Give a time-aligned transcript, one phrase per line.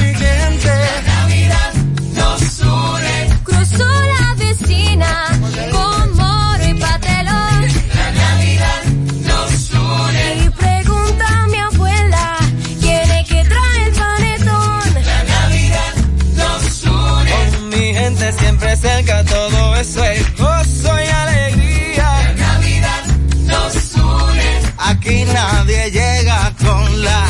[26.96, 27.28] con la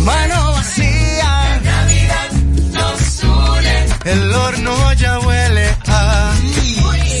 [0.00, 1.24] mano vacía.
[1.24, 2.30] La Navidad
[2.72, 4.12] nos une.
[4.12, 6.32] El horno ya huele a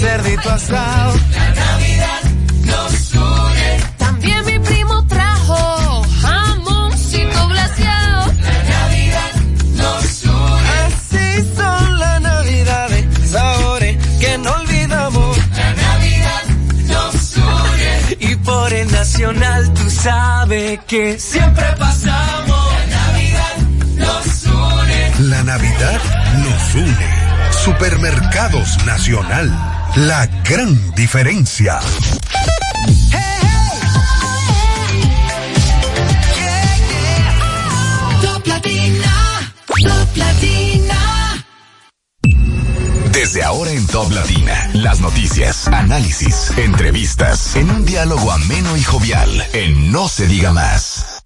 [0.00, 1.14] cerdito asado.
[1.32, 2.29] La Navidad
[20.50, 22.72] que siempre pasamos.
[22.88, 23.56] La Navidad
[23.94, 25.28] nos une.
[25.28, 26.00] La Navidad
[26.38, 27.52] nos une.
[27.52, 29.48] Supermercados Nacional.
[29.94, 31.78] La gran diferencia.
[43.32, 49.30] Desde ahora en Top Latina, las noticias, análisis, entrevistas, en un diálogo ameno y jovial,
[49.52, 51.22] en No se diga más.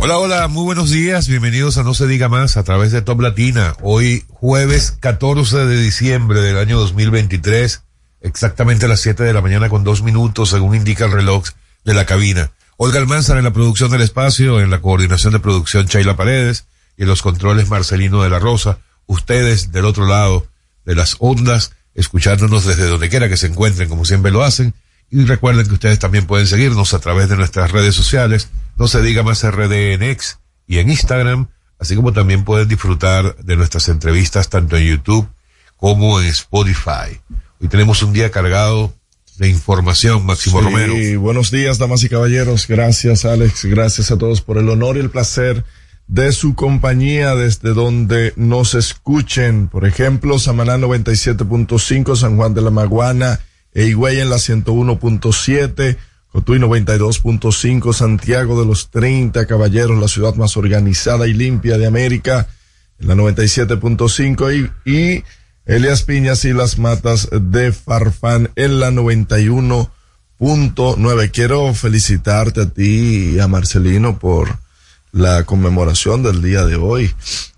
[0.00, 3.20] Hola, hola, muy buenos días, bienvenidos a No se diga más a través de Top
[3.20, 3.76] Latina.
[3.80, 7.84] Hoy jueves 14 de diciembre del año 2023,
[8.20, 11.44] exactamente a las 7 de la mañana con dos minutos según indica el reloj
[11.84, 12.50] de la cabina.
[12.76, 17.02] Olga Almanzar en la producción del espacio, en la coordinación de producción Chayla Paredes y
[17.02, 18.78] en los controles Marcelino de la Rosa.
[19.06, 20.46] Ustedes del otro lado
[20.84, 24.74] de las ondas, escuchándonos desde donde quiera que se encuentren, como siempre lo hacen.
[25.10, 29.02] Y recuerden que ustedes también pueden seguirnos a través de nuestras redes sociales, no se
[29.02, 31.48] diga más RD en X y en Instagram,
[31.80, 35.28] así como también pueden disfrutar de nuestras entrevistas tanto en YouTube
[35.76, 37.20] como en Spotify.
[37.60, 38.92] Hoy tenemos un día cargado
[39.38, 41.20] de información, Máximo Sí, Romero.
[41.20, 42.66] buenos días, damas y caballeros.
[42.68, 43.64] Gracias, Alex.
[43.64, 45.64] Gracias a todos por el honor y el placer
[46.06, 49.68] de su compañía desde donde nos escuchen.
[49.68, 53.40] Por ejemplo, Samaná 97.5, San Juan de la Maguana,
[53.74, 55.96] Higüey en la 101.7,
[56.32, 62.48] Cotuí 92.5, Santiago de los 30 Caballeros, la ciudad más organizada y limpia de América,
[62.98, 65.24] en la 97.5 y, y
[65.68, 71.30] Elias Piñas y las matas de Farfán en la 91.9.
[71.30, 74.56] Quiero felicitarte a ti y a Marcelino por
[75.12, 77.14] la conmemoración del día de hoy.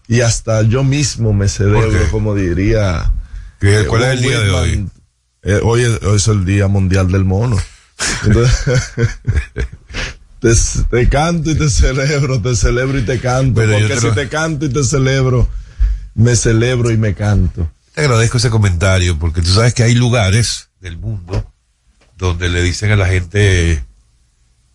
[0.09, 3.12] Y hasta yo mismo me celebro, como diría.
[3.60, 4.88] ¿Qué- eh, cuál es el día de hoy?
[5.42, 7.56] Eh, hoy, es, hoy es el Día Mundial del Mono.
[8.27, 8.82] Entonces,
[10.41, 10.53] te,
[10.97, 13.60] te canto y te celebro, te celebro y te canto.
[13.60, 15.48] Pero porque te si te canto y te celebro,
[16.15, 17.71] me celebro y me canto.
[17.95, 21.45] Te agradezco ese comentario porque tú sabes que hay lugares del mundo
[22.17, 23.83] donde le dicen a la gente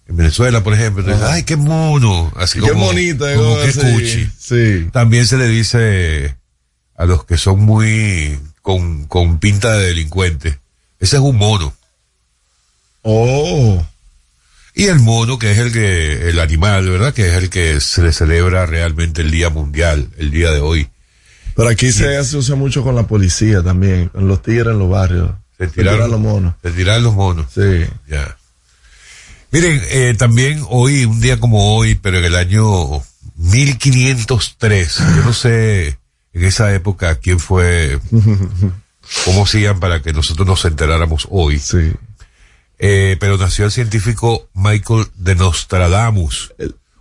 [0.07, 4.29] en Venezuela, por ejemplo, entonces, ay, qué mono, así Qué como, bonita, como que cuchi.
[4.37, 4.87] sí.
[4.91, 6.35] También se le dice
[6.95, 10.59] a los que son muy con, con pinta de delincuente,
[10.99, 11.73] ese es un mono.
[13.01, 13.85] Oh.
[14.73, 17.13] Y el mono, que es el que, el animal, ¿verdad?
[17.13, 20.89] Que es el que se le celebra realmente el Día Mundial, el día de hoy.
[21.55, 25.31] Pero aquí se usa mucho con la policía también, con los tigres en los barrios.
[25.57, 26.53] Se Se tiraron tiran los monos.
[26.61, 27.45] Se tiran los monos.
[27.53, 27.85] Sí.
[28.07, 28.37] Ya.
[29.51, 33.01] Miren, eh, también hoy, un día como hoy, pero en el año
[33.37, 35.97] 1503, yo no sé
[36.33, 37.99] en esa época quién fue,
[39.25, 41.59] cómo hacían para que nosotros nos enteráramos hoy.
[41.59, 41.93] Sí.
[42.79, 46.53] Eh, pero nació el científico Michael de Nostradamus,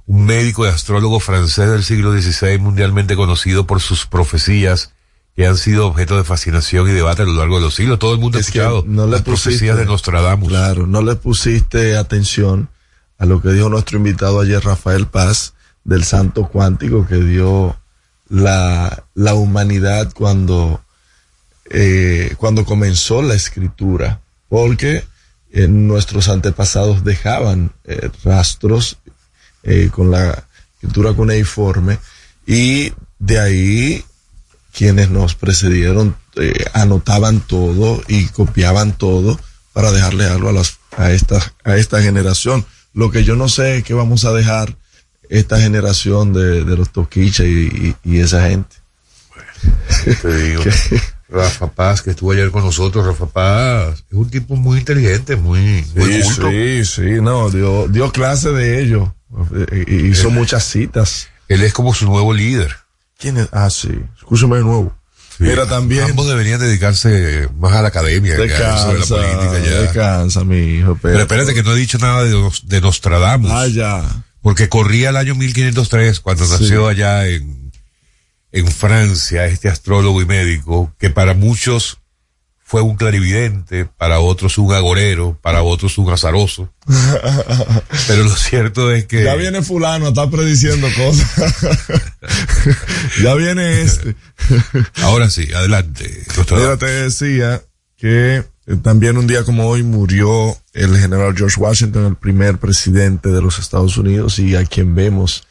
[0.07, 4.93] un médico y astrólogo francés del siglo XVI mundialmente conocido por sus profecías
[5.37, 7.99] que han sido objeto de fascinación y debate a lo largo de los siglos.
[7.99, 10.49] Todo el mundo ha Es escuchado no las pusiste- profecías de Nostradamus.
[10.49, 12.69] Claro, no le pusiste atención
[13.19, 15.55] a lo que dijo nuestro invitado ayer, Rafael Paz,
[15.85, 17.77] del santo cuántico que dio
[18.29, 20.83] la, la humanidad cuando,
[21.71, 24.21] eh, cuando comenzó la escritura.
[24.49, 25.05] Porque
[25.51, 28.99] eh, nuestros antepasados dejaban eh, rastros
[29.65, 30.45] eh, con la
[30.75, 31.99] escritura cuneiforme
[32.47, 34.05] y de ahí
[34.73, 39.39] quienes nos precedieron eh, anotaban todo y copiaban todo
[39.73, 42.65] para dejarle algo a las a esta a esta generación.
[42.93, 44.77] Lo que yo no sé es qué vamos a dejar
[45.29, 48.77] esta generación de, de los toquiches y, y- y esa gente.
[50.23, 50.63] Te digo.
[51.29, 55.85] Rafa Paz, que estuvo ayer con nosotros, Rafa Paz, es un tipo muy inteligente, muy,
[55.97, 56.51] muy Sí, culto.
[56.51, 59.15] sí, sí, no, dio, dio clase de ello.
[59.55, 61.29] Eh, eh, Hizo muchas citas.
[61.49, 62.77] Él es como su nuevo líder.
[63.19, 63.49] ¿Quién es?
[63.53, 63.91] Ah, sí.
[64.17, 64.95] Escúchame de nuevo.
[65.39, 66.05] Mira, también.
[66.11, 69.81] Ambos deberían dedicarse más a la academia que a la Descansa, política ya.
[69.81, 70.97] descansa, mi hijo.
[71.03, 73.51] Pero espérate que no he dicho nada de, de Nostradamus.
[73.51, 74.05] Ah, ya.
[74.43, 76.53] Porque corría el año 1503 cuando Sí.
[76.53, 77.73] nació allá en,
[78.53, 81.99] en Francia este astrólogo y médico que para muchos
[82.75, 86.69] fue un clarividente, para otros un agorero, para otros un azaroso.
[88.09, 91.55] Pero lo cierto es que Ya viene fulano, está prediciendo cosas.
[93.23, 94.17] ya viene este.
[95.03, 96.25] ahora sí, adelante.
[96.51, 97.63] Mira, te decía
[97.97, 103.29] que eh, también un día como hoy murió el general George Washington, el primer presidente
[103.29, 105.47] de los Estados Unidos y a quien vemos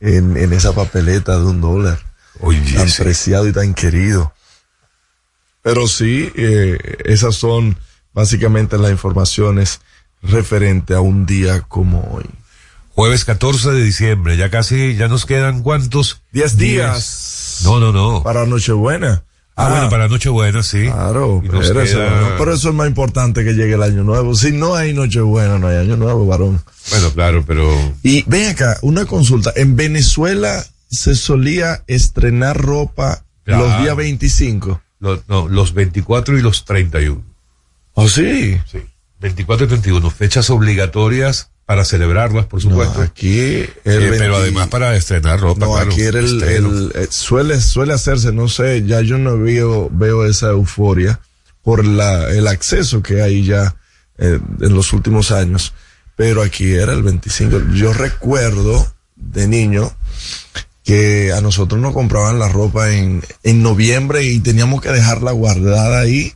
[0.00, 1.98] en, en esa papeleta de un dólar.
[2.40, 4.34] Oye, tan preciado y tan querido.
[5.62, 7.78] Pero sí, eh, esas son
[8.12, 9.80] básicamente las informaciones
[10.22, 12.24] referente a un día como hoy.
[12.94, 16.22] Jueves 14 de diciembre, ya casi, ya nos quedan cuántos?
[16.32, 17.60] Diez días.
[17.64, 18.22] No, no, no.
[18.24, 19.22] Para Nochebuena.
[19.54, 20.84] ah, bueno, para Nochebuena, sí.
[20.86, 24.34] Claro, pero, eso, queda- pero eso es más importante que llegue el año nuevo.
[24.34, 26.60] Si no hay Nochebuena, no hay año nuevo, varón.
[26.90, 27.70] Bueno, claro, pero
[28.02, 29.52] Y ven acá, una consulta.
[29.54, 33.68] En Venezuela se solía estrenar ropa Claro.
[33.68, 34.80] los días 25.
[35.00, 37.22] Lo- no, los 24 y los 31.
[37.94, 38.60] ¿Oh, sí?
[38.70, 38.78] Sí.
[39.20, 43.02] 24 y 31, fechas obligatorias para celebrarlas, por No, supuesto.
[43.02, 46.92] aquí el Eh, pero 20 además para estrenar ropa, No, claro, aquí era el, el-
[46.94, 51.20] eh, suele, suele hacerse, no sé, ya yo no veo, veo esa euforia
[51.62, 53.74] por la, el acceso que hay ya
[54.18, 55.74] eh, en los últimos años.
[56.16, 57.60] Pero aquí era el 25.
[57.74, 59.92] Yo recuerdo de niño
[60.88, 66.00] que a nosotros nos compraban la ropa en, en noviembre y teníamos que dejarla guardada
[66.00, 66.32] ahí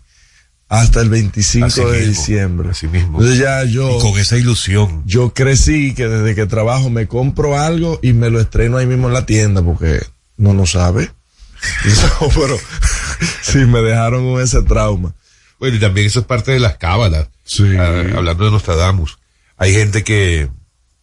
[0.69, 2.69] hasta el 25 Así de mismo, diciembre.
[2.71, 3.19] así mismo.
[3.19, 5.05] Entonces ya yo Y con esa ilusión.
[5.07, 9.09] yo crecí que desde que trabajo me compro algo y me lo estreno ahí mismo
[9.09, 10.05] en la tienda porque
[10.37, 11.11] no lo sabe.
[12.21, 12.59] No, pero
[13.43, 15.15] sí, me dejaron con ese trauma.
[15.59, 17.29] Bueno, y también eso es parte de las cábalas.
[17.43, 17.75] Sí.
[17.79, 19.19] Ah, hablando de Nostradamus.
[19.57, 20.51] Hay gente que,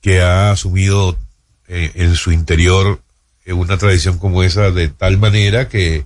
[0.01, 1.17] que ha asumido
[1.67, 3.01] eh, en su interior
[3.53, 6.05] una tradición como esa de tal manera que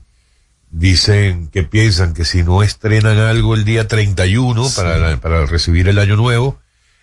[0.72, 5.88] dicen, que piensan que si no estrenan algo el día 31 para, la- para recibir
[5.88, 6.60] el año nuevo,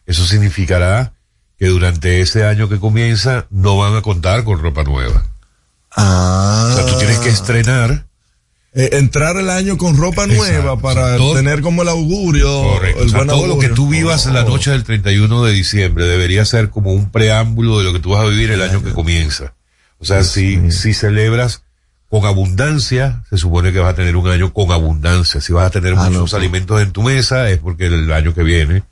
[0.06, 1.12] eso significará
[1.58, 5.26] que durante ese año que comienza no van a contar con ropa nueva.
[5.94, 6.68] Ah.
[6.72, 8.06] O sea, tú tienes que estrenar
[8.72, 10.44] Eh, entrar el año con ropa Exacto.
[10.44, 12.46] nueva para Todo- tener como el augurio.
[12.62, 13.02] Correcto.
[13.02, 16.06] El O sea, todo lo que tú vivas en la noche del 31 de diciembre
[16.06, 18.92] debería ser como un preámbulo de lo que tú vas a vivir el año que
[18.92, 19.54] comienza.
[20.00, 21.62] O sea, si, si celebras
[22.08, 25.40] con abundancia, se supone que vas a tener un año con abundancia.
[25.40, 26.34] Si vas a tener Ah, muchos pues.
[26.34, 28.82] alimentos en tu mesa, es porque el año que viene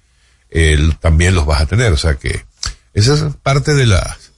[0.51, 1.93] el- también los vas a tener.
[1.93, 2.45] O sea que
[2.95, 4.29] esa es parte de las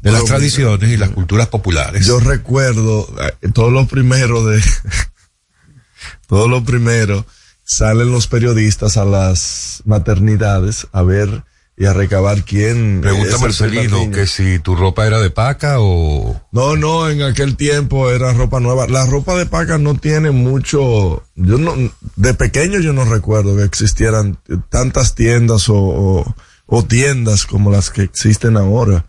[0.00, 2.06] de las tradiciones y las culturas populares.
[2.06, 3.06] Yo recuerdo
[3.42, 4.60] eh, todos los primeros de
[6.26, 7.24] todos los primeros
[7.64, 11.44] salen los periodistas a las maternidades a ver
[11.76, 16.76] y a recabar quién Pregunta Marcelino que si tu ropa era de paca o no
[16.76, 21.58] no en aquel tiempo era ropa nueva la ropa de paca no tiene mucho yo
[21.58, 21.74] no
[22.16, 24.38] de pequeño yo no recuerdo que existieran
[24.68, 26.34] tantas tiendas o, o,
[26.66, 29.06] o tiendas como las que existen ahora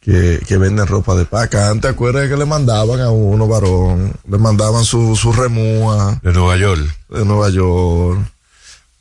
[0.00, 1.70] que, que venden ropa de paca.
[1.70, 6.56] Antes acuerdas que le mandaban a uno varón, le mandaban su, su remúa de Nueva
[6.56, 6.82] York.
[7.08, 8.18] de Nueva York.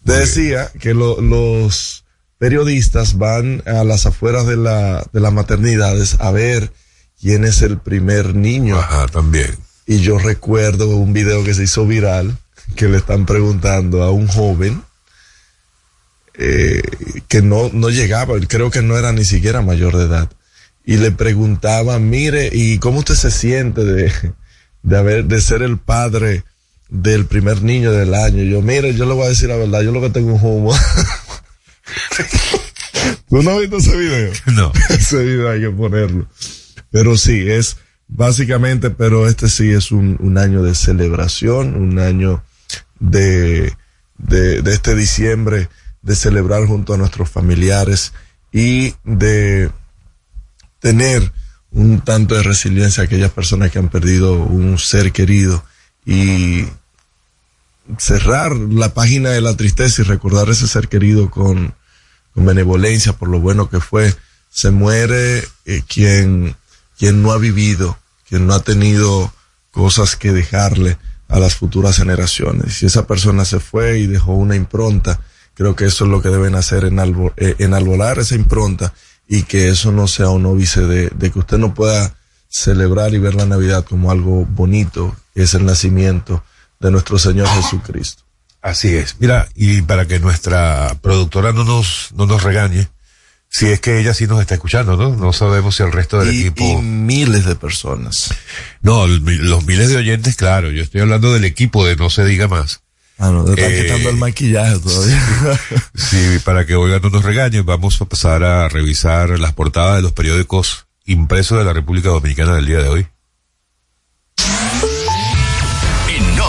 [0.04, 2.00] Decía que lo- los
[2.42, 6.74] periodistas van a las afueras de la, de las maternidades a ver
[7.22, 8.80] quién es el primer niño.
[8.80, 9.56] Ajá, también.
[9.86, 12.36] Y yo recuerdo un video que se hizo viral
[12.76, 14.82] que le están preguntando a un joven
[16.34, 16.82] eh,
[17.28, 20.28] que no, no llegaba, creo que no era ni siquiera mayor de edad.
[20.84, 24.12] Y le preguntaba, mire, ¿y cómo usted se siente de,
[24.82, 26.44] de haber, de ser el padre
[26.90, 28.42] del primer niño del año?
[28.42, 30.74] Yo, mire, yo le voy a decir la verdad, yo lo que tengo es humo.
[33.30, 34.34] ¿Tú no has visto ese video?
[34.54, 34.72] No.
[34.90, 36.28] ese video hay que ponerlo.
[36.92, 42.44] Pero sí, es básicamente, pero este sí es un, un año de celebración, un año
[43.00, 43.74] de,
[44.18, 45.70] de, de este diciembre
[46.02, 48.14] de celebrar junto a nuestros familiares
[48.52, 49.72] y de
[50.80, 51.32] tener
[51.72, 55.64] un tanto de resiliencia a aquellas personas que han perdido un ser querido
[56.06, 56.66] y
[57.98, 61.74] cerrar la página de la tristeza y recordar ese ser querido con,
[62.34, 64.14] con benevolencia por lo bueno que fue.
[64.50, 66.56] Se muere eh, quien,
[66.98, 67.98] quien no ha vivido,
[68.28, 69.34] quien no ha tenido
[69.72, 70.98] cosas que dejarle
[71.28, 72.76] a las futuras generaciones.
[72.76, 75.20] Si esa persona se fue y dejó una impronta,
[75.54, 78.94] creo que eso es lo que deben hacer en, albo, eh, esa impronta
[79.28, 82.16] y que eso no sea un óbice de, de que usted no pueda
[82.50, 86.44] celebrar y ver la Navidad como algo bonito, que es el nacimiento
[86.82, 88.24] de nuestro Señor Jesucristo.
[88.62, 89.15] Así es.
[89.20, 92.88] Mira, y para que nuestra productora no nos, no nos regañe,
[93.50, 95.15] si es que ella sí nos está escuchando, ¿no?
[95.15, 96.63] No sabemos si el resto del Y, equipo.
[96.63, 98.30] y miles de personas.
[98.82, 100.70] No, los miles de oyentes, claro.
[100.72, 102.82] Yo estoy hablando del equipo de No se diga más.
[103.18, 105.60] Ah, no, te están Eh, quitando el maquillaje todavía.
[105.96, 110.01] Sí, para que Olga no nos regañe, vamos a pasar a revisar las portadas de
[110.01, 113.08] los periódicos impresos de la República Dominicana del día de hoy.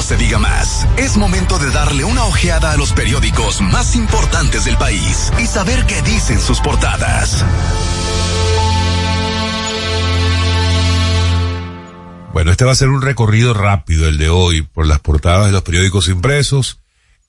[0.03, 4.77] Se diga más, es momento de darle una ojeada a los periódicos más importantes del
[4.77, 7.45] país y saber qué dicen sus portadas.
[12.33, 15.53] Bueno, este va a ser un recorrido rápido el de hoy por las portadas de
[15.53, 16.81] los periódicos impresos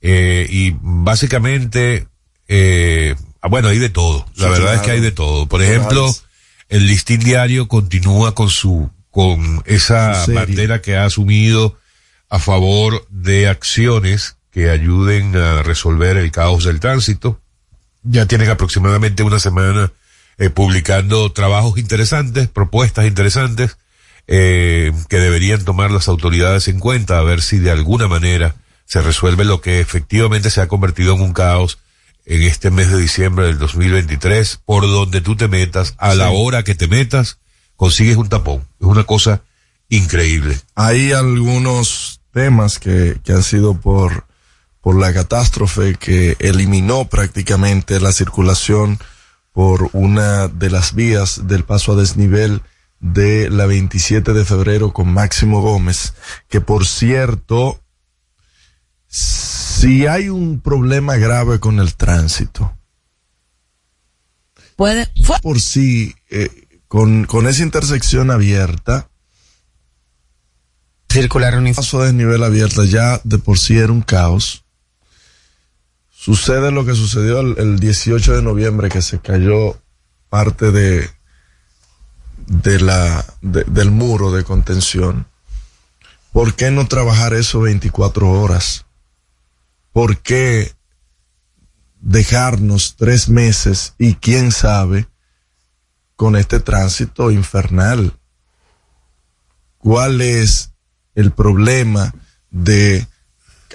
[0.01, 2.07] eh, y básicamente,
[2.47, 4.25] eh, ah, bueno, hay de todo.
[4.35, 4.73] La Sí, verdad claro.
[4.73, 5.45] es que hay de todo.
[5.47, 6.13] Por ejemplo,
[6.69, 11.77] el listín diario continúa con su con esa bandera que ha asumido
[12.33, 17.39] a favor de acciones que ayuden a resolver el caos del tránsito.
[18.01, 19.91] Ya tienen aproximadamente una semana
[20.39, 23.77] eh, publicando trabajos interesantes, propuestas interesantes
[24.25, 29.03] eh, que deberían tomar las autoridades en cuenta a ver si de alguna manera se
[29.03, 31.77] resuelve lo que efectivamente se ha convertido en un caos
[32.25, 36.63] en este mes de diciembre del 2023, por donde tú te metas, a la hora
[36.63, 37.37] que te metas,
[37.75, 38.67] consigues un tapón.
[38.81, 39.43] Es una cosa
[39.89, 40.59] increíble.
[40.73, 44.25] Hay algunos temas que, que han sido por,
[44.81, 48.99] por la catástrofe que eliminó prácticamente la circulación
[49.53, 52.61] por una de las vías del paso a desnivel
[52.99, 56.13] de la 27 de febrero con Máximo Gómez,
[56.49, 57.79] que por cierto,
[59.07, 62.75] si hay un problema grave con el tránsito,
[64.75, 65.07] Puede,
[65.41, 66.49] por sí, eh,
[66.87, 69.09] con, con esa intersección abierta,
[71.13, 71.75] circular uniforme.
[71.75, 74.63] paso de desnivel abierta ya de por sí era un caos.
[76.09, 79.77] Sucede lo que sucedió el, el 18 de noviembre que se cayó
[80.29, 81.09] parte de,
[82.47, 85.27] de la, de- del muro de contención.
[86.31, 88.85] ¿Por qué no trabajar eso 24 horas?
[89.91, 90.73] ¿Por qué
[91.99, 95.07] dejarnos tres meses y quién sabe
[96.15, 98.17] con este tránsito infernal?
[99.77, 100.72] ¿Cuál es
[101.15, 102.13] el problema
[102.49, 103.07] de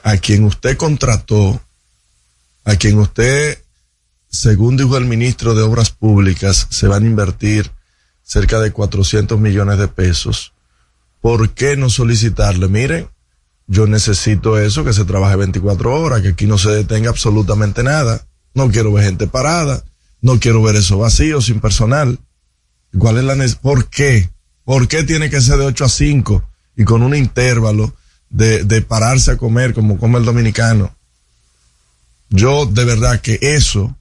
[0.03, 1.61] a quien usted contrató,
[2.65, 3.59] a quien usted,
[4.31, 7.71] según dijo el ministro de Obras Públicas, se van a invertir
[8.29, 10.53] cerca de 400 millones de pesos?
[11.21, 12.69] ¿Por qué no solicitarle?
[12.69, 13.09] Miren,
[13.67, 18.27] yo necesito eso, que se trabaje 24 horas, que aquí no se detenga absolutamente nada.
[18.55, 19.83] No quiero ver gente parada,
[20.21, 22.19] no quiero ver eso vacío, sin personal.
[22.99, 23.61] ¿Cuál es la?
[23.61, 24.31] ¿Por qué?
[24.65, 27.93] ¿Por qué tiene que ser de 8 a 5 y con un intervalo
[28.31, 30.95] de, pararse a comer como come el dominicano?
[32.31, 33.97] Yo de verdad que eso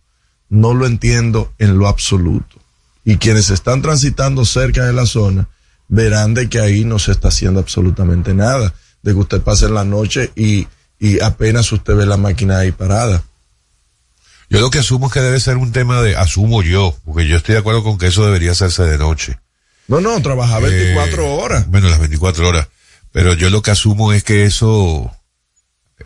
[0.48, 2.62] no lo entiendo en lo absoluto.
[3.04, 5.50] Y quienes están transitando cerca de la zona
[5.88, 8.74] verán de que ahí no se está haciendo absolutamente nada.
[9.02, 10.68] De que usted pase la noche y,
[11.00, 13.24] y apenas usted ve la máquina ahí parada.
[14.50, 17.38] Yo lo que asumo es que debe ser un tema de, asumo yo, porque yo
[17.38, 19.40] estoy de acuerdo con que eso debería hacerse de noche.
[19.88, 21.70] No, no, trabaja 24 Eh, horas.
[21.70, 22.68] Bueno, las 24 horas.
[23.12, 25.12] Pero yo lo que asumo es que eso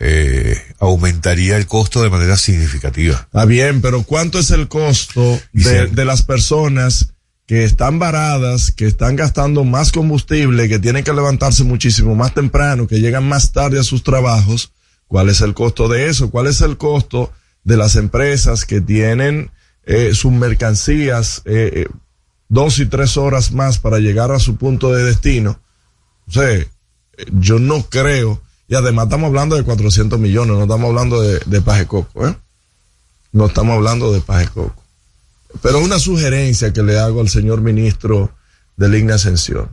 [0.00, 3.16] eh, aumentaría el costo de manera significativa.
[3.26, 7.08] Está bien, pero ¿cuánto es el costo de, de las personas
[7.46, 12.86] que están varadas, que están gastando más combustible, que tienen que levantarse muchísimo más temprano,
[12.86, 14.72] que llegan más tarde a sus trabajos?
[15.06, 16.30] ¿Cuál es el costo de eso?
[16.30, 17.32] ¿Cuál es el costo
[17.64, 19.50] de las empresas que tienen
[19.84, 21.86] eh, sus mercancías eh, eh,
[22.52, 25.58] dos y tres horas más para llegar a su punto de destino?
[26.28, 26.64] O sea,
[27.32, 31.62] yo no creo, y además estamos hablando de 400 millones, no estamos hablando de, de
[31.62, 32.36] paje coco, ¿eh?
[33.32, 34.84] No estamos hablando de paje coco.
[35.62, 38.34] Pero una sugerencia que le hago al señor ministro
[38.76, 39.70] de Ligna Ascensión.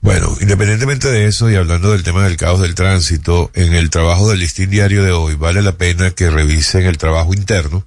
[0.00, 4.28] Bueno, independientemente de eso y hablando del tema del caos del tránsito, en el trabajo
[4.28, 7.86] del listín diario de hoy vale la pena que revisen el trabajo interno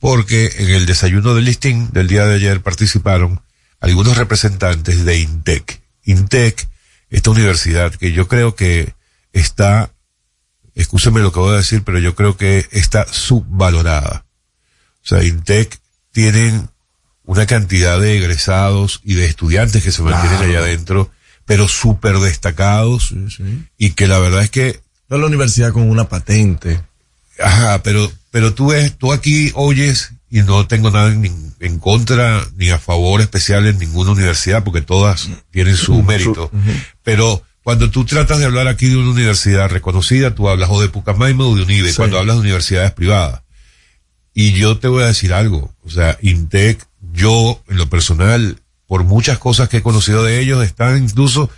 [0.00, 3.40] porque en el desayuno del listín del día de ayer participaron
[3.80, 5.80] algunos representantes de INTEC.
[6.04, 6.68] INTEC,
[7.10, 8.94] esta universidad que yo creo que
[9.32, 9.90] está,
[10.74, 14.24] escúcheme lo que voy a decir, pero yo creo que está subvalorada.
[15.02, 15.78] O sea, INTEC
[16.12, 16.68] tienen
[17.24, 20.50] una cantidad de egresados y de estudiantes que se mantienen Claro.
[20.52, 21.10] allá adentro,
[21.46, 23.14] pero súper destacados
[23.78, 26.80] y que la verdad es que No es la universidad con una patente.
[27.42, 32.46] Ajá, pero, pero tú ves, tú aquí oyes y no tengo nada en, en contra
[32.56, 36.50] ni a favor especial en ninguna universidad porque todas tienen su mérito.
[37.02, 40.88] Pero cuando tú tratas de hablar aquí de una universidad reconocida, tú hablas o de
[40.88, 41.96] Pucamaima o de UNIBE, Sí.
[41.96, 43.42] cuando hablas de universidades privadas.
[44.32, 49.02] Y yo te voy a decir algo, o sea, Intec, yo en lo personal, por
[49.04, 51.50] muchas cosas que he conocido de ellos, están incluso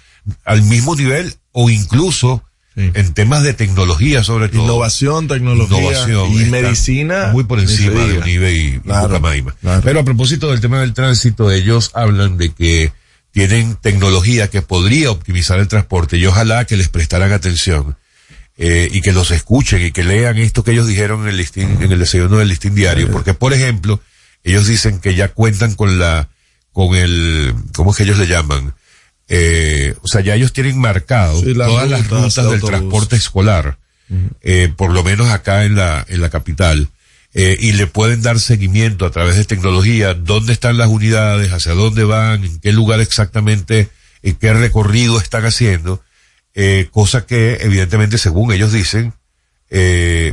[0.44, 2.42] al mismo nivel o incluso
[2.74, 2.90] Sí.
[2.94, 4.62] en temas de tecnología sobre todo.
[4.62, 7.28] Innovación, tecnología Innovación, y medicina.
[7.32, 8.18] Muy por encima de.
[8.18, 9.20] Unive y, claro.
[9.84, 12.92] Pero a propósito del tema del tránsito, ellos hablan de que
[13.32, 17.96] tienen tecnología que podría optimizar el transporte y ojalá que les prestaran atención
[18.58, 21.78] eh, y que los escuchen y que lean esto que ellos dijeron en el listín,
[21.80, 24.00] en el desayuno del listín diario, porque por ejemplo,
[24.44, 26.28] ellos dicen que ya cuentan con la,
[26.72, 28.74] con el, ¿cómo es que ellos le llaman?
[29.34, 32.68] Eh, o sea, ya ellos tienen marcado Sí, todas las rutas rutas de del autobús.
[32.68, 33.78] transporte escolar,
[34.42, 36.90] eh, por lo menos acá en la, en la capital,
[37.32, 41.72] eh, y le pueden dar seguimiento a través de tecnología, dónde están las unidades, hacia
[41.72, 43.88] dónde van, en qué lugar exactamente,
[44.22, 46.02] en qué recorrido están haciendo,
[46.54, 49.14] eh, cosa que evidentemente, según ellos dicen,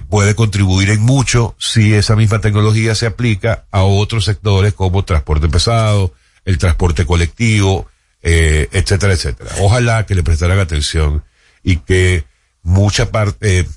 [0.10, 5.48] puede contribuir en mucho si esa misma tecnología se aplica a otros sectores como transporte
[5.48, 6.14] pesado,
[6.44, 7.88] el transporte colectivo,
[8.22, 9.50] eh, etcétera, etcétera.
[9.60, 11.24] Ojalá que le prestaran atención
[11.64, 12.26] y que
[12.62, 13.68] mucha parte, eh,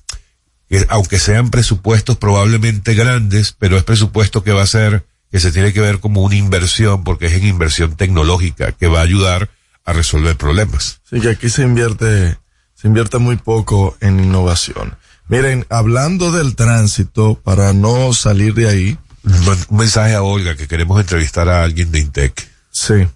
[0.68, 5.52] que aunque sean presupuestos probablemente grandes, pero es presupuesto que va a ser, que se
[5.52, 9.48] tiene que ver como una inversión, porque es en inversión tecnológica, que va a ayudar
[9.84, 11.00] a resolver problemas.
[11.08, 12.36] Sí, que aquí se invierte,
[12.74, 14.96] se invierte muy poco en innovación.
[15.28, 20.66] Miren, hablando del tránsito, para no salir de ahí, Un un mensaje a Olga, que
[20.66, 22.48] queremos entrevistar a alguien de Intec.
[22.70, 23.06] sí,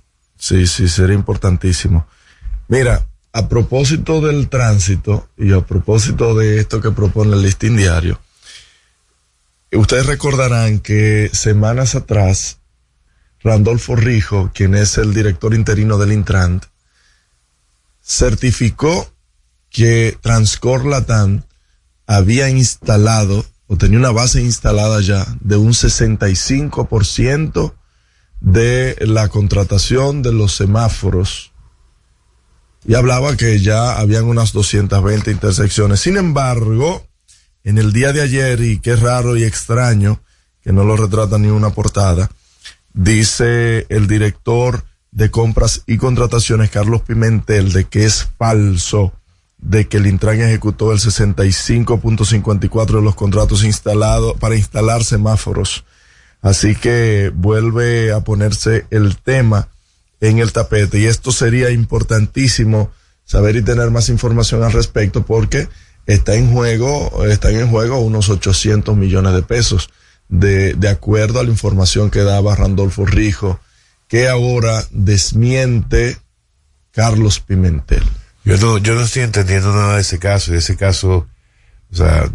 [0.47, 2.07] sí, sí, sería importantísimo.
[2.69, 8.21] Mira, a propósito del tránsito y a propósito de esto que propone el listín diario,
[9.73, 12.59] ustedes recordarán que semanas atrás,
[13.43, 16.65] Randolfo Rijo, quien es el director interino del Intrant,
[18.03, 19.11] certificó
[19.71, 21.43] que Transcor Latam
[22.07, 27.75] había instalado o tenía una base instalada ya de un 65%
[28.41, 31.53] de la contratación de los semáforos
[32.87, 36.01] y hablaba que ya habían unas 220 intersecciones.
[36.01, 37.05] Sin embargo,
[37.65, 40.21] en el día de ayer, y qué raro y extraño,
[40.63, 42.31] que no lo retrata ni una portada,
[42.93, 49.13] dice el director de compras y contrataciones, Carlos Pimentel, de que es falso
[49.59, 55.85] de que el Intran ejecutó el 65.54 de los contratos instalados para instalar semáforos.
[56.47, 59.69] Así que vuelve a ponerse el tema
[60.21, 61.01] en el tapete.
[61.01, 62.93] Y esto sería importantísimo
[63.25, 65.69] saber y tener más información al respecto porque
[66.07, 69.91] está en juego, están en juego unos 800 millones de pesos
[70.29, 73.59] de, de acuerdo a la información que daba Randolfo Rijo
[74.07, 76.17] que ahora desmiente
[76.93, 78.05] Carlos Pimentel.
[78.45, 81.27] Yo no, yo no estoy entendiendo nada de ese caso, y ese caso,
[81.91, 82.31] o sea,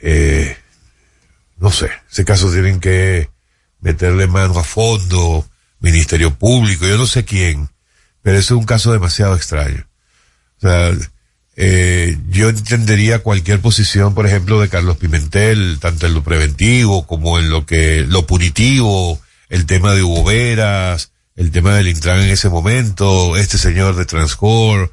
[0.00, 0.56] eh,
[1.56, 3.36] no sé, ese caso tienen que
[3.80, 5.46] meterle mano a fondo,
[5.80, 7.70] Ministerio Público, yo no sé quién,
[8.22, 9.86] pero es un caso demasiado extraño.
[10.58, 10.92] O sea,
[11.56, 17.38] eh, yo entendería cualquier posición, por ejemplo, de Carlos Pimentel, tanto en lo preventivo como
[17.38, 22.30] en lo que, lo punitivo, el tema de Hugo Veras, el tema del Intran en
[22.30, 24.92] ese momento, este señor de Transcor,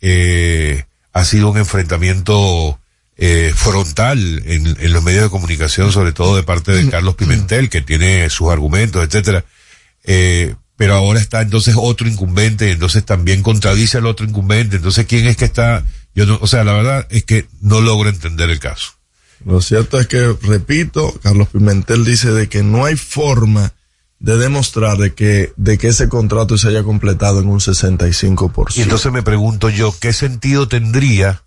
[0.00, 2.78] eh, ha sido un enfrentamiento
[3.16, 7.68] eh, frontal en, en los medios de comunicación, sobre todo de parte de Carlos Pimentel,
[7.68, 9.44] que tiene sus argumentos, etcétera.
[10.04, 15.26] Eh, pero ahora está entonces otro incumbente, entonces también contradice al otro incumbente, entonces quién
[15.26, 18.58] es que está, yo no, o sea, la verdad es que no logro entender el
[18.58, 18.92] caso.
[19.44, 23.72] Lo cierto es que, repito, Carlos Pimentel dice de que no hay forma
[24.18, 28.76] de demostrar de que, de que ese contrato se haya completado en un 65%.
[28.76, 31.42] Y entonces me pregunto yo, ¿qué sentido tendría,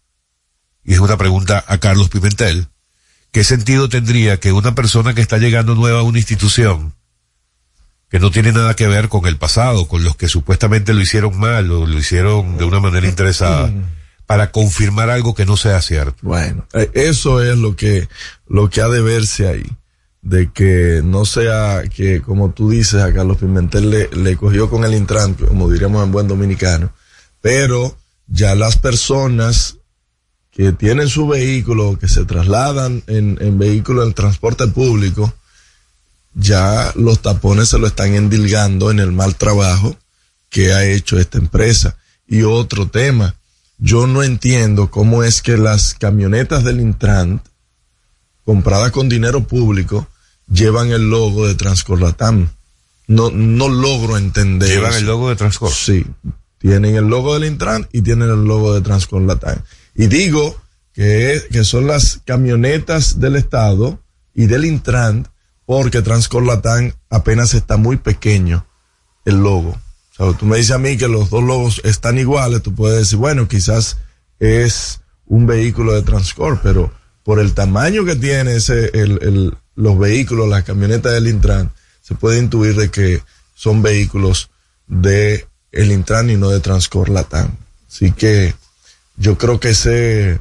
[0.86, 2.67] y es una pregunta a Carlos Pimentel,
[3.32, 6.93] qué sentido tendría que una persona que está llegando nueva a una institución,
[8.10, 11.38] que no tiene nada que ver con el pasado, con los que supuestamente lo hicieron
[11.38, 13.74] mal o lo hicieron de una manera interesada,
[14.28, 16.17] para confirmar algo que no sea cierto?
[16.21, 18.08] Bueno, eh, eso es lo que,
[18.48, 19.65] lo que ha de verse ahí.
[20.21, 24.84] de que no sea que, como tú dices, a Carlos Pimentel le, le cogió con
[24.84, 26.91] el Intran, como diríamos en buen dominicano,
[27.41, 27.95] pero
[28.28, 29.78] ya las personas
[30.56, 35.34] que tienen su vehículo, que se trasladan en, en vehículo en transporte público,
[36.34, 39.98] ya los tapones se lo están endilgando en el mal trabajo
[40.50, 41.98] que ha hecho esta empresa.
[42.26, 43.36] Y otro tema,
[43.78, 47.41] yo no entiendo cómo es que las camionetas del Intran,
[48.46, 50.08] compradas con dinero público,
[50.50, 52.50] llevan el logo de Transcorlatam.
[53.08, 54.70] No, no logro entender.
[54.70, 55.00] Llevan eso.
[55.00, 55.72] el logo de Transcor.
[55.72, 56.06] Sí,
[56.60, 59.62] tienen el logo del Intran y tienen el logo de Transcorlatam.
[59.96, 60.56] Y digo
[60.94, 64.00] que, que son las camionetas del Estado
[64.34, 65.28] y del Intran
[65.66, 68.68] porque Transcorlatam apenas está muy pequeño
[69.26, 69.70] el logo.
[70.18, 73.00] O sea, tú me dices a mí que los dos logos están iguales, tú puedes
[73.00, 73.98] decir, bueno, quizás
[74.40, 79.98] es un vehículo de Transcor, pero por el tamaño que tiene ese, el, el, los
[79.98, 83.24] vehículos, las camionetas del Intran, se puede intuir de que
[83.56, 84.52] son vehículos
[84.88, 87.58] de el Intran y no de Transcor Latam.
[87.88, 88.54] Así que
[89.17, 90.39] yo creo que ese,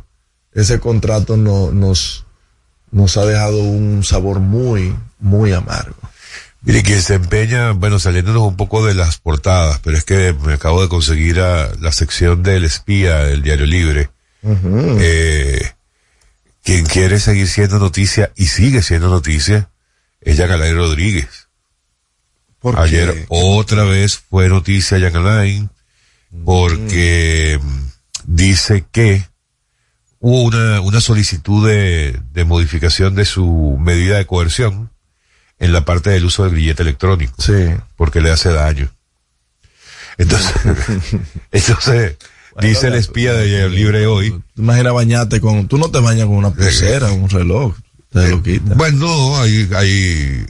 [0.53, 2.25] ese contrato no, nos,
[2.91, 5.97] nos ha dejado un sabor muy, muy amargo.
[6.63, 10.55] Mire, quien se empeña, bueno, saliéndonos un poco de las portadas, pero es que me
[10.55, 14.11] acabo de conseguir a la sección del espía del Diario Libre.
[14.43, 15.73] eh,
[16.63, 19.69] quien quiere seguir siendo noticia y sigue siendo noticia
[20.23, 21.49] es Yagalay Rodríguez.
[22.61, 23.27] ¿Por Ayer qué?
[23.29, 25.69] otra vez fue noticia Yagalay
[26.47, 27.85] porque mm,
[28.27, 29.27] dice que
[30.19, 34.91] hubo una, una solicitud de, de modificación de su medida de coerción
[35.59, 37.53] en la parte del uso del billete electrónico Sí.
[37.97, 38.91] porque le hace daño.
[40.19, 40.53] Entonces,
[41.53, 42.17] entonces
[42.61, 44.41] dice el espía de Libre hoy.
[44.57, 47.75] Imagina bañarte con, tú no te bañas con una pulsera, un reloj,
[48.13, 48.77] te lo quitas.
[48.77, 50.47] Bueno, no, hay, hay,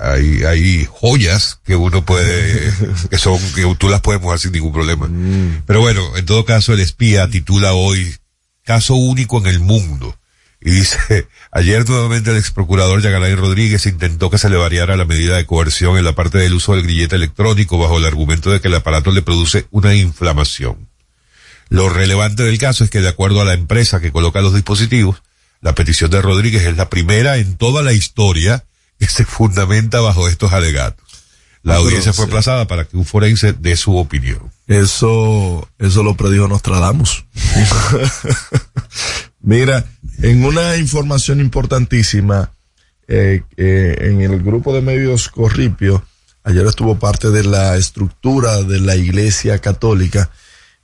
[0.00, 2.72] hay, hay joyas que uno puede,
[3.10, 5.08] que son, que tú las puedes mojar sin ningún problema.
[5.66, 8.16] Pero bueno, en todo caso, el espía titula hoy
[8.66, 10.18] Caso único en el mundo.
[10.60, 15.04] Y dice, ayer nuevamente el ex procurador Yagalay Rodríguez intentó que se le variara la
[15.04, 18.60] medida de coerción en la parte del uso del grillete electrónico bajo el argumento de
[18.60, 20.88] que el aparato le produce una inflamación.
[21.68, 25.22] Lo relevante del caso es que de acuerdo a la empresa que coloca los dispositivos,
[25.60, 28.64] la petición de Rodríguez es la primera en toda la historia
[28.98, 31.04] que se fundamenta bajo estos alegatos.
[31.62, 34.52] La Ah, audiencia fue aplazada para que un forense dé su opinión.
[34.68, 37.24] Eso, eso lo predijo Nostradamus.
[39.40, 39.84] Mira,
[40.22, 42.52] en una información importantísima,
[43.08, 46.04] eh, eh, en el grupo de medios Corripio,
[46.44, 50.30] ayer estuvo parte de la estructura de la Iglesia Católica,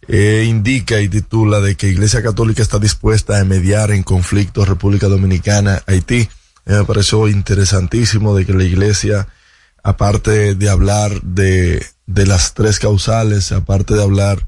[0.08, 5.06] eh, indica y titula de que Iglesia Católica está dispuesta a mediar en conflictos República
[5.06, 6.22] Dominicana, Haití.
[6.22, 6.28] Eh,
[6.64, 9.28] me pareció interesantísimo de que la Iglesia,
[9.82, 14.46] aparte de hablar de, de las tres causales, aparte de hablar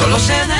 [0.00, 0.59] Solo se da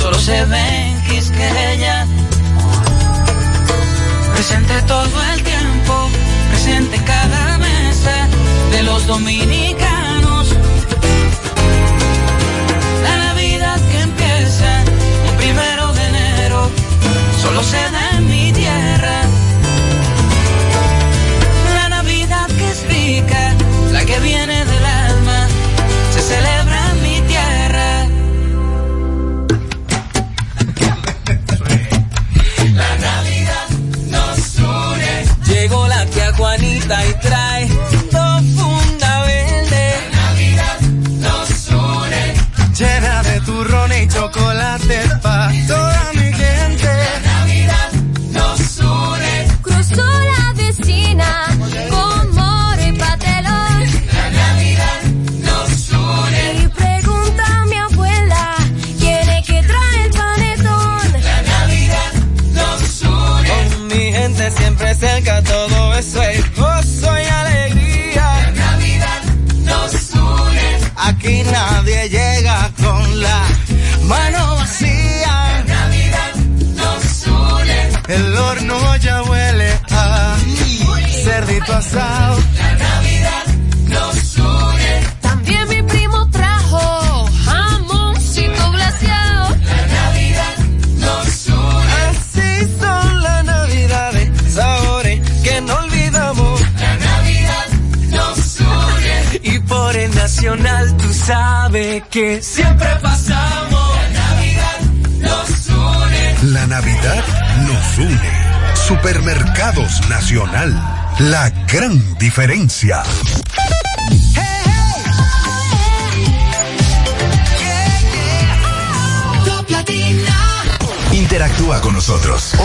[0.00, 2.06] solo se ve en Quisqueya.
[4.34, 5.94] Presente todo el tiempo,
[6.50, 8.28] presente en cada mesa
[8.72, 10.54] de los dominicanos.
[13.02, 14.70] La Navidad que empieza
[15.30, 16.70] un primero de enero,
[17.42, 19.39] solo se da en mi tierra.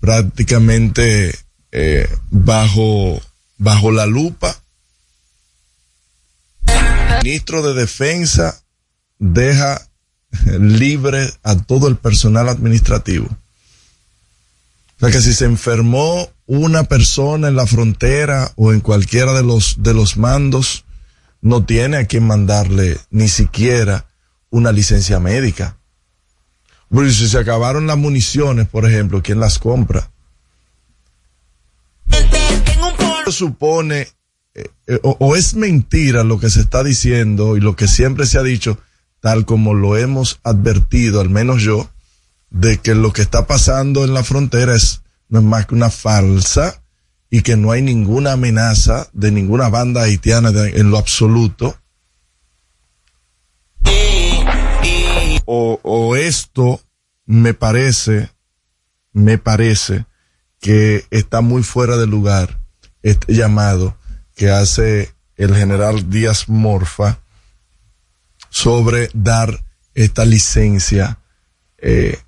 [0.00, 1.34] prácticamente
[1.72, 3.20] eh, bajo,
[3.58, 4.59] bajo la lupa.
[7.20, 8.62] El ministro de Defensa
[9.18, 9.86] deja
[10.58, 13.26] libre a todo el personal administrativo.
[13.26, 19.42] O sea que si se enfermó una persona en la frontera o en cualquiera de
[19.42, 20.86] los, de los mandos,
[21.42, 24.06] no tiene a quien mandarle ni siquiera
[24.48, 25.76] una licencia médica.
[26.88, 30.10] Porque si se acabaron las municiones, por ejemplo, ¿quién las compra?
[33.30, 34.08] supone
[35.02, 38.42] o, o, es mentira lo que se está diciendo y lo que siempre se ha
[38.42, 38.78] dicho,
[39.20, 41.90] tal como lo hemos advertido, al menos yo,
[42.50, 45.90] de que lo que está pasando en la frontera es no es más que una
[45.90, 46.82] falsa
[47.30, 51.76] y que no hay ninguna amenaza de ninguna banda haitiana en lo absoluto.
[55.44, 56.80] O, o esto
[57.26, 58.30] me parece,
[59.12, 60.04] me parece
[60.60, 62.60] que está muy fuera de lugar
[63.02, 63.96] este llamado
[64.40, 67.20] que hace el general Díaz Morfa
[68.48, 71.18] sobre dar esta licencia
[71.76, 72.18] eh,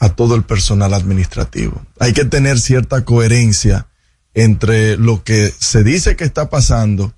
[0.00, 1.86] a todo el personal administrativo.
[2.00, 3.86] Hay que tener cierta coherencia
[4.34, 7.14] entre lo que se dice que está pasando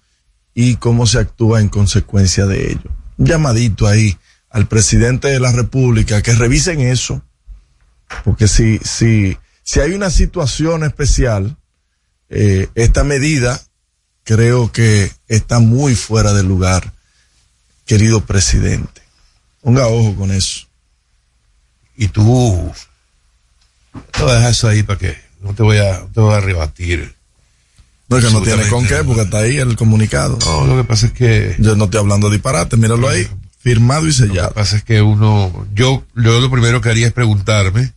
[0.52, 2.94] y cómo se actúa en consecuencia de ello.
[3.16, 4.18] Un llamadito ahí
[4.50, 7.22] al presidente de la República que revisen eso,
[8.24, 11.56] porque si, si, si hay una situación especial,
[12.28, 13.58] eh, esta medida
[14.26, 16.92] creo que está muy fuera de lugar,
[17.86, 19.00] querido presidente.
[19.62, 20.66] Ponga ojo con eso.
[21.96, 22.72] Y tú,
[23.94, 27.14] a dejar eso ahí para que no te voy a, te voy a rebatir.
[28.08, 30.38] No, es que no tiene con qué, porque está ahí el comunicado.
[30.44, 31.56] No, lo que pasa es que.
[31.58, 33.26] Yo no estoy hablando de disparate, míralo ahí,
[33.58, 34.48] firmado y sellado.
[34.48, 37.92] Lo que pasa es que uno, yo, yo lo primero que haría es preguntarme,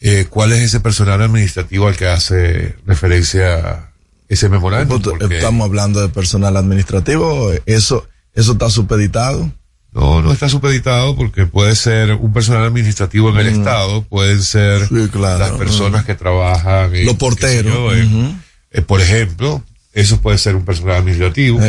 [0.00, 3.91] eh, cuál es ese personal administrativo al que hace referencia
[4.32, 5.00] ese memorándum.
[5.02, 5.36] Porque...
[5.36, 9.52] Estamos hablando de personal administrativo, eso, eso está supeditado.
[9.92, 13.58] No, no está supeditado porque puede ser un personal administrativo en el mm.
[13.58, 15.38] Estado, pueden ser sí, claro.
[15.38, 16.06] las personas mm.
[16.06, 17.74] que trabajan en, los porteros.
[17.74, 18.36] Yo, en, uh -huh.
[18.70, 21.60] eh, por ejemplo, eso puede ser un personal administrativo.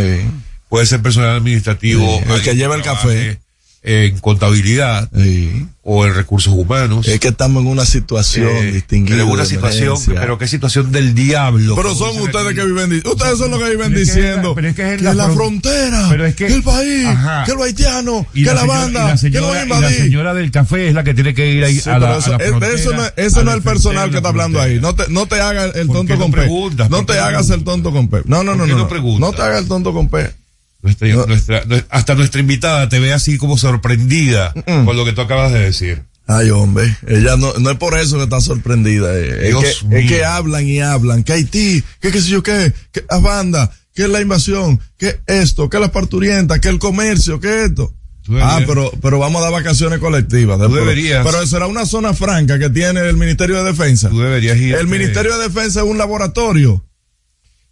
[0.69, 2.21] Puede ser personal administrativo.
[2.26, 2.32] Sí.
[2.34, 3.39] El que lleva el café.
[3.85, 5.67] En contabilidad sí.
[5.81, 7.05] o en recursos humanos.
[7.05, 9.23] Es que estamos en una situación eh, distinguida.
[9.23, 11.75] En una situación, pero qué situación del diablo.
[11.75, 15.01] Pero son ustedes que viven, ustedes son los que viven diciendo que, es que, es
[15.01, 17.43] que la, frontera, pero es que, que el país, ajá.
[17.43, 19.97] que lo haitiano, que la, la banda, la señora, que lo invadir.
[19.97, 22.35] la señora del café es la que tiene que ir ahí sí, a, la, eso,
[22.35, 24.79] a la frontera, Eso no, eso no es el personal que está hablando ahí.
[24.79, 26.47] No te, no te hagas el tonto con P.
[26.89, 28.21] No te hagas el tonto con P.
[28.25, 28.87] No, no, no, no.
[29.19, 30.42] No te hagas el tonto con P.
[30.83, 31.25] Nuestra, no.
[31.25, 34.85] nuestra, hasta nuestra invitada te ve así como sorprendida mm.
[34.85, 36.03] con lo que tú acabas de decir.
[36.27, 39.17] Ay, hombre, ella no, no es por eso que está sorprendida.
[39.17, 39.49] Eh.
[39.49, 41.23] Es, que, es, que, hablan y hablan.
[41.23, 45.69] Que Haití, que qué sé yo qué, que la banda, que la invasión, que esto,
[45.69, 47.93] que la parturienta, que el comercio, que esto.
[48.41, 50.57] Ah, pero, pero vamos a dar vacaciones colectivas.
[50.57, 51.25] Tú deberías.
[51.25, 54.09] Pero será una zona franca que tiene el Ministerio de Defensa.
[54.09, 54.75] Tú deberías ir.
[54.75, 56.85] El Ministerio de Defensa es un laboratorio.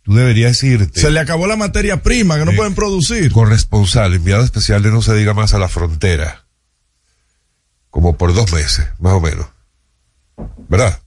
[0.04, 1.00] Tú deberías irte.
[1.00, 3.32] Se le acabó la materia prima que no eh, pueden producir.
[3.32, 6.46] Corresponsal, enviado especial de no se diga más a la frontera.
[7.90, 9.48] Como por dos meses, más o menos.
[10.70, 11.00] ¿Verdad?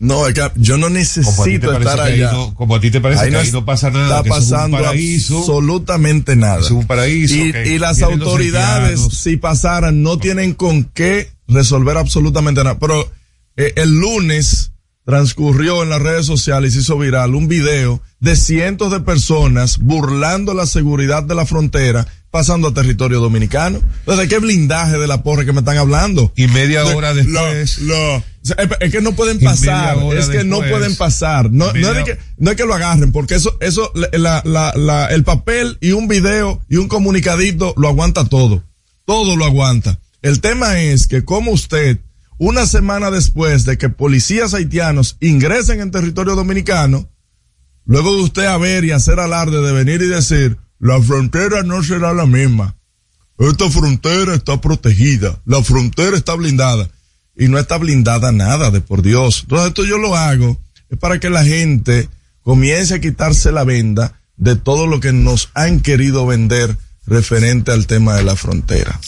[0.00, 2.32] No, es que yo no necesito estar allá.
[2.32, 4.20] No, como a ti te parece ahí que no ahí no pasa nada.
[4.20, 6.60] Está pasando absolutamente nada.
[6.60, 7.34] Es un paraíso.
[7.34, 12.78] Y las autoridades, si pasaran, no tienen con qué resolver absolutamente nada.
[12.78, 13.12] Pero
[13.56, 14.69] eh, el lunes
[15.04, 19.78] transcurrió en las redes sociales y se hizo viral un video de cientos de personas
[19.78, 23.80] burlando la seguridad de la frontera pasando a territorio dominicano.
[24.06, 26.32] ¿de qué blindaje de la porra que me están hablando?
[26.36, 27.78] Y media hora de, después.
[27.80, 28.24] Lo, lo,
[28.80, 31.50] es que no pueden pasar, es que después, no pueden pasar.
[31.50, 35.06] No, no, es que, no es que lo agarren, porque eso, eso, la, la, la,
[35.06, 38.62] el papel y un video y un comunicadito lo aguanta todo.
[39.04, 39.98] Todo lo aguanta.
[40.22, 41.98] El tema es que como usted
[42.40, 47.06] una semana después de que policías haitianos ingresen en territorio dominicano,
[47.84, 52.14] luego de usted haber y hacer alarde de venir y decir, la frontera no será
[52.14, 52.76] la misma.
[53.38, 56.88] Esta frontera está protegida, la frontera está blindada.
[57.36, 59.40] Y no está blindada nada, de por Dios.
[59.42, 62.08] Entonces esto yo lo hago, es para que la gente
[62.40, 66.74] comience a quitarse la venda de todo lo que nos han querido vender
[67.06, 68.98] referente al tema de la frontera.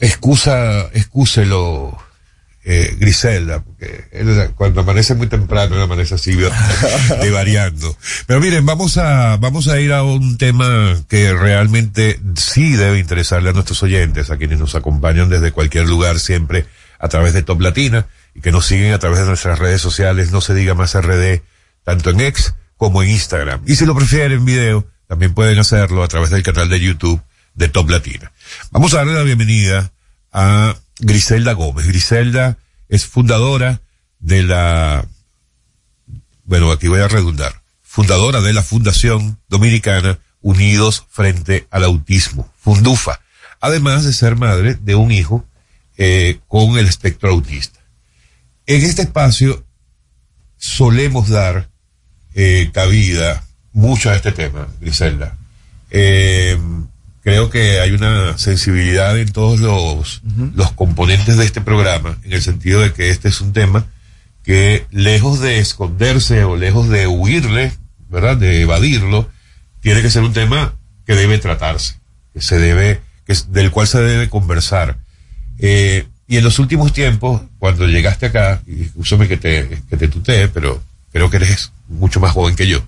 [0.00, 1.96] Excusa, excúselo,
[2.70, 6.34] eh, Griselda, porque él, cuando amanece muy temprano, él amanece así,
[7.22, 7.96] de variando.
[8.26, 13.48] Pero miren, vamos a, vamos a ir a un tema que realmente sí debe interesarle
[13.48, 16.66] a nuestros oyentes, a quienes nos acompañan desde cualquier lugar siempre
[16.98, 20.30] a través de Top Latina y que nos siguen a través de nuestras redes sociales,
[20.30, 21.40] no se diga más RD,
[21.84, 23.62] tanto en X como en Instagram.
[23.66, 27.22] Y si lo prefieren en video, también pueden hacerlo a través del canal de YouTube
[27.58, 28.32] de Top Latina.
[28.70, 29.92] Vamos a darle la bienvenida
[30.32, 31.86] a Griselda Gómez.
[31.86, 32.56] Griselda
[32.88, 33.82] es fundadora
[34.20, 35.04] de la,
[36.44, 43.20] bueno, aquí voy a redundar, fundadora de la Fundación Dominicana Unidos frente al Autismo, Fundufa,
[43.60, 45.44] además de ser madre de un hijo
[45.96, 47.80] eh, con el espectro autista.
[48.66, 49.66] En este espacio
[50.56, 51.68] solemos dar
[52.34, 55.36] eh, cabida mucho a este tema, Griselda.
[55.90, 56.56] Eh,
[57.28, 60.22] creo que hay una sensibilidad en todos los,
[60.54, 63.86] los componentes de este programa, en el sentido de que este es un tema
[64.42, 67.72] que lejos de esconderse o lejos de huirle,
[68.08, 68.38] ¿verdad?
[68.38, 69.28] De evadirlo,
[69.80, 70.74] tiene que ser un tema
[71.06, 71.96] que debe tratarse,
[72.32, 74.96] que se debe, que, del cual se debe conversar.
[75.58, 80.08] Eh, y en los últimos tiempos, cuando llegaste acá, y úsame que te, que te
[80.08, 82.82] tutee, pero creo que eres mucho más joven que yo.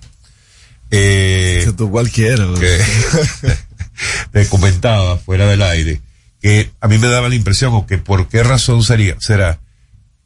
[0.89, 2.47] Eh, que tú cualquiera.
[2.59, 2.79] Que,
[4.31, 6.01] te comentaba fuera del aire
[6.41, 9.59] que a mí me daba la impresión, o que por qué razón sería, será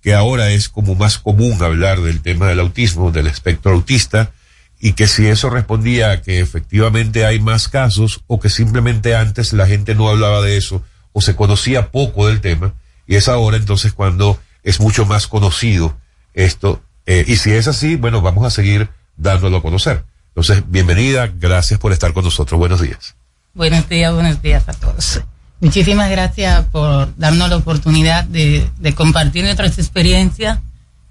[0.02, 4.32] que ahora es como más común hablar del tema del autismo, del espectro autista,
[4.80, 9.52] y que si eso respondía a que efectivamente hay más casos, o que simplemente antes
[9.52, 12.74] la gente no hablaba de eso, o se conocía poco del tema,
[13.08, 15.98] y es ahora entonces cuando es mucho más conocido
[16.34, 20.04] esto, eh, y si es así, bueno, vamos a seguir dándolo a conocer.
[20.30, 23.16] Entonces, bienvenida, gracias por estar con nosotros, buenos días.
[23.56, 25.22] Buenos días, buenos días a todos.
[25.62, 30.60] Muchísimas gracias por darnos la oportunidad de, compartir nuestras experiencias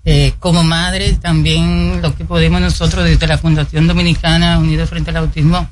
[0.04, 5.16] eh, como madres, también lo que podemos nosotros desde la Fundación Dominicana Unidos frente al
[5.16, 5.66] Autismo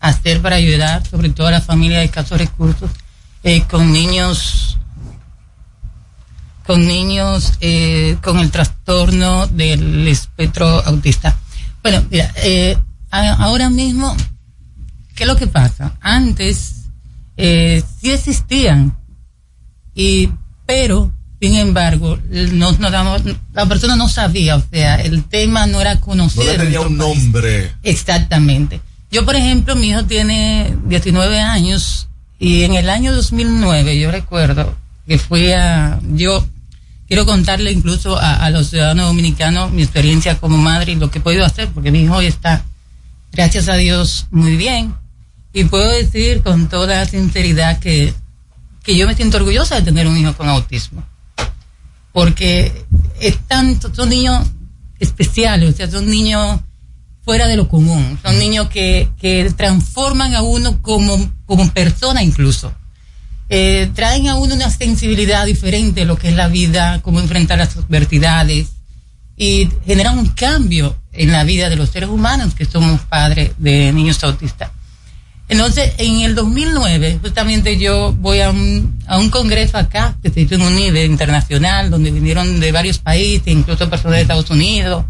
[0.00, 2.90] hacer para ayudar, sobre todo a las familias de escasos recursos,
[3.42, 4.76] eh, con niños
[6.66, 11.34] con niños eh, con el trastorno del espectro autista.
[11.82, 12.30] Bueno, mira,
[13.10, 14.14] ahora mismo
[15.18, 15.96] ¿Qué es lo que pasa?
[16.00, 16.84] Antes
[17.36, 18.96] eh, sí existían,
[19.92, 20.28] y,
[20.64, 21.10] pero,
[21.40, 22.16] sin embargo,
[22.52, 26.44] no, no damos, la persona no sabía, o sea, el tema no era conocido.
[26.52, 27.72] No tenía un nombre.
[27.82, 28.80] Exactamente.
[29.10, 32.08] Yo, por ejemplo, mi hijo tiene 19 años
[32.38, 34.76] y en el año 2009 yo recuerdo
[35.08, 36.46] que fui a, yo
[37.08, 41.18] quiero contarle incluso a, a, los ciudadanos dominicanos mi experiencia como madre y lo que
[41.18, 42.64] he podido hacer, porque mi hijo hoy está,
[43.32, 44.94] gracias a Dios, muy bien.
[45.58, 48.14] Y puedo decir con toda sinceridad que,
[48.84, 51.04] que yo me siento orgullosa de tener un hijo con autismo.
[52.12, 52.84] Porque
[53.18, 54.46] es tanto, son niños
[55.00, 56.60] especiales, o sea, son niños
[57.24, 62.72] fuera de lo común, son niños que, que transforman a uno como, como persona incluso.
[63.48, 67.58] Eh, traen a uno una sensibilidad diferente de lo que es la vida, cómo enfrentar
[67.58, 68.68] las adversidades
[69.36, 73.92] y generan un cambio en la vida de los seres humanos que somos padres de
[73.92, 74.70] niños autistas.
[75.48, 80.42] Entonces, en el 2009, justamente yo voy a un, a un congreso acá, que se
[80.42, 85.06] hizo en un nivel internacional, donde vinieron de varios países, incluso personas de Estados Unidos.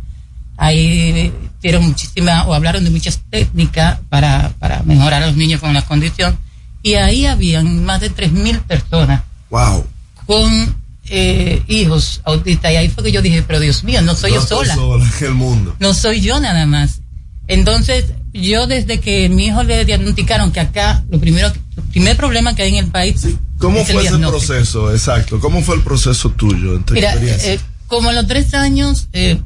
[0.56, 5.70] Ahí hicieron muchísimas, o hablaron de muchas técnicas para, para mejorar a los niños con
[5.70, 6.38] una condición.
[6.84, 9.22] Y ahí habían más de 3.000 personas.
[9.50, 9.84] ¡Wow!
[10.24, 10.76] Con
[11.10, 12.72] eh, hijos autistas.
[12.72, 14.74] Y ahí fue que yo dije, pero Dios mío, no soy yo sola.
[14.74, 15.74] sola en el mundo.
[15.80, 17.00] No soy yo nada más.
[17.48, 22.54] Entonces, yo desde que mi hijo le diagnosticaron que acá, lo primero, el primer problema
[22.54, 23.26] que hay en el país.
[23.58, 24.92] ¿Cómo fue ese proceso?
[24.92, 25.40] Exacto.
[25.40, 26.76] ¿Cómo fue el proceso tuyo?
[26.76, 29.40] En Mira, eh, como a los tres años, eh,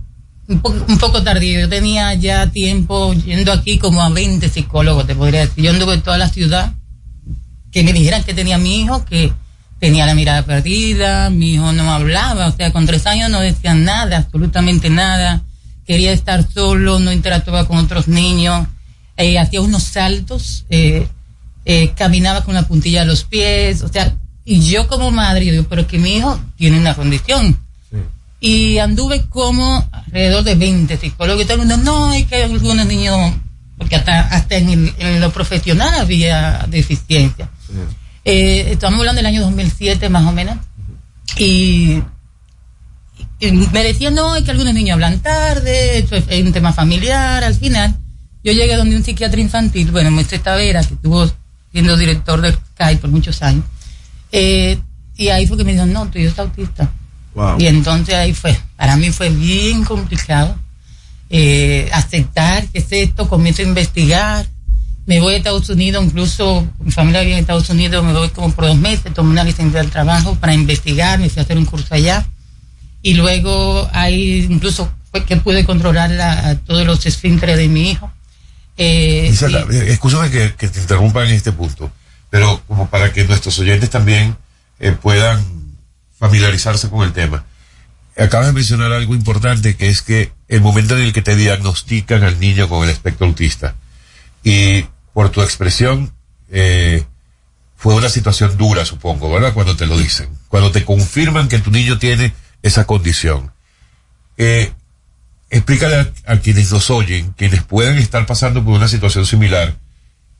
[0.48, 5.06] un, poco, un poco tardío, yo tenía ya tiempo yendo aquí como a 20 psicólogos,
[5.06, 5.64] te podría decir.
[5.64, 6.74] Yo anduve en toda la ciudad
[7.70, 9.32] que me dijeran que tenía mi hijo, que
[9.78, 13.74] tenía la mirada perdida, mi hijo no hablaba, o sea, con tres años no decía
[13.74, 15.42] nada, absolutamente nada
[15.86, 18.66] quería estar solo, no interactuaba con otros niños,
[19.22, 21.06] eh, hacía unos saltos, eh,
[21.64, 25.52] eh, caminaba con la puntilla de los pies, o sea, y yo como madre, yo
[25.52, 27.58] digo, pero que mi hijo tiene una condición.
[28.40, 32.84] Y anduve como alrededor de 20 psicólogos y todo el mundo, no, es que algunos
[32.86, 33.32] niños,
[33.78, 37.48] porque hasta, hasta en, lo profesional había deficiencia.
[38.24, 40.58] Estamos hablando del año 2007 más o menos.
[41.38, 42.02] Y,
[43.40, 47.44] me decían, no, es que algunos niños hablan tarde, esto es un tema familiar.
[47.44, 47.96] Al final,
[48.44, 51.30] yo llegué donde un psiquiatra infantil, bueno, Moisés Tavera, que estuvo
[51.70, 53.64] siendo director del CAI por muchos años.
[54.30, 54.78] Eh,
[55.16, 56.90] y ahí fue que me dijo, no, tú estás autista.
[57.58, 60.54] Y entonces ahí fue, para mí fue bien complicado
[61.30, 64.46] eh, aceptar que es esto, comienzo a investigar,
[65.06, 68.52] me voy a Estados Unidos, incluso mi familia vive en Estados Unidos, me voy como
[68.52, 71.64] por dos meses, tomé una licencia del trabajo para investigar, me fui a hacer un
[71.64, 72.26] curso allá.
[73.00, 78.10] Y luego ahí incluso fue que pude controlar todos los esfínteres de mi hijo.
[78.76, 81.92] Eh, eh, escúchame que, te interrumpa en este punto,
[82.30, 84.36] pero como para que nuestros oyentes también
[84.80, 85.44] eh, puedan
[86.18, 87.44] familiarizarse con el tema.
[88.16, 92.22] Acabas de mencionar algo importante que es que el momento en el que te diagnostican
[92.22, 93.74] al niño con el espectro autista,
[94.44, 96.12] y por tu expresión,
[96.50, 97.04] eh,
[97.76, 99.54] fue una situación dura, supongo, ¿verdad?
[99.54, 100.28] Cuando te lo dicen.
[100.48, 103.52] Cuando te confirman que tu niño tiene esa condición.
[104.36, 104.72] Eh,
[105.52, 109.76] explícale a, quienes nos oyen, quienes puedan estar pasando por una situación similar,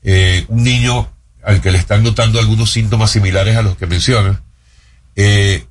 [0.01, 1.09] eh, un niño
[1.43, 4.39] al que le están notando algunos síntomas similares a los que mencionas,
[5.15, 5.65] eh,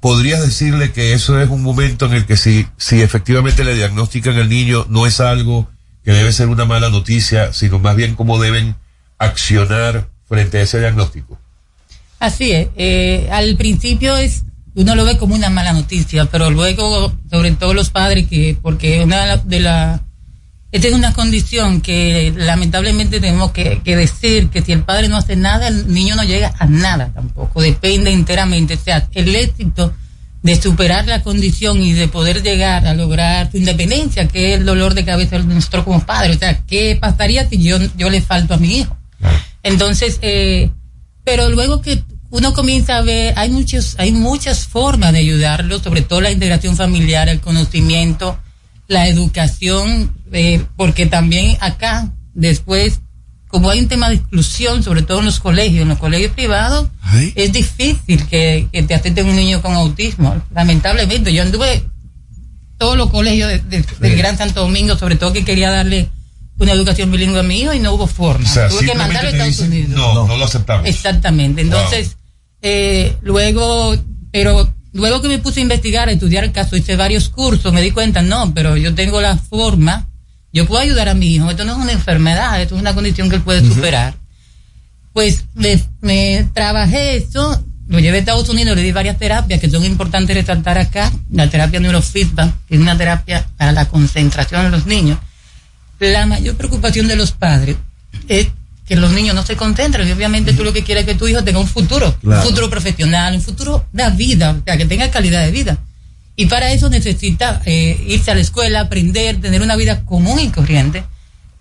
[0.00, 4.36] podrías decirle que eso es un momento en el que si, si efectivamente le diagnostican
[4.36, 5.70] al niño, no es algo
[6.04, 8.76] que debe ser una mala noticia, sino más bien cómo deben
[9.16, 11.38] accionar frente a ese diagnóstico.
[12.18, 12.68] Así es.
[12.76, 14.44] Eh, al principio es
[14.74, 19.02] uno lo ve como una mala noticia, pero luego, sobre todo los padres, que porque
[19.04, 20.00] una de las
[20.72, 25.18] esta es una condición que lamentablemente tenemos que, que, decir que si el padre no
[25.18, 27.60] hace nada, el niño no llega a nada tampoco.
[27.60, 28.74] Depende enteramente.
[28.74, 29.92] O sea, el éxito
[30.42, 34.64] de superar la condición y de poder llegar a lograr su independencia, que es el
[34.64, 36.36] dolor de cabeza de nosotros como padres.
[36.36, 38.96] O sea, ¿qué pasaría si yo, yo le falto a mi hijo?
[39.62, 40.70] Entonces, eh,
[41.22, 42.02] pero luego que
[42.32, 46.76] uno comienza a ver, hay muchos, hay muchas formas de ayudarlo, sobre todo la integración
[46.76, 48.38] familiar, el conocimiento,
[48.88, 53.00] la educación, eh, porque también acá, después
[53.48, 56.88] como hay un tema de exclusión, sobre todo en los colegios, en los colegios privados,
[57.34, 60.42] es difícil que, te acepten un niño con autismo.
[60.54, 61.84] Lamentablemente, yo anduve
[62.78, 66.08] todos los colegios del Gran Santo Domingo, sobre todo que quería darle
[66.56, 68.48] una educación bilingüe a mi hijo y no hubo forma.
[68.70, 69.90] Tuve que mandarlo a Estados Unidos.
[69.90, 70.88] No, no lo aceptamos.
[70.88, 71.60] Exactamente.
[71.60, 72.16] Entonces,
[72.62, 73.94] eh, luego,
[74.30, 77.82] pero luego que me puse a investigar, a estudiar el caso, hice varios cursos, me
[77.82, 80.08] di cuenta, no, pero yo tengo la forma
[80.52, 83.30] yo puedo ayudar a mi hijo, esto no es una enfermedad, esto es una condición
[83.30, 84.14] que él puede superar.
[85.14, 89.84] Pues me, trabajé eso, lo llevé a Estados Unidos, le di varias terapias que son
[89.84, 94.86] importantes resaltar acá, la terapia neurofeedback, que es una terapia para la concentración de los
[94.86, 95.18] niños.
[95.98, 97.76] La mayor preocupación de los padres
[98.28, 98.48] es
[98.92, 101.26] que los niños no se concentren y obviamente tú lo que quieres es que tu
[101.26, 105.10] hijo tenga un futuro, un futuro profesional, un futuro de vida, o sea, que tenga
[105.10, 105.78] calidad de vida.
[106.36, 110.50] Y para eso necesita eh, irse a la escuela, aprender, tener una vida común y
[110.50, 111.04] corriente.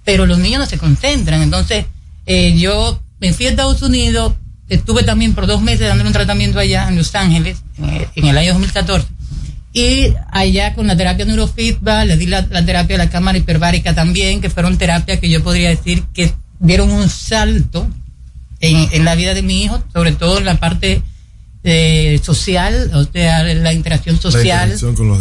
[0.03, 1.41] Pero los niños no se concentran.
[1.41, 1.85] Entonces,
[2.25, 4.33] eh, yo me fui a Estados Unidos,
[4.67, 7.63] estuve también por dos meses dando un tratamiento allá en Los Ángeles,
[8.13, 9.07] en, el año 2014.
[9.71, 14.41] Y allá con la terapia neurofeedback, le di la, terapia de la cámara hiperbárica también,
[14.41, 17.87] que fueron terapias que yo podría decir que dieron un salto
[18.59, 21.01] en, en la vida de mi hijo, sobre todo en la parte
[21.63, 24.75] eh, social, o sea, la interacción social,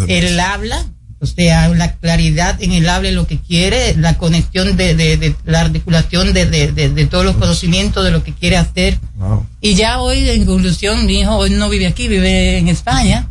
[0.09, 0.87] el habla,
[1.19, 5.61] o sea, la claridad en el habla, lo que quiere, la conexión de, de, la
[5.61, 8.99] articulación de, de, todos los conocimientos de lo que quiere hacer.
[9.61, 13.29] Y ya hoy, en conclusión, mi hijo hoy no vive aquí, vive en España,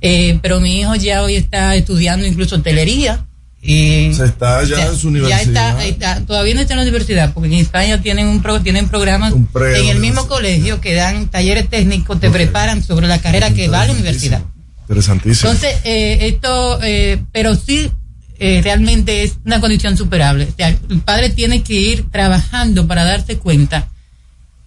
[0.00, 3.24] eh, pero mi hijo ya hoy está estudiando incluso hotelería.
[3.60, 5.76] Y se está ya, en su universidad.
[5.78, 8.88] Ya está, todavía no está en la universidad, porque en España tienen un pro, tienen
[8.88, 13.68] programas en el mismo colegio que dan talleres técnicos, te preparan sobre la carrera que
[13.68, 14.42] va a la universidad.
[14.82, 15.50] Interesantísimo.
[15.50, 17.90] Entonces, eh, esto, eh, pero sí,
[18.38, 20.44] eh, realmente es una condición superable.
[20.44, 23.88] O sea, el padre tiene que ir trabajando para darse cuenta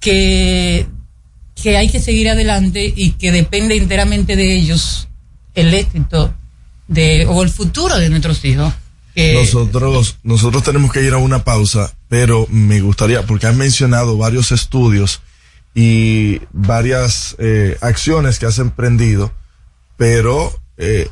[0.02, 0.86] que,
[1.56, 5.08] que hay que seguir adelante y que depende enteramente de ellos
[5.56, 6.34] el éxito
[6.92, 8.74] de, o el futuro de nuestros hijos.
[9.16, 14.52] Nosotros, nosotros tenemos que ir a una pausa, pero me gustaría, porque han mencionado varios
[14.52, 15.22] estudios
[15.74, 19.32] y varias eh, acciones que has emprendido,
[19.98, 21.10] pero eh,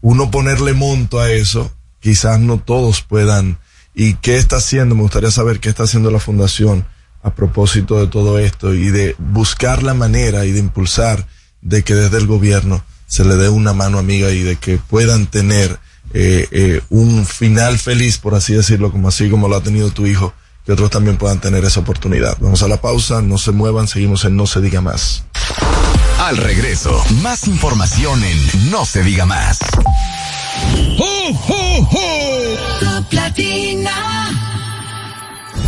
[0.00, 3.58] uno ponerle monto a eso, quizás no todos puedan.
[3.94, 4.94] ¿Y qué está haciendo?
[4.94, 6.86] Me gustaría saber qué está haciendo la fundación
[7.22, 11.26] a propósito de todo esto y de buscar la manera y de impulsar
[11.62, 15.26] de que desde el gobierno se le dé una mano amiga y de que puedan
[15.26, 15.78] tener
[16.14, 20.06] eh, eh, un final feliz, por así decirlo, como así como lo ha tenido tu
[20.06, 20.32] hijo,
[20.64, 22.36] que otros también puedan tener esa oportunidad.
[22.40, 25.24] Vamos a la pausa, no se muevan, seguimos en No se diga más.
[26.18, 29.58] Al regreso, más información en No se diga más.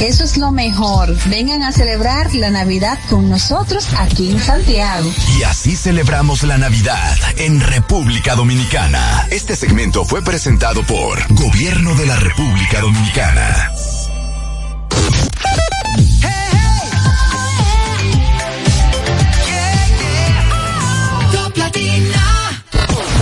[0.00, 1.16] eso es lo mejor.
[1.30, 5.10] Vengan a celebrar la Navidad con nosotros aquí en Santiago.
[5.38, 9.26] Y así celebramos la Navidad en República Dominicana.
[9.30, 13.72] Este segmento fue presentado por Gobierno de la República Dominicana.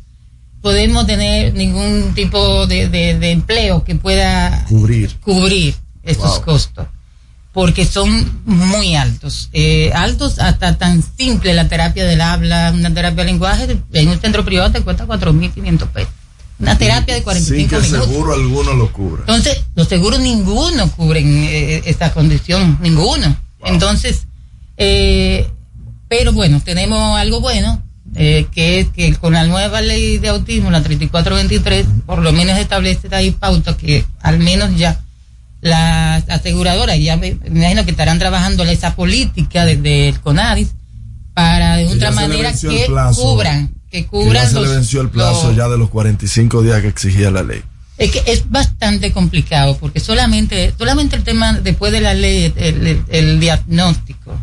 [0.61, 6.43] podemos tener ningún tipo de, de, de empleo que pueda cubrir, cubrir esos Wow.
[6.43, 6.87] costos,
[7.53, 13.24] porque son muy altos, eh, altos hasta tan simple la terapia del habla, una terapia
[13.24, 16.12] de lenguaje, en un centro privado te cuesta 4.500 pesos.
[16.59, 18.07] Una terapia de 45 Sin que minutos.
[18.09, 19.20] seguro alguno lo cubra.
[19.22, 23.37] Entonces, los seguros ninguno cubren eh, esta condición, ninguno.
[23.65, 24.27] Entonces,
[24.77, 25.49] eh,
[26.09, 27.83] pero bueno, tenemos algo bueno,
[28.15, 32.59] eh, que es que con la nueva ley de autismo, la 3423, por lo menos
[32.59, 35.01] establece ahí pauta que al menos ya
[35.61, 40.73] las aseguradoras, ya me, me imagino que estarán trabajando esa política desde el CONADIS
[41.35, 42.87] para de Que otra manera que
[43.23, 45.89] cubran, que Que cubran ya se los- le venció el plazo los- ya de los
[45.89, 47.63] 45 días que exigía la ley.
[48.03, 53.38] Es que es bastante complicado porque solamente, solamente el tema después de la ley, el,
[53.38, 54.36] diagnóstico,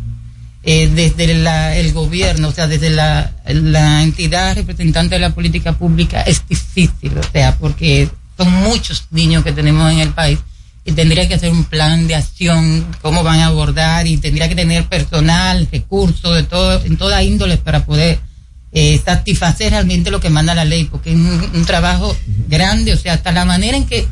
[0.62, 5.74] eh, desde la, el gobierno, o sea, desde la, la entidad representante de la política
[5.74, 8.08] pública es difícil, o sea, porque
[8.38, 10.38] son muchos niños que tenemos en el país
[10.86, 14.54] y tendría que hacer un plan de acción, cómo van a abordar y tendría que
[14.54, 18.20] tener personal, recursos, de todo, en toda índole para poder
[18.72, 22.16] eh, satisfacer realmente lo que manda la ley, porque es un, un trabajo
[22.48, 24.06] grande, o sea, hasta la manera en que,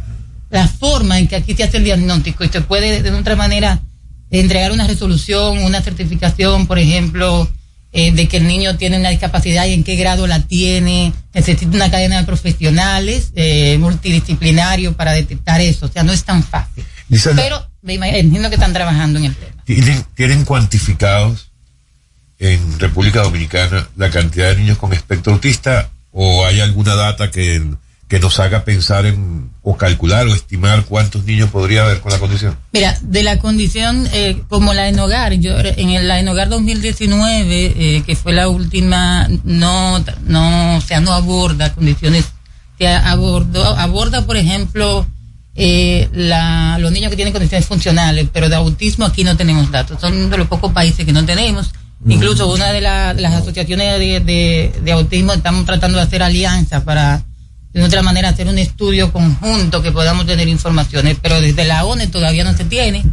[0.51, 3.81] la forma en que aquí se hace el diagnóstico y se puede de otra manera
[4.31, 7.49] entregar una resolución, una certificación, por ejemplo,
[7.93, 11.75] eh, de que el niño tiene una discapacidad y en qué grado la tiene, necesita
[11.75, 16.85] una cadena de profesionales eh, multidisciplinario para detectar eso, o sea, no es tan fácil.
[17.37, 19.63] Pero me imagino que están trabajando en el tema.
[19.65, 21.48] ¿Tienen, tienen cuantificados
[22.39, 27.63] en República Dominicana la cantidad de niños con espectro autista o hay alguna data que,
[28.09, 32.19] que nos haga pensar en o calcular o estimar cuántos niños podría haber con la
[32.19, 32.57] condición?
[32.73, 36.49] Mira, de la condición eh, como la en hogar, yo en el, la en hogar
[36.49, 42.25] 2019, eh, que fue la última, no, no, o sea, no aborda condiciones,
[42.79, 45.07] que abordó, aborda, por ejemplo,
[45.55, 50.01] eh, la, los niños que tienen condiciones funcionales, pero de autismo aquí no tenemos datos.
[50.01, 51.73] Son de los pocos países que no tenemos.
[52.07, 56.23] Incluso una de, la- de las asociaciones de, de, de autismo estamos tratando de hacer
[56.23, 57.23] alianzas para
[57.73, 62.07] de otra manera hacer un estudio conjunto que podamos tener informaciones, pero desde la ONE
[62.07, 63.05] todavía no se tiene,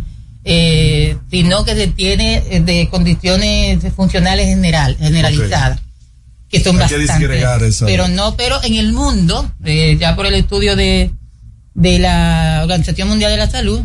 [0.43, 5.79] eh, sino que se tiene eh, de condiciones funcionales general, generalizadas,
[6.49, 7.27] que son que bastantes.
[7.39, 11.11] esa- Pero no, pero en el mundo, eh, ya por el estudio de,
[11.73, 13.81] de la Organización Mundial de la Salud,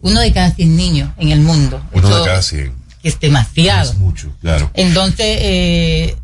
[0.00, 1.80] uno de cada 100 niños en el mundo.
[1.92, 2.72] Uno Eso de cada 100.
[3.06, 3.92] Es demasiado.
[3.92, 4.70] Es mucho, claro.
[4.74, 6.16] Entonces, eh,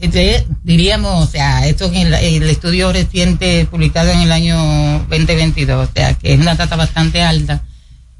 [0.00, 4.56] este, diríamos, o sea, esto en el, el estudio reciente publicado en el año
[5.08, 7.62] 2022, o sea, que es una tasa bastante alta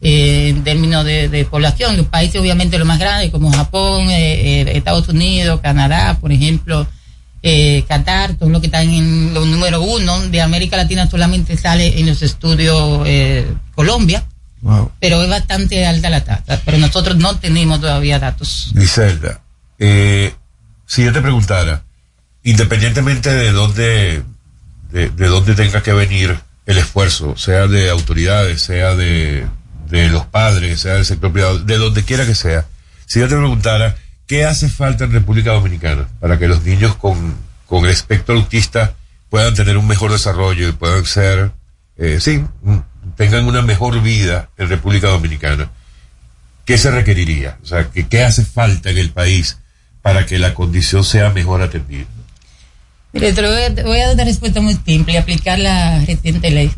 [0.00, 1.96] eh, en términos de, de población.
[1.96, 6.86] Los países, obviamente, los más grandes, como Japón, eh, eh, Estados Unidos, Canadá, por ejemplo,
[7.42, 10.18] eh, Qatar, todo lo que están en los número uno.
[10.30, 14.24] De América Latina solamente sale en los estudios eh, Colombia,
[14.64, 14.90] Wow.
[14.98, 16.60] pero es bastante alta la tasa.
[16.64, 18.70] Pero nosotros no tenemos todavía datos.
[18.74, 19.40] Griselda,
[19.78, 20.34] eh,
[20.86, 21.82] si yo te preguntara,
[22.42, 24.22] independientemente de dónde,
[24.90, 29.46] de, de dónde tenga que venir el esfuerzo, sea de autoridades, sea de,
[29.88, 32.66] de los padres, sea del sector privado, de donde quiera que sea,
[33.06, 33.96] si yo te preguntara,
[34.26, 37.34] ¿qué hace falta en República Dominicana para que los niños con,
[37.66, 38.94] con el espectro autista
[39.28, 41.52] puedan tener un mejor desarrollo y puedan ser,
[41.98, 42.84] eh, sí, un-
[43.16, 45.70] tengan una mejor vida en República Dominicana?
[46.64, 47.58] ¿qué se requeriría?
[47.62, 49.58] O sea, ¿qué, qué hace falta en el país
[50.00, 52.06] para que la condición sea mejor atendida?
[53.12, 56.02] Mire, te voy, a, te voy a dar una respuesta muy simple y aplicar la
[56.06, 56.72] reciente ley.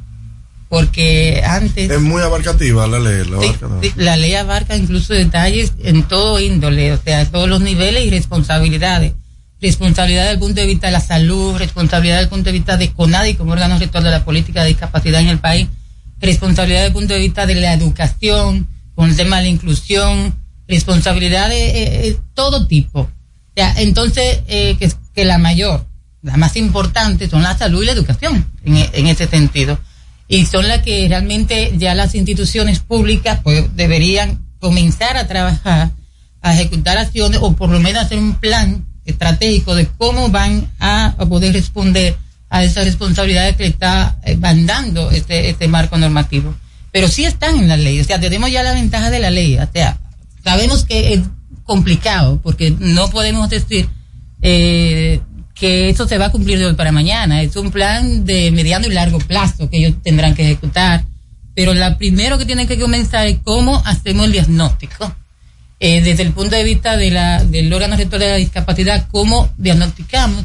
[0.68, 3.24] Porque antes Es muy abarcativa la ley.
[3.27, 7.49] la sí, abarca- sí, la ley abarca incluso detalles en todo índole, o sea, todos
[7.49, 9.12] los niveles y responsabilidades.
[9.62, 12.77] Responsabilidad desde el punto de vista de la salud, responsabilidad desde el punto de vista
[12.77, 15.68] de CONADI como órgano rector de la política de discapacidad en el país,
[16.21, 20.35] responsabilidad desde el punto de vista de la educación, con el tema de la inclusión,
[20.67, 23.09] responsabilidad de eh, eh, todo tipo.
[23.55, 24.77] Entonces, eh,
[25.14, 25.87] que, la mayor,
[26.23, 29.79] la más importante son la salud y la educación en, ese sentido.
[30.29, 35.91] Y son las que realmente ya las instituciones públicas pues deberían comenzar a trabajar,
[36.43, 41.14] a ejecutar acciones o por lo menos hacer un plan estratégico de cómo van a
[41.29, 42.17] poder responder
[42.49, 46.55] a esas responsabilidades que le está eh, mandando este, este marco normativo.
[46.92, 49.59] Pero sí están en la ley, o sea, tenemos ya la ventaja de la ley,
[49.59, 49.99] o sea,
[50.42, 51.20] sabemos que es
[51.64, 53.88] complicado porque no podemos decir
[54.40, 55.20] eh,
[55.55, 57.42] que eso se va a cumplir de hoy para mañana.
[57.42, 61.05] Es un plan de mediano y largo plazo que ellos tendrán que ejecutar.
[61.55, 65.14] Pero lo primero que tienen que comenzar es cómo hacemos el diagnóstico.
[65.80, 69.53] Eh, desde el punto de vista de la, del órgano rector de la discapacidad, cómo
[69.57, 70.44] diagnosticamos.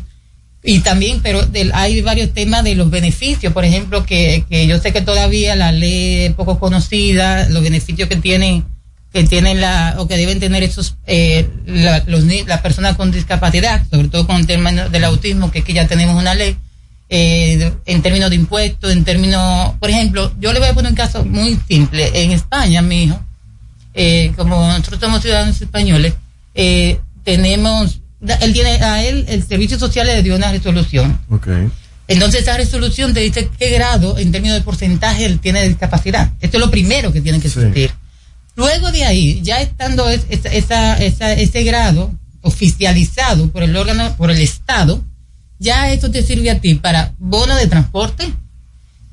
[0.64, 4.78] Y también, pero del- hay varios temas de los beneficios, por ejemplo, que, que yo
[4.80, 8.66] sé que todavía la ley es poco conocida, los beneficios que tienen
[9.14, 13.84] que tienen la o que deben tener esos eh, la- los las personas con discapacidad,
[13.92, 16.56] sobre todo con el tema del autismo, que es que ya tenemos una ley
[17.10, 20.96] eh, en términos de impuestos, en términos, por ejemplo, yo le voy a poner un
[20.96, 22.10] caso muy simple.
[22.24, 23.20] En España, mi hijo,
[23.94, 26.14] eh, como nosotros somos ciudadanos españoles,
[26.56, 28.00] eh, tenemos,
[28.42, 31.20] él tiene a él el servicio social le dio una resolución.
[32.08, 36.32] Entonces esa resolución te dice qué grado en términos de porcentaje él tiene de discapacidad.
[36.42, 37.92] Esto es lo primero que tiene que existir.
[38.56, 42.12] Luego de ahí, ya estando es- esa, esa, esa- ese grado
[42.42, 45.02] oficializado por el órgano, por el Estado,
[45.60, 48.34] ya esto te sirve a ti para bono de transporte,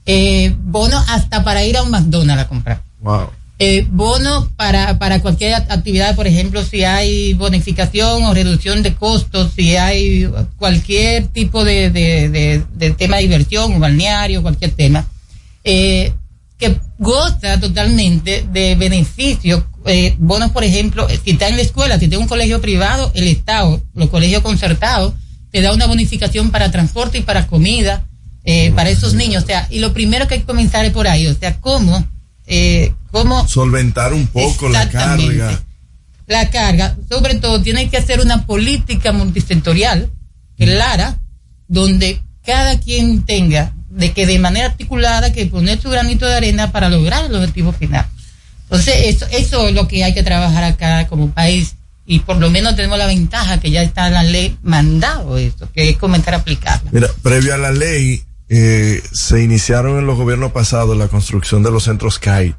[0.07, 2.83] eh, bono hasta para ir a un McDonald's a comprar.
[3.01, 3.31] Wow.
[3.61, 9.51] Eh, bono para, para cualquier actividad, por ejemplo, si hay bonificación o reducción de costos,
[9.57, 15.09] si hay cualquier tipo de, de, de, tema de diversión o balneario, cualquier tema,
[15.65, 16.13] eh,
[16.57, 19.65] que goza totalmente de beneficios.
[19.87, 23.29] Eh, bonos, por ejemplo, si está en la escuela, si tiene un colegio privado, el
[23.29, 25.15] Estado, los colegios concertados,
[25.51, 28.05] te da una bonificación para transporte y para comida,
[28.45, 29.45] eh, para esos niños.
[29.45, 32.07] O sea, y lo primero que hay que comenzar es por ahí, o sea, cómo,
[32.47, 32.93] eh,
[33.23, 35.61] cómo Solventar un poco la carga.
[36.27, 40.11] la carga, sobre todo tiene que hacer una política multisectorial
[40.57, 41.19] clara,
[41.69, 46.73] donde cada quien tenga de que de manera articulada que poner su granito de arena
[46.73, 48.07] para lograr el objetivo final.
[48.65, 51.75] Entonces, eso, eso es lo que hay que trabajar acá como país
[52.07, 55.69] y por lo menos tenemos la ventaja que ya está en la ley mandado esto,
[55.73, 56.91] que es comenzar a aplicarla.
[56.91, 61.71] Mira, previo a la ley, eh, se iniciaron en los gobiernos pasados la construcción de
[61.71, 62.55] los centros CAI.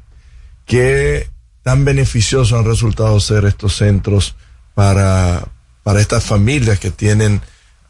[0.70, 1.28] ¿Qué
[1.64, 4.36] tan beneficiosos han resultado ser estos centros
[4.72, 5.48] para,
[5.82, 7.40] para estas familias que tienen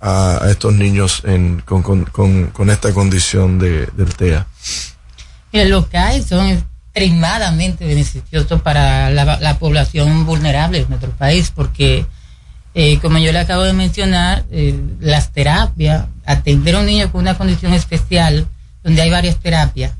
[0.00, 4.46] a, estos niños en, con, con, con, esta condición de, del TEA?
[5.52, 12.06] Mira, los CAI son extremadamente beneficiosos para la, la población vulnerable de nuestro país, porque,
[12.72, 17.20] eh, como yo le acabo de mencionar, eh, las terapias, atender a un niño con
[17.20, 18.48] una condición especial,
[18.82, 19.92] donde hay varias terapias,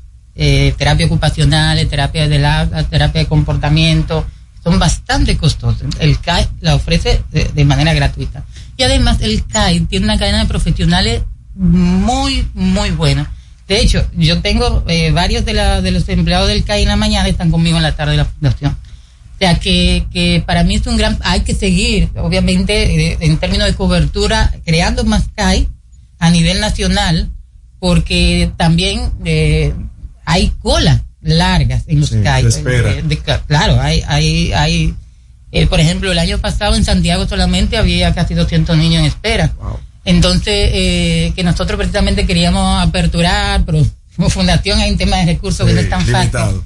[0.43, 4.25] eh, terapia ocupacional, terapia de la, terapia de comportamiento,
[4.63, 5.87] son bastante costosas.
[5.99, 8.43] El CAI la ofrece de, manera gratuita.
[8.75, 11.21] Y además el CAI tiene una cadena de profesionales
[11.53, 13.31] muy, muy buena.
[13.67, 16.95] De hecho, yo tengo eh, varios de, la, de los empleados del CAI en la
[16.95, 18.71] mañana están conmigo en la tarde de la fundación.
[18.71, 21.19] O sea, que, que para mí es un gran...
[21.21, 25.69] Hay que seguir, obviamente, eh, en términos de cobertura, creando más CAI
[26.17, 27.29] a nivel nacional,
[27.77, 29.73] porque también eh,
[30.25, 32.43] hay colas largas en los Sí, CAI.
[32.43, 32.93] de espera.
[33.01, 33.17] De-
[33.47, 34.03] claro, hay...
[34.07, 34.93] hay, hay
[35.53, 39.51] eh, por ejemplo, el año pasado en Santiago solamente había casi 200 niños en espera.
[40.05, 45.67] Entonces, eh, que nosotros precisamente queríamos aperturar, pero como fundación hay un tema de recursos
[45.67, 46.61] que no es tan fácil.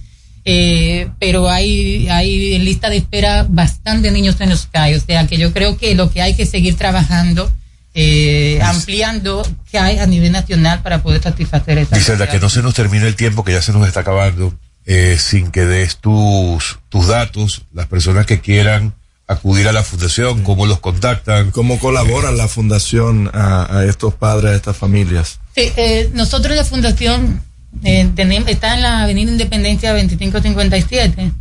[0.48, 4.94] Eh, pero hay, hay en lista de espera bastante niños en los CAI.
[4.94, 7.52] O sea que yo creo que lo que hay que seguir trabajando,
[7.96, 12.62] eh, ampliando que hay a nivel nacional para poder satisfacer esa Griselda, que no se
[12.62, 14.54] nos termine el tiempo, que ya se nos está acabando,
[14.86, 18.94] eh, sin que des tus, tus datos, las personas que quieran
[19.28, 21.52] acudir a la fundación, cómo los contactan.
[21.52, 25.40] ¿Cómo colabora la fundación a, a estos padres, a estas familias?
[25.56, 27.42] Sí, eh, nosotros la fundación
[27.84, 31.32] eh, tenemos, está en la Avenida Independencia 2557.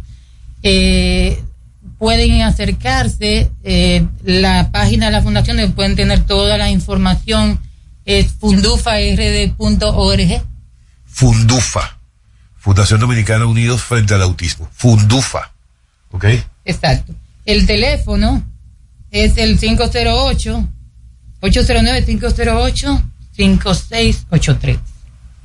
[0.63, 1.43] Eh,
[2.05, 7.59] pueden acercarse, eh, la página de la fundación donde pueden tener toda la información
[8.05, 10.43] es fundufard.org.
[11.07, 11.97] Fundufa,
[12.59, 14.69] Fundación Dominicana Unidos frente al Autismo.
[14.75, 15.51] Fundufa,
[16.11, 16.27] ¿ok?
[16.67, 17.15] Exacto.
[17.47, 18.45] El teléfono
[19.11, 20.69] es el 508
[21.41, 23.03] 809 508
[23.35, 24.79] 5683.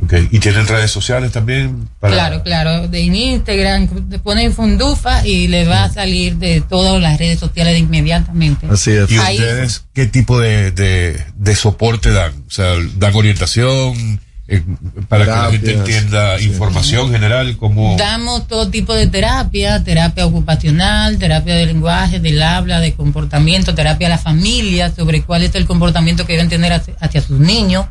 [0.01, 5.27] Ok, y tienen redes sociales también para Claro, claro, de en Instagram, te ponen Fundufa
[5.27, 8.65] y le va a salir de todas las redes sociales de inmediatamente.
[8.69, 9.11] Así es.
[9.11, 12.31] ¿Y Ahí- ustedes qué tipo de, de, de soporte dan?
[12.47, 14.63] O sea, dan orientación eh,
[15.09, 20.25] para que la gente Terapias, entienda información general, como Damos todo tipo de terapia, terapia
[20.25, 25.53] ocupacional, terapia de lenguaje, del habla, de comportamiento, terapia a la familia, sobre cuál es
[25.55, 27.85] el comportamiento que deben tener hacia, hacia sus niños,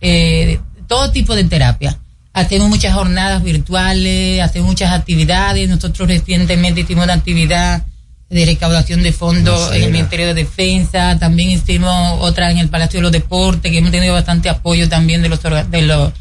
[0.00, 1.96] eh, todo tipo de terapia.
[2.32, 5.68] Hacemos muchas jornadas virtuales, hacemos muchas actividades.
[5.68, 7.84] Nosotros recientemente hicimos una actividad
[8.30, 9.92] de recaudación de fondos en el.
[9.92, 14.12] Ministerio de Defensa, también hicimos otra en el Palacio de los Deportes, que hemos tenido
[14.12, 16.12] bastante apoyo también de los, de los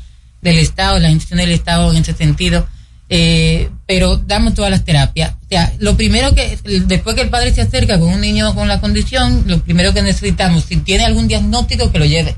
[0.41, 2.67] del Estado, las instituciones del Estado en ese sentido.
[3.09, 5.31] Eh, pero damos todas las terapias.
[5.31, 6.57] O sea, lo primero que,
[6.87, 10.01] después que el padre se acerca con un niño con la condición, lo primero que
[10.01, 12.35] necesitamos, si tiene algún diagnóstico, que lo lleve.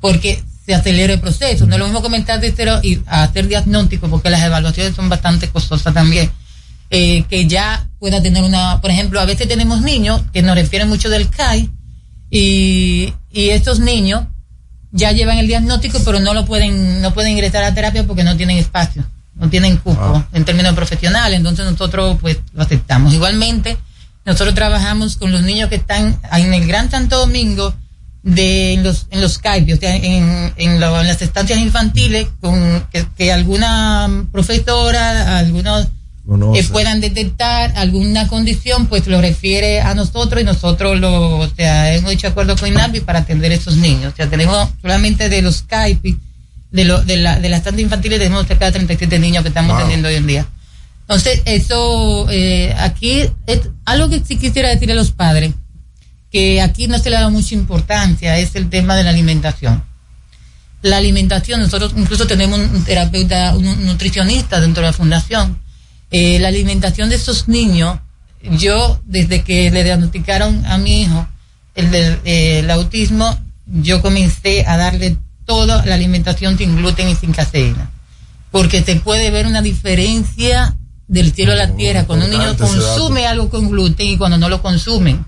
[0.00, 1.66] Porque se acelera el proceso.
[1.66, 5.92] No es lo mismo comentar de y hacer diagnóstico, porque las evaluaciones son bastante costosas
[5.92, 6.30] también.
[6.90, 10.88] Eh, que ya pueda tener una, por ejemplo, a veces tenemos niños que nos refieren
[10.88, 11.70] mucho del CAI
[12.30, 14.24] y, y estos niños
[14.92, 18.36] ya llevan el diagnóstico, pero no lo pueden, no pueden ingresar a terapia porque no
[18.36, 19.04] tienen espacio,
[19.34, 23.12] no tienen cupo en términos profesionales, entonces nosotros pues lo aceptamos.
[23.12, 23.76] Igualmente,
[24.24, 27.74] nosotros trabajamos con los niños que están en el Gran Santo Domingo
[28.24, 32.26] de en los en los Skype, o sea, en, en, lo- en las estancias infantiles,
[32.40, 35.88] con que, que alguna profesora, algunos
[36.54, 41.94] que puedan detectar alguna condición, pues lo refiere a nosotros y nosotros lo, o sea,
[41.94, 44.14] hemos hecho acuerdo con INAPI para atender a esos niños.
[44.14, 46.16] O sea, tenemos solamente de los Skype,
[46.70, 49.68] de, lo, de, la, de las tantas infantiles, tenemos cerca de 37 niños que estamos
[49.72, 49.76] Wow.
[49.76, 50.46] atendiendo hoy en día.
[51.02, 55.52] Entonces, eso, eh, aquí, es algo que sí quisiera decir a los padres,
[56.34, 59.84] que aquí no se le da mucha importancia, es el tema de la alimentación.
[60.82, 65.56] La alimentación, nosotros incluso tenemos un terapeuta, un nutricionista dentro de la fundación.
[66.10, 68.00] Eh, la alimentación de esos niños,
[68.50, 71.24] yo desde que le diagnosticaron a mi hijo
[71.76, 77.14] el del eh, el autismo, yo comencé a darle toda la alimentación sin gluten y
[77.14, 77.92] sin caseína.
[78.50, 80.76] Porque se puede ver una diferencia
[81.06, 84.48] del cielo a la tierra cuando un niño consume algo con gluten y cuando no
[84.48, 85.24] lo consumen.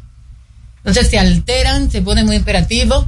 [0.86, 3.06] Entonces se alteran, se ponen muy imperativos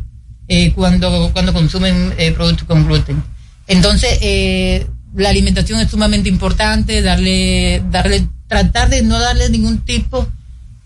[0.49, 3.23] eh, cuando, cuando consumen eh, productos con gluten.
[3.69, 10.27] Entonces, eh, la alimentación es sumamente importante, darle, darle, tratar de no darle ningún tipo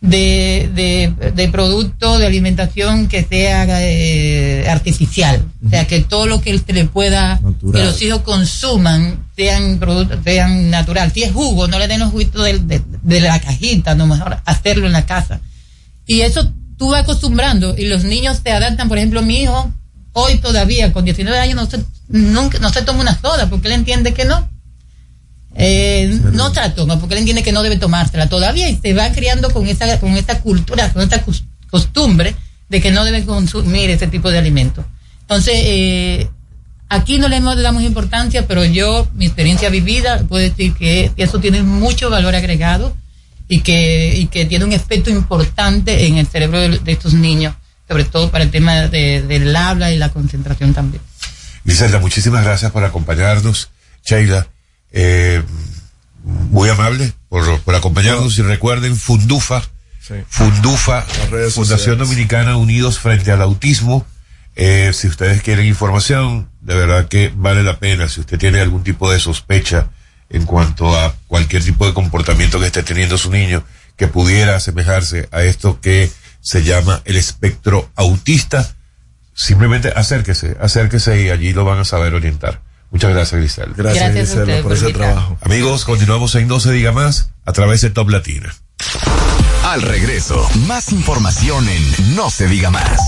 [0.01, 5.45] de, de, de producto de alimentación que sea eh, artificial.
[5.65, 7.73] O sea, que todo lo que se le pueda, Natural.
[7.73, 11.13] que los hijos consuman, sean productos, sean natural.
[11.13, 14.39] Si es jugo, no le den los juguitos del- de, de la cajita, no mejor
[14.45, 15.41] hacerlo en la casa.
[16.05, 18.89] Y eso tú vas acostumbrando y los niños se adaptan.
[18.89, 19.73] Por ejemplo, mi hijo,
[20.15, 23.75] hoy todavía, con 19 años, no se, nunca, no se toma una soda porque él
[23.75, 24.51] entiende que no.
[25.55, 28.95] Eh, no se la toma porque él entiende que no debe tomársela todavía y se
[28.95, 32.35] va criando con esa, con esta cultura, con esta cos- costumbre
[32.69, 34.85] de que no debe consumir ese tipo de alimentos.
[35.21, 36.29] Entonces, eh,
[36.89, 41.13] aquí no le hemos- le damos importancia, pero yo, mi experiencia vivida, puedo decir que
[41.17, 42.97] eso tiene mucho valor agregado
[43.55, 47.55] y que, y que tiene un efecto importante en el cerebro de, de estos niños,
[47.89, 51.03] sobre todo para el tema de- del habla y la concentración también.
[51.65, 53.69] Griselda, muchísimas gracias por acompañarnos.
[54.05, 54.47] Sheila,
[54.91, 55.43] eh,
[56.25, 58.39] muy amable por, por acompañarnos.
[58.39, 59.63] Y recuerden, Fundufa,
[60.29, 61.03] Fundufa,
[61.55, 64.07] Fundación Dominicana Unidos frente al Autismo.
[64.57, 68.09] Eh, si ustedes quieren información, de verdad que vale la pena.
[68.09, 69.91] Si usted tiene algún tipo de sospecha
[70.33, 73.63] en cuanto a cualquier tipo de comportamiento que esté teniendo su niño,
[73.97, 76.11] que pudiera asemejarse a esto que
[76.41, 78.75] se llama el espectro autista,
[79.35, 82.61] simplemente acérquese, acérquese y allí lo van a saber orientar.
[82.91, 83.73] Muchas gracias, Grisel.
[83.75, 85.39] Gracias, Gracias usted por por ese trabajo.
[85.43, 88.55] Amigos, continuamos en No se diga más a través de Top Latina.
[89.65, 93.01] Al regreso, más información en No se diga más.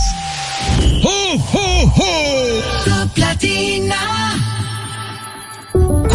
[2.84, 4.53] Top Latina.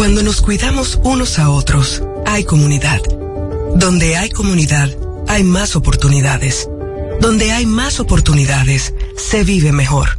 [0.00, 3.02] Cuando nos cuidamos unos a otros, hay comunidad.
[3.76, 4.88] Donde hay comunidad,
[5.28, 6.70] hay más oportunidades.
[7.20, 10.18] Donde hay más oportunidades, se vive mejor.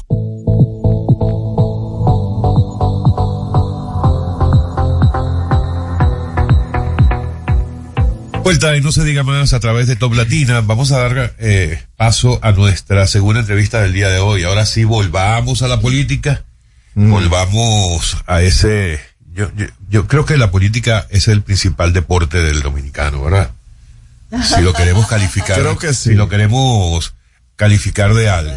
[8.43, 10.61] Vuelta y no se diga más a través de Top Latina.
[10.61, 14.43] Vamos a dar eh, paso a nuestra segunda entrevista del día de hoy.
[14.43, 16.45] Ahora sí, volvamos a la política.
[16.93, 19.01] Volvamos a ese.
[19.33, 23.51] Yo, yo, yo creo que la política es el principal deporte del dominicano, ¿verdad?
[24.43, 25.59] Si lo queremos calificar.
[25.59, 26.09] Creo que sí.
[26.09, 27.13] Si lo queremos
[27.55, 28.55] calificar de algo.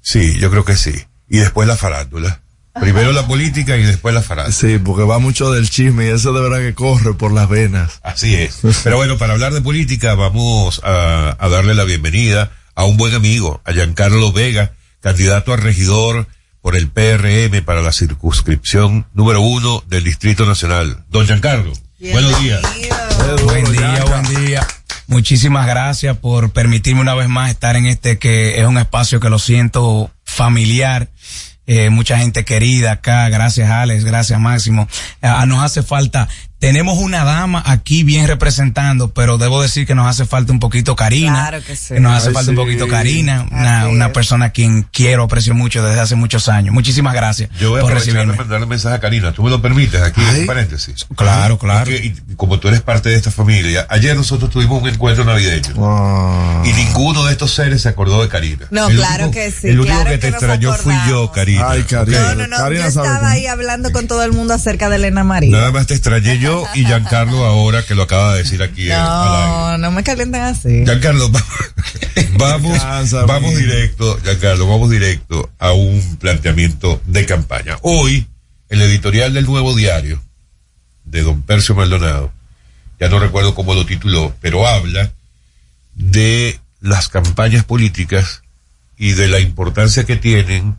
[0.00, 0.92] Sí, yo creo que sí.
[1.28, 2.40] Y después la farándula.
[2.78, 4.54] Primero la política y después la farándula.
[4.54, 8.00] Sí, porque va mucho del chisme y eso de verdad que corre por las venas.
[8.02, 8.58] Así es.
[8.84, 13.14] Pero bueno, para hablar de política vamos a, a darle la bienvenida a un buen
[13.14, 16.26] amigo, a Giancarlo Vega, candidato a regidor
[16.60, 21.04] por el PRM para la circunscripción número uno del Distrito Nacional.
[21.08, 22.60] Don Giancarlo, buenos días.
[23.44, 24.35] Buen día, buen día.
[25.08, 29.30] Muchísimas gracias por permitirme una vez más estar en este que es un espacio que
[29.30, 31.08] lo siento familiar.
[31.68, 34.88] Eh, mucha gente querida acá, gracias Alex, gracias Máximo.
[35.22, 36.28] Ah, nos hace falta,
[36.58, 40.96] tenemos una dama aquí bien representando, pero debo decir que nos hace falta un poquito
[40.96, 41.32] Karina.
[41.48, 41.94] Claro que sí.
[42.00, 45.82] Nos hace Ay, falta un poquito Karina, una, una persona a quien quiero, aprecio mucho
[45.84, 46.72] desde hace muchos años.
[46.72, 48.32] Muchísimas gracias Yo voy a por aprovechar recibirme.
[48.32, 49.32] de mandarle un mensaje a Karina.
[49.32, 51.06] ¿Tú me lo permites aquí en paréntesis?
[51.14, 51.84] Claro, claro.
[51.90, 55.74] Porque, y como tú eres parte de esta familia, ayer nosotros tuvimos un encuentro navideño.
[56.64, 58.66] Y ninguno de estos seres se acordó de Karina.
[58.70, 61.70] No, El claro único- que sí, El único claro que te extrañó fui yo, Karina.
[61.70, 62.30] Ay, Karina.
[62.30, 62.36] Ok.
[62.38, 65.22] No, no, Karina yo estaba que- ahí hablando con todo el mundo acerca de Elena
[65.22, 65.50] María.
[65.54, 68.90] Nada más te extrañé yo y Giancarlo ahora que lo acaba de decir aquí.
[68.90, 69.46] al aire.
[69.72, 70.84] No, no me calienten así.
[70.84, 71.44] Giancarlo, va-
[72.38, 72.78] vamos,
[73.26, 77.76] vamos directo, Giancarlo, vamos directo a un planteamiento de campaña.
[77.82, 78.26] Hoy,
[78.68, 80.22] el editorial del Nuevo Diario,
[81.04, 82.32] de don Percio Maldonado,
[82.98, 85.12] ya no recuerdo cómo lo tituló, pero habla
[85.94, 88.42] de las campañas políticas
[88.96, 90.76] y de la importancia que tienen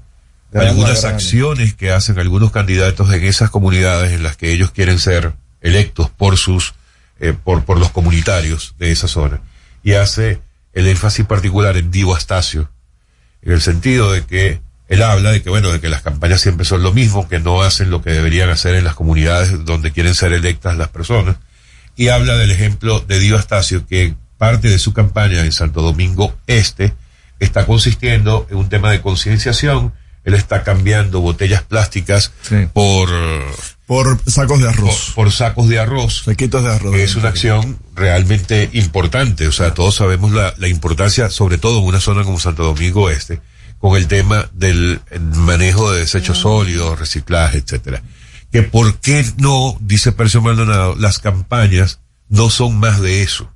[0.51, 4.97] Gran algunas acciones que hacen algunos candidatos en esas comunidades en las que ellos quieren
[4.99, 6.74] ser electos por sus
[7.20, 9.41] eh, por por los comunitarios de esa zona
[9.84, 10.41] y hace
[10.74, 12.70] el énfasis particular en Divo Astacio
[13.41, 16.66] en el sentido de que él habla de que bueno de que las campañas siempre
[16.66, 20.16] son lo mismo que no hacen lo que deberían hacer en las comunidades donde quieren
[20.16, 21.38] ser electas las personas
[21.95, 26.36] y habla del ejemplo de Dio Astacio que parte de su campaña en Santo Domingo
[26.45, 26.93] Este
[27.39, 29.93] está consistiendo en un tema de concienciación.
[30.28, 32.34] Él está cambiando botellas plásticas
[32.73, 33.09] por
[33.86, 35.13] por sacos de arroz.
[35.15, 36.23] Por, por sacos de arroz.
[36.25, 36.93] Saquitos de arroz.
[36.93, 39.47] Que es una acción realmente importante.
[39.47, 43.09] O sea, todos sabemos la, la importancia, sobre todo en una zona como Santo Domingo
[43.09, 43.39] Este,
[43.78, 44.99] con el tema del
[45.34, 48.03] manejo de desechos sólidos, reciclaje, etcétera.
[48.51, 53.49] Que por qué no, dice Percio Maldonado, las campañas no son más de eso.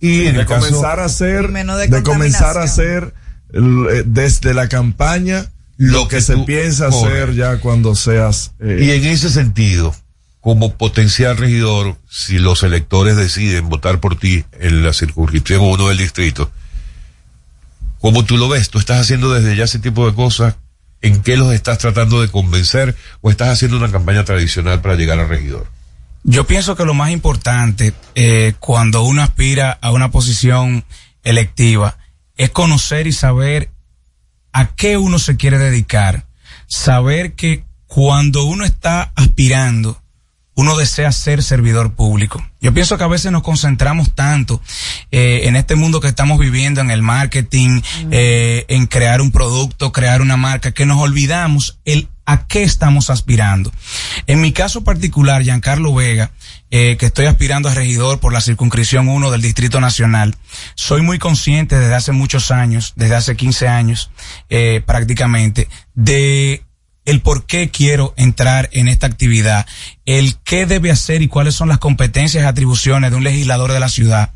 [0.00, 3.14] Y en de el caso, comenzar a hacer, menos de de, comenzar a hacer
[3.54, 9.28] desde la campaña lo, que, se piensa hacer ya cuando seas eh, Y en ese
[9.28, 9.94] sentido,
[10.40, 15.98] como potencial regidor, si los electores deciden votar por ti en la circunscripción 1 del
[15.98, 16.50] distrito,
[17.98, 18.70] ¿cómo tú lo ves?
[18.70, 20.56] ¿Tú estás haciendo desde ya ese tipo de cosas?
[21.00, 22.94] ¿En qué los estás tratando de convencer?
[23.20, 25.66] ¿O estás haciendo una campaña tradicional para llegar a regidor?
[26.22, 30.84] Yo pienso que lo más importante eh, cuando uno aspira a una posición
[31.22, 31.98] electiva
[32.36, 33.70] es conocer y saber
[34.52, 36.26] a qué uno se quiere dedicar.
[36.66, 40.00] Saber que cuando uno está aspirando,
[40.54, 42.44] uno desea ser servidor público.
[42.60, 44.62] Yo pienso que a veces nos concentramos tanto
[45.10, 49.92] eh, en este mundo que estamos viviendo, en el marketing, eh, en crear un producto,
[49.92, 53.70] crear una marca, que nos olvidamos el a qué estamos aspirando.
[54.26, 56.30] En mi caso particular, Giancarlo Vega,
[56.76, 60.34] eh, que estoy aspirando a regidor por la circunscripción 1 del Distrito Nacional,
[60.74, 64.10] soy muy consciente desde hace muchos años, desde hace 15 años
[64.50, 66.64] eh, prácticamente, de
[67.04, 69.66] el por qué quiero entrar en esta actividad,
[70.04, 73.78] el qué debe hacer y cuáles son las competencias y atribuciones de un legislador de
[73.78, 74.32] la ciudad,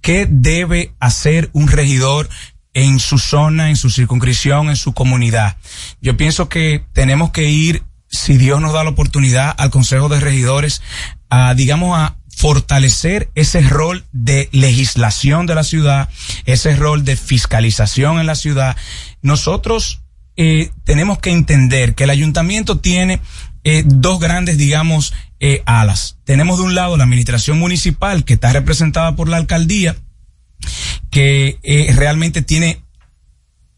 [0.00, 2.28] qué debe hacer un regidor
[2.74, 5.56] en su zona, en su circunscripción, en su comunidad.
[6.00, 10.18] Yo pienso que tenemos que ir, si Dios nos da la oportunidad, al Consejo de
[10.18, 10.82] Regidores,
[11.30, 16.08] a, digamos, a fortalecer ese rol de legislación de la ciudad,
[16.44, 18.76] ese rol de fiscalización en la ciudad.
[19.22, 20.02] Nosotros
[20.36, 23.20] eh, tenemos que entender que el ayuntamiento tiene
[23.68, 26.18] eh, dos grandes, digamos, eh, alas.
[26.22, 29.96] Tenemos de un lado la administración municipal, que está representada por la alcaldía,
[31.10, 32.80] que eh, realmente tiene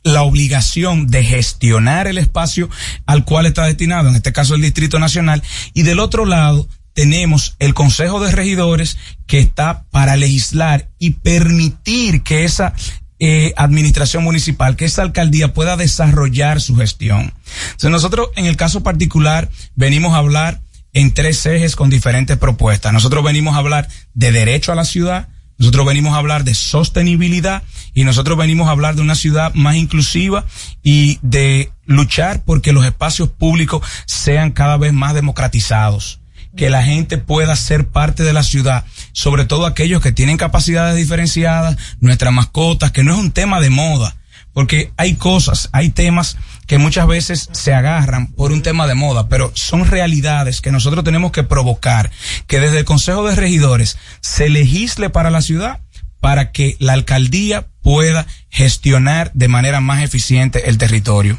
[0.02, 2.68] la obligación de gestionar el espacio
[3.06, 5.42] al cual está destinado, en este caso el Distrito Nacional,
[5.72, 8.96] y del otro lado tenemos el Consejo de Regidores
[9.26, 12.74] que está para legislar y permitir que esa
[13.20, 17.32] eh, administración municipal, que esa alcaldía pueda desarrollar su gestión.
[17.66, 20.60] Entonces nosotros en el caso particular venimos a hablar
[20.92, 22.92] en tres ejes con diferentes propuestas.
[22.92, 25.28] Nosotros venimos a hablar de derecho a la ciudad,
[25.58, 29.74] nosotros venimos a hablar de sostenibilidad y nosotros venimos a hablar de una ciudad más
[29.74, 30.46] inclusiva
[30.84, 36.20] y de luchar porque los espacios públicos sean cada vez más democratizados
[36.58, 40.96] que la gente pueda ser parte de la ciudad, sobre todo aquellos que tienen capacidades
[40.96, 44.16] diferenciadas, nuestras mascotas, que no es un tema de moda,
[44.52, 46.36] porque hay cosas, hay temas
[46.66, 51.04] que muchas veces se agarran por un tema de moda, pero son realidades que nosotros
[51.04, 52.10] tenemos que provocar,
[52.48, 55.80] que desde el Consejo de Regidores se legisle para la ciudad
[56.18, 61.38] para que la alcaldía pueda gestionar de manera más eficiente el territorio.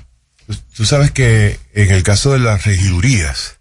[0.74, 3.59] Tú sabes que en el caso de las regidurías,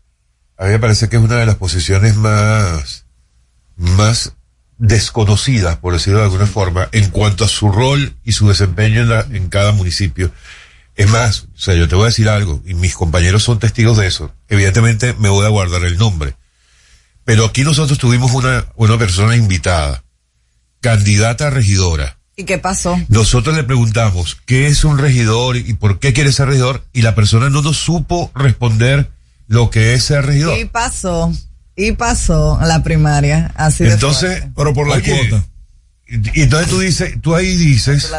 [0.59, 3.05] a mí me parece que es una de las posiciones más,
[3.77, 4.33] más
[4.77, 9.09] desconocidas, por decirlo de alguna forma, en cuanto a su rol y su desempeño en,
[9.09, 10.33] la, en cada municipio.
[10.97, 13.99] Es más, o sea, yo te voy a decir algo, y mis compañeros son testigos
[13.99, 14.35] de eso.
[14.49, 16.35] Evidentemente me voy a guardar el nombre.
[17.25, 20.03] Pero aquí nosotros tuvimos una, una persona invitada,
[20.81, 22.19] candidata a regidora.
[22.35, 23.01] ¿Y qué pasó?
[23.09, 26.85] Nosotros le preguntamos, ¿qué es un regidor y por qué quiere ser regidor?
[26.93, 29.11] Y la persona no nos supo responder
[29.49, 30.57] lo que es ser regidor.
[30.59, 31.33] Y pasó,
[31.77, 34.53] y pasó la primaria, así de Entonces, fuerte.
[34.57, 35.45] pero por la cuota.
[36.11, 38.11] Y, y entonces tú dices, tú ahí dices,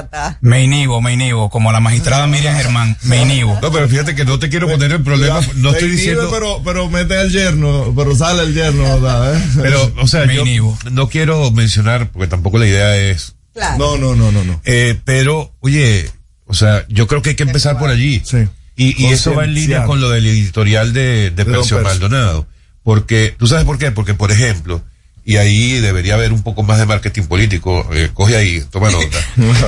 [0.41, 3.57] Me inhibo, me inhibo, como la magistrada Miriam Germán, me inhibo.
[3.61, 6.61] no, pero fíjate que no te quiero poner el problema, no estoy inhibe, diciendo, Pero,
[6.64, 9.35] pero mete al yerno, pero sale el yerno, ¿verdad?
[9.35, 9.41] ¿eh?
[9.61, 10.77] pero, o sea, Me yo inhibo.
[10.91, 13.35] no quiero mencionar, porque tampoco la idea es,
[13.80, 14.61] No, no, no, no, no.
[14.65, 16.11] eh, pero, oye,
[16.45, 18.22] o sea, yo creo que hay que empezar por allí.
[18.23, 18.47] Sí.
[18.84, 21.81] Y, y eso va en línea con lo del editorial de, de De Percio.
[21.81, 22.47] Maldonado.
[22.84, 23.91] Porque, ¿tú sabes por qué?
[23.91, 24.81] Porque, por ejemplo,
[25.26, 29.18] y ahí debería haber un poco más de marketing político, eh, coge ahí, toma nota.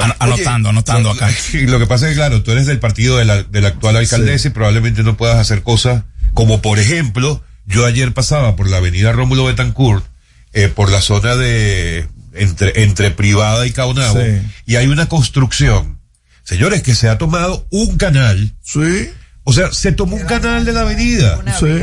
[0.02, 1.30] An- anotando, anotando acá.
[1.54, 3.68] Y lo que pasa es que, claro, tú eres del partido de la, de la
[3.68, 8.70] actual alcaldesa y probablemente no puedas hacer cosas como, por ejemplo, yo ayer pasaba por
[8.70, 10.06] la avenida Rómulo Betancourt,
[10.54, 14.42] eh, por la zona de, entre, entre privada y Caonabo, Sí.
[14.66, 16.00] y hay una construcción.
[16.44, 18.52] Señores, que se ha tomado un canal.
[18.62, 19.10] Sí.
[19.44, 21.40] O sea, se tomó un canal de la avenida.
[21.60, 21.82] Sí.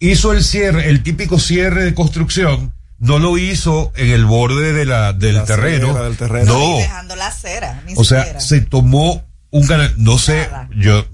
[0.00, 4.84] Hizo el cierre, el típico cierre de construcción, no lo hizo en el borde de
[4.84, 5.90] la, del La terreno.
[5.90, 6.52] acera del terreno.
[6.58, 6.76] No.
[6.78, 8.40] Dejando la acera, ni O sea, siquiera.
[8.40, 10.68] se tomó un canal, no sé, Nada.
[10.76, 11.06] yo,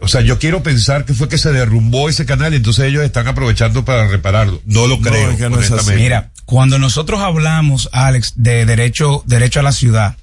[0.00, 3.02] o sea, yo quiero pensar que fue que se derrumbó ese canal y entonces ellos
[3.04, 4.60] están aprovechando para repararlo.
[4.66, 5.72] No lo No, creo, es que no es así.
[5.72, 6.02] honestamente.
[6.02, 10.16] Mira, cuando nosotros hablamos, Alex, de derecho, derecho a la ciudad,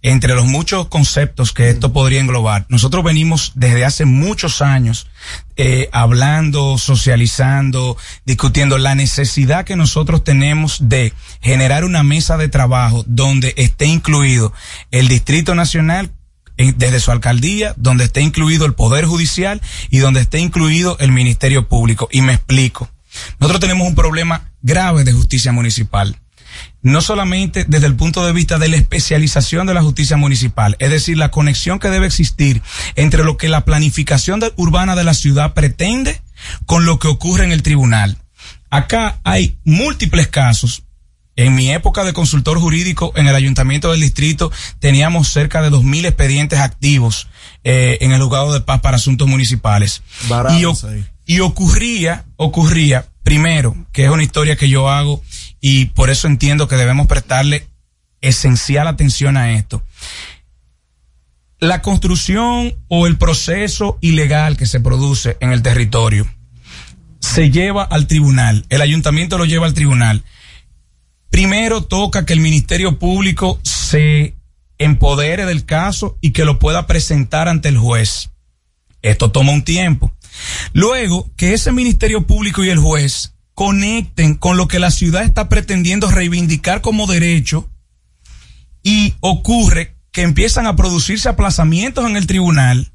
[0.00, 5.08] entre los muchos conceptos que esto podría englobar, nosotros venimos desde hace muchos años
[5.56, 13.04] eh, hablando, socializando, discutiendo la necesidad que nosotros tenemos de generar una mesa de trabajo
[13.08, 14.52] donde esté incluido
[14.92, 16.10] el Distrito Nacional
[16.58, 19.60] en- desde su alcaldía, donde esté incluido el Poder Judicial
[19.90, 22.08] y donde esté incluido el Ministerio Público.
[22.12, 22.88] Y me explico.
[23.40, 26.16] Nosotros tenemos un problema grave de justicia municipal.
[26.82, 30.90] No solamente desde el punto de vista de la especialización de la justicia municipal, es
[30.90, 32.62] decir, la conexión que debe existir
[32.94, 36.20] entre lo que la planificación de- urbana de la ciudad pretende
[36.66, 38.16] con lo que ocurre en el tribunal.
[38.70, 40.82] Acá hay múltiples casos
[41.36, 45.84] en mi época de consultor jurídico en el ayuntamiento del distrito teníamos cerca de dos
[45.84, 47.28] mil expedientes activos
[47.62, 50.02] eh, en el juzgado de paz para asuntos municipales.
[51.26, 55.22] Y ocurría, ocurría, primero, que es una historia que yo hago
[55.60, 57.66] y por eso entiendo que debemos prestarle
[58.20, 59.82] esencial atención a esto.
[61.60, 66.28] La construcción o el proceso ilegal que se produce en el territorio
[67.20, 70.22] se lleva al tribunal, el ayuntamiento lo lleva al tribunal.
[71.30, 74.34] Primero toca que el Ministerio Público se
[74.78, 78.30] empodere del caso y que lo pueda presentar ante el juez.
[79.02, 80.12] Esto toma un tiempo.
[80.72, 85.48] Luego, que ese Ministerio Público y el juez conecten con lo que la ciudad está
[85.48, 87.68] pretendiendo reivindicar como derecho
[88.84, 92.92] y ocurre que empiezan a producirse aplazamientos en el tribunal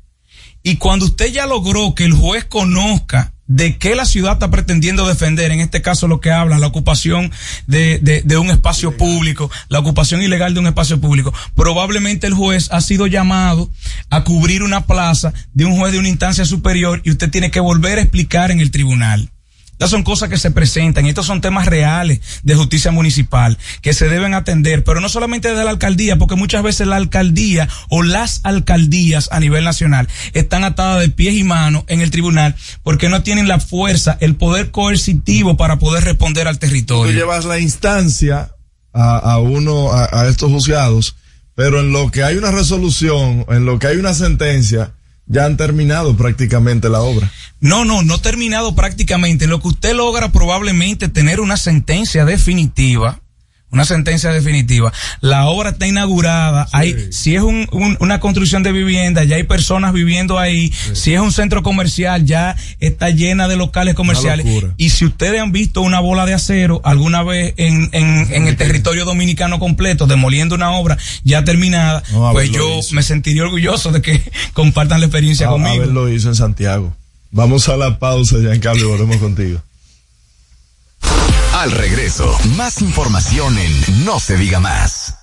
[0.63, 5.05] y cuando usted ya logró que el juez conozca de qué la ciudad está pretendiendo
[5.05, 7.33] defender, en este caso lo que habla, la ocupación
[7.67, 12.35] de, de, de, un espacio público, la ocupación ilegal de un espacio público, probablemente el
[12.35, 13.69] juez ha sido llamado
[14.09, 17.59] a cubrir una plaza de un juez de una instancia superior y usted tiene que
[17.59, 19.32] volver a explicar en el tribunal.
[19.73, 23.93] Estas son cosas que se presentan y estos son temas reales de justicia municipal que
[23.93, 28.03] se deben atender, pero no solamente desde la alcaldía, porque muchas veces la alcaldía o
[28.03, 33.09] las alcaldías a nivel nacional están atadas de pies y manos en el tribunal porque
[33.09, 37.11] no tienen la fuerza, el poder coercitivo para poder responder al territorio.
[37.11, 38.51] Tú llevas la instancia
[38.93, 41.15] a, a uno, a, a estos juzgados,
[41.55, 44.93] pero en lo que hay una resolución, en lo que hay una sentencia,
[45.33, 47.29] ya han terminado prácticamente la obra.
[47.59, 49.47] No, no, no terminado prácticamente.
[49.47, 53.19] Lo que usted logra probablemente tener una sentencia definitiva.
[53.73, 54.93] Una sentencia definitiva.
[55.19, 56.65] La obra está inaugurada.
[56.65, 56.71] Sí.
[56.73, 60.71] Hay, si es un, un, una construcción de vivienda, ya hay personas viviendo ahí.
[60.71, 60.91] Sí.
[60.95, 64.45] Si es un centro comercial, ya está llena de locales comerciales.
[64.77, 68.55] Y si ustedes han visto una bola de acero alguna vez en, en, en el
[68.55, 72.95] territorio dominicano completo, demoliendo una obra ya terminada, no, pues yo hizo.
[72.95, 74.21] me sentiría orgulloso de que
[74.53, 75.75] compartan la experiencia a, conmigo.
[75.75, 76.95] A ver, lo hizo en Santiago.
[77.31, 79.59] Vamos a la pausa, Giancarlo, y volvemos contigo.
[81.53, 85.13] Al regreso, más información en No se diga más.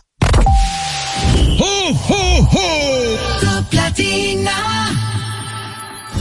[1.58, 2.90] ¡Oh, oh, oh!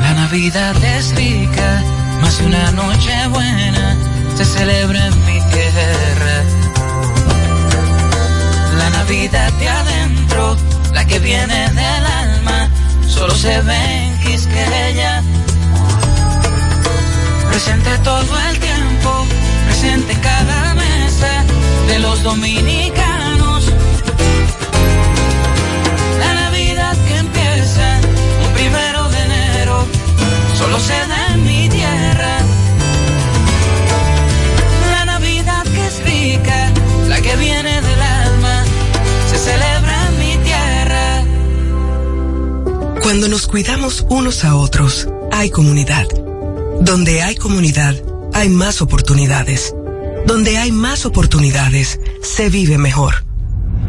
[0.00, 1.82] La Navidad es rica,
[2.20, 3.96] más una noche buena
[4.38, 6.44] se celebra en mi tierra.
[8.78, 10.56] La Navidad de adentro,
[10.92, 12.68] la que viene del alma,
[13.08, 15.22] solo se ve en Quisqueya.
[17.50, 19.26] Presente todo el tiempo,
[19.66, 21.44] presente en cada mesa
[21.88, 23.07] de los dominicanos.
[30.86, 32.38] Da en mi tierra.
[34.90, 36.72] La Navidad que es rica,
[37.08, 38.64] la que viene del alma,
[39.30, 41.24] se celebra en mi tierra.
[43.02, 46.06] Cuando nos cuidamos unos a otros, hay comunidad.
[46.80, 47.96] Donde hay comunidad,
[48.32, 49.74] hay más oportunidades.
[50.26, 53.27] Donde hay más oportunidades, se vive mejor.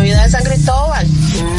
[0.00, 1.06] Navidad de San Cristóbal.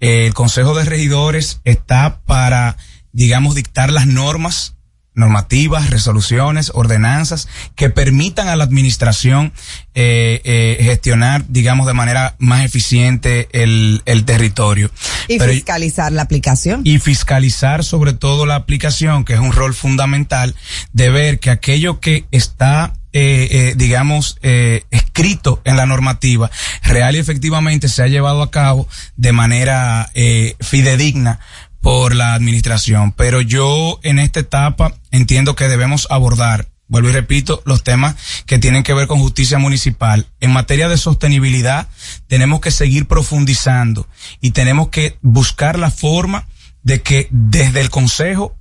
[0.00, 2.76] El Consejo de Regidores está para,
[3.12, 4.74] digamos, dictar las normas
[5.20, 9.52] normativas, resoluciones, ordenanzas que permitan a la administración
[9.94, 14.90] eh, eh, gestionar, digamos, de manera más eficiente el, el territorio.
[15.28, 16.80] Y Pero- fiscalizar la aplicación.
[16.84, 20.54] y fiscalizar sobre todo la aplicación, que es un rol fundamental
[20.92, 26.48] de ver que aquello que está eh, eh, digamos, eh, escrito en la normativa,
[26.84, 28.86] real y efectivamente se ha llevado a cabo
[29.16, 31.40] de manera eh, fidedigna
[31.80, 33.12] por la administración.
[33.12, 38.16] Pero yo en esta etapa entiendo que debemos abordar vuelvo y repito, los temas
[38.46, 40.26] que tienen que ver con justicia municipal.
[40.40, 41.86] En materia de sostenibilidad,
[42.26, 44.08] tenemos que seguir profundizando
[44.40, 46.48] y tenemos que buscar la forma
[46.82, 48.56] de que desde el Consejo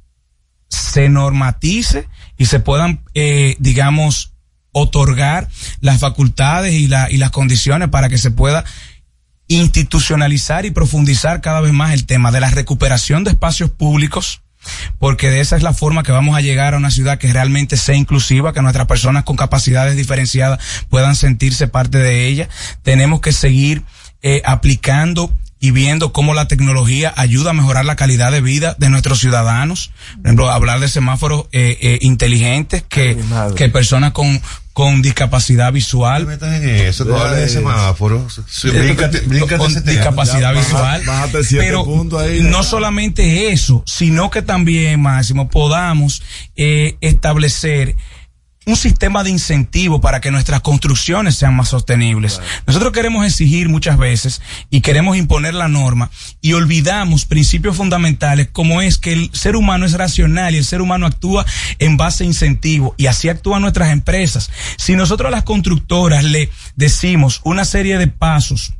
[0.69, 4.33] se normatice y se puedan, eh, digamos,
[4.71, 5.47] otorgar
[5.81, 8.63] las facultades y, la, y las condiciones para que se pueda
[9.49, 14.41] institucionalizar y profundizar cada vez más el tema de la recuperación de espacios públicos,
[14.99, 17.75] porque de esa es la forma que vamos a llegar a una ciudad que realmente
[17.75, 20.59] sea inclusiva, que nuestras personas con capacidades diferenciadas
[20.89, 22.47] puedan sentirse parte de ella.
[22.83, 23.83] Tenemos que seguir
[24.21, 28.89] eh, aplicando y viendo cómo la tecnología ayuda a mejorar la calidad de vida de
[28.89, 29.91] nuestros ciudadanos.
[30.15, 33.17] Por ejemplo, hablar de semáforos eh, eh, inteligentes que,
[33.57, 34.41] que personas con,
[34.79, 36.25] con discapacidad visual.
[36.63, 38.39] Eso no hables de semáforos.
[38.47, 41.03] Sí, bríncate- bríncate con ese discapacidad Ya, visual.
[41.05, 41.27] baja-
[41.57, 41.83] pero
[42.17, 42.39] ahí.
[42.43, 46.21] no solamente eso, sino que también, Máximo, podamos
[46.55, 47.97] eh, establecer
[48.69, 52.39] un sistema de incentivo para que nuestras construcciones sean más sostenibles.
[52.67, 56.09] Nosotros queremos exigir muchas veces y queremos imponer la norma
[56.41, 60.81] y olvidamos principios fundamentales como es que el ser humano es racional y el ser
[60.81, 61.45] humano actúa
[61.79, 64.51] en base a incentivo y así actúan nuestras empresas.
[64.77, 68.73] Si nosotros a las constructoras le decimos una serie de pasos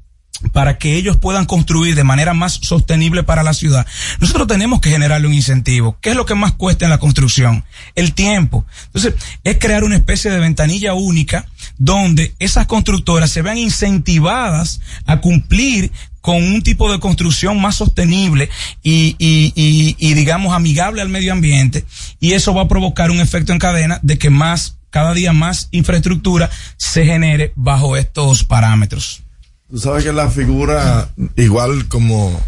[0.51, 3.85] para que ellos puedan construir de manera más sostenible para la ciudad,
[4.19, 5.97] nosotros tenemos que generarle un incentivo.
[6.01, 7.63] ¿Qué es lo que más cuesta en la construcción?
[7.95, 8.65] El tiempo.
[8.87, 11.45] Entonces, es crear una especie de ventanilla única
[11.77, 15.91] donde esas constructoras se vean incentivadas a cumplir
[16.21, 18.49] con un tipo de construcción más sostenible
[18.83, 21.85] y, y, y, y, digamos amigable al medio ambiente
[22.19, 25.69] y eso va a provocar un efecto en cadena de que más cada día más
[25.71, 29.23] infraestructura se genere bajo estos parámetros.
[29.69, 32.41] Tú sabes que la figura, igual como,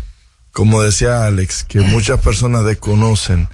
[0.51, 3.47] como decía Alex, que muchas personas desconocen,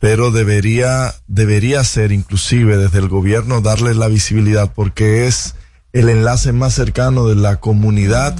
[0.00, 5.54] pero debería, debería ser inclusive desde el gobierno darle la visibilidad porque es
[5.92, 8.36] el enlace más cercano de la comunidad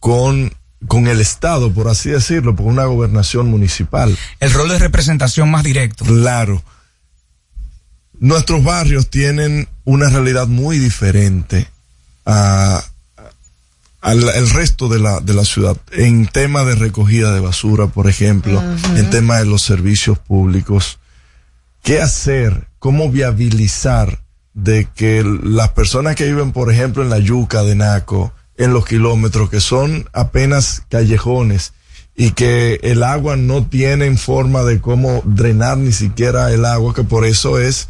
[0.00, 0.54] con,
[0.86, 4.16] con el Estado, por así decirlo, por una gobernación municipal.
[4.40, 6.06] El rol de representación más directo.
[6.06, 6.62] Claro.
[8.20, 11.68] Nuestros barrios tienen una realidad muy diferente
[12.24, 12.82] a,
[14.00, 15.76] al el resto de la, de la ciudad.
[15.92, 18.62] En tema de recogida de basura, por ejemplo,
[18.96, 20.98] en tema de los servicios públicos.
[21.82, 22.68] ¿Qué hacer?
[22.78, 24.20] ¿Cómo viabilizar
[24.54, 28.84] de que las personas que viven, por ejemplo, en la yuca de Naco, en los
[28.84, 31.72] kilómetros, que son apenas callejones,
[32.16, 37.04] y que el agua no tienen forma de cómo drenar ni siquiera el agua, que
[37.04, 37.88] por eso es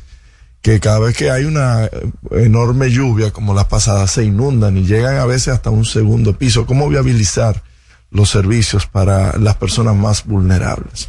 [0.62, 1.88] que cada vez que hay una
[2.30, 6.66] enorme lluvia como la pasada se inundan y llegan a veces hasta un segundo piso.
[6.66, 7.62] ¿Cómo viabilizar
[8.10, 11.08] los servicios para las personas más vulnerables?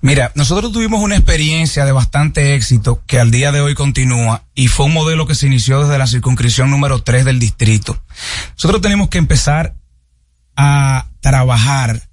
[0.00, 4.68] Mira, nosotros tuvimos una experiencia de bastante éxito que al día de hoy continúa y
[4.68, 8.00] fue un modelo que se inició desde la circunscripción número 3 del distrito.
[8.54, 9.74] Nosotros tenemos que empezar
[10.56, 12.08] a trabajar,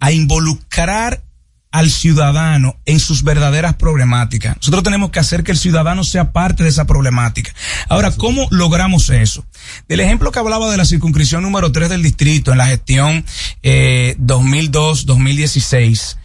[0.00, 1.22] a involucrar
[1.70, 4.56] al ciudadano en sus verdaderas problemáticas.
[4.56, 7.52] Nosotros tenemos que hacer que el ciudadano sea parte de esa problemática.
[7.88, 9.44] Ahora, ¿cómo logramos eso?
[9.88, 13.24] Del ejemplo que hablaba de la circunscripción número 3 del distrito en la gestión
[13.62, 16.16] eh, 2002-2016,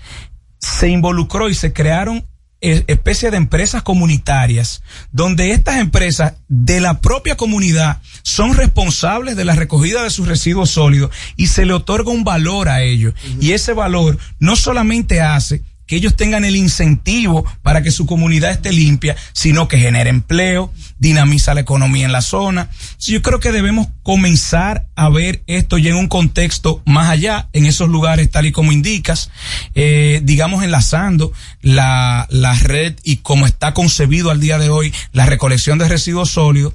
[0.59, 2.25] se involucró y se crearon
[2.63, 9.55] especie de empresas comunitarias, donde estas empresas de la propia comunidad son responsables de la
[9.55, 13.13] recogida de sus residuos sólidos y se le otorga un valor a ellos.
[13.41, 18.51] Y ese valor no solamente hace que ellos tengan el incentivo para que su comunidad
[18.51, 22.69] esté limpia, sino que genere empleo, dinamiza la economía en la zona.
[22.99, 27.65] Yo creo que debemos comenzar a ver esto ya en un contexto más allá, en
[27.65, 29.29] esos lugares tal y como indicas,
[29.75, 31.31] eh, digamos enlazando
[31.61, 36.31] la, la red y como está concebido al día de hoy la recolección de residuos
[36.31, 36.73] sólidos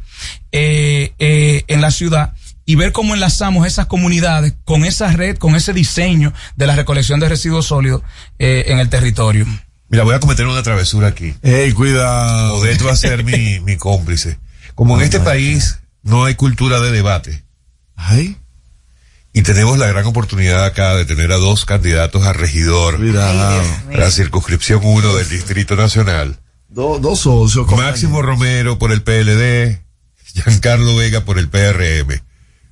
[0.52, 2.34] eh, eh, en la ciudad
[2.68, 7.18] y ver cómo enlazamos esas comunidades con esa red, con ese diseño de la recolección
[7.18, 8.02] de residuos sólidos
[8.38, 9.46] eh, en el territorio.
[9.88, 11.34] Mira, voy a cometer una travesura aquí.
[11.40, 12.56] Ey, cuidado.
[12.56, 14.38] Odette va a ser mi, mi cómplice.
[14.74, 17.42] Como en este país no hay cultura de debate.
[17.96, 18.36] Ay.
[19.32, 22.98] Y tenemos la gran oportunidad acá de tener a dos candidatos a regidor.
[22.98, 23.62] Cuidado.
[23.90, 26.38] La circunscripción 1 del Distrito Nacional.
[26.68, 27.66] Do- dos socios.
[27.70, 29.80] Máximo Romero por el PLD,
[30.34, 32.20] Giancarlo Vega por el PRM.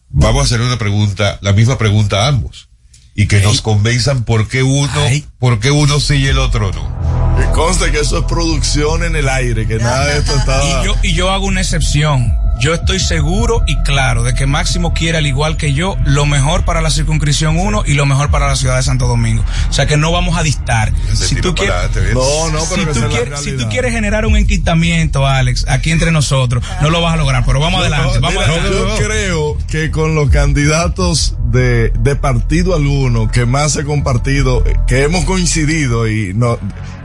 [0.09, 2.69] Vamos a hacer una pregunta, la misma pregunta a ambos.
[3.15, 4.91] Y que nos convenzan por qué uno,
[5.39, 7.37] por qué uno sí y el otro no.
[7.39, 10.63] Que conste que eso es producción en el aire, que nada de esto está.
[10.83, 12.46] Y yo, y yo hago una excepción.
[12.59, 16.65] Yo estoy seguro y claro de que Máximo quiere, al igual que yo, lo mejor
[16.65, 19.45] para la circunscripción 1 y lo mejor para la ciudad de Santo Domingo.
[19.69, 20.93] O sea que no vamos a distar.
[21.15, 21.75] Si tú, quieres,
[22.15, 25.91] No, no, pero si, que tú quieres, si tú quieres generar un enquistamiento, Alex, aquí
[25.91, 28.15] entre nosotros, no lo vas a lograr, pero vamos adelante.
[28.15, 29.01] No, Vamos mira, adelante.
[29.01, 35.03] Yo creo que con los candidatos de, de partido alguno que más he compartido, que
[35.03, 36.59] hemos coincidido y no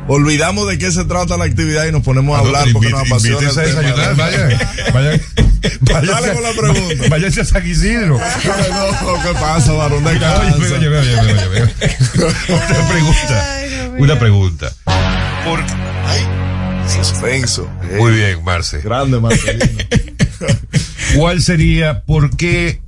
[0.07, 3.01] olvidamos de qué se trata la actividad y nos ponemos a Ah, hablar porque nos
[3.01, 3.37] apasiona.
[3.49, 3.81] invítense a el tema.
[3.91, 4.59] desayunar, vayan,
[4.93, 5.21] vayan,
[5.81, 7.03] Dale con la pregunta.
[7.09, 8.17] Váyanse a San Isidro.
[8.19, 10.05] no, ¿qué pasa, varón?
[10.05, 10.17] Oye.
[12.49, 13.59] Una pregunta.
[13.97, 14.73] Una pregunta.
[15.45, 15.59] Por...
[16.87, 17.69] Suspenso.
[17.97, 18.79] Muy bien, Marce.
[18.81, 19.79] Grande, Marcelino.
[21.15, 22.81] ¿Cuál sería, por qué,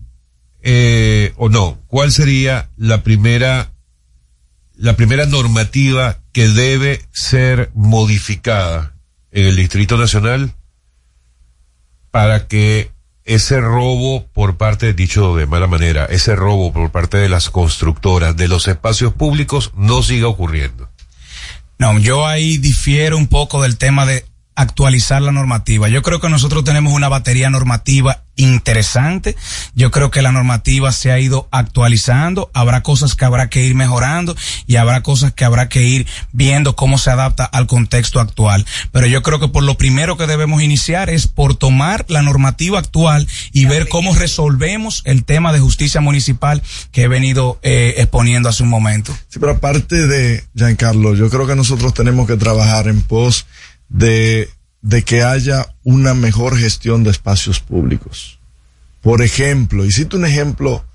[0.61, 3.71] eh, o no, cuál sería la primera,
[4.75, 8.93] la primera normativa que debe ser modificada
[9.31, 10.53] en el Distrito Nacional
[12.11, 12.91] para que
[13.25, 18.35] ese robo por parte, dicho de mala manera, ese robo por parte de las constructoras
[18.35, 20.89] de los espacios públicos no siga ocurriendo?
[21.79, 25.87] No, yo ahí difiero un poco del tema de actualizar la normativa.
[25.87, 29.35] Yo creo que nosotros tenemos una batería normativa interesante.
[29.75, 32.49] Yo creo que la normativa se ha ido actualizando.
[32.53, 34.35] Habrá cosas que habrá que ir mejorando
[34.67, 38.65] y habrá cosas que habrá que ir viendo cómo se adapta al contexto actual.
[38.91, 42.79] Pero yo creo que por lo primero que debemos iniciar es por tomar la normativa
[42.79, 46.61] actual y ver cómo resolvemos el tema de justicia municipal
[46.91, 49.15] que he venido eh, exponiendo hace un momento.
[49.29, 53.45] Sí, pero aparte de Giancarlo, yo creo que nosotros tenemos que trabajar en pos
[53.89, 54.49] de,
[54.83, 58.37] de que haya una mejor gestión de espacios públicos.
[59.01, 60.85] Por ejemplo, hiciste un ejemplo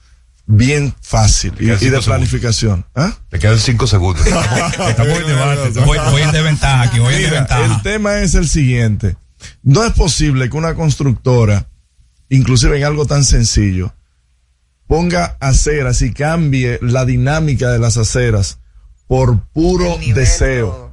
[0.46, 2.86] bien fácil y, y de planificación.
[2.94, 3.12] ¿Ah?
[3.30, 4.24] Te quedan cinco segundos.
[4.26, 5.80] Estamos en debate.
[5.80, 7.64] Voy, voy en desventaja aquí, voy en Mira, desventaja.
[7.64, 9.16] el tema es el siguiente.
[9.62, 11.66] No es posible que una constructora,
[12.28, 13.94] inclusive en algo tan sencillo,
[14.86, 18.58] ponga aceras y cambie la dinámica de las aceras
[19.06, 20.87] por puro deseo.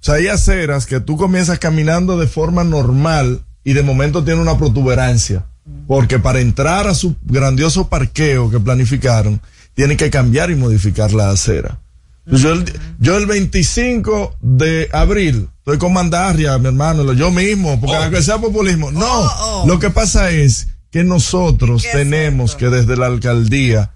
[0.00, 4.40] O sea, hay aceras que tú comienzas caminando de forma normal y de momento tiene
[4.40, 5.46] una protuberancia.
[5.88, 9.40] Porque para entrar a su grandioso parqueo que planificaron,
[9.74, 11.80] tienen que cambiar y modificar la acera.
[12.28, 12.64] Pues Yo, el,
[12.98, 18.38] yo el 25 de abril estoy con Mandarria, mi hermano, yo mismo, porque aunque sea
[18.38, 18.92] populismo.
[18.92, 23.92] No, lo que pasa es que nosotros tenemos que desde la alcaldía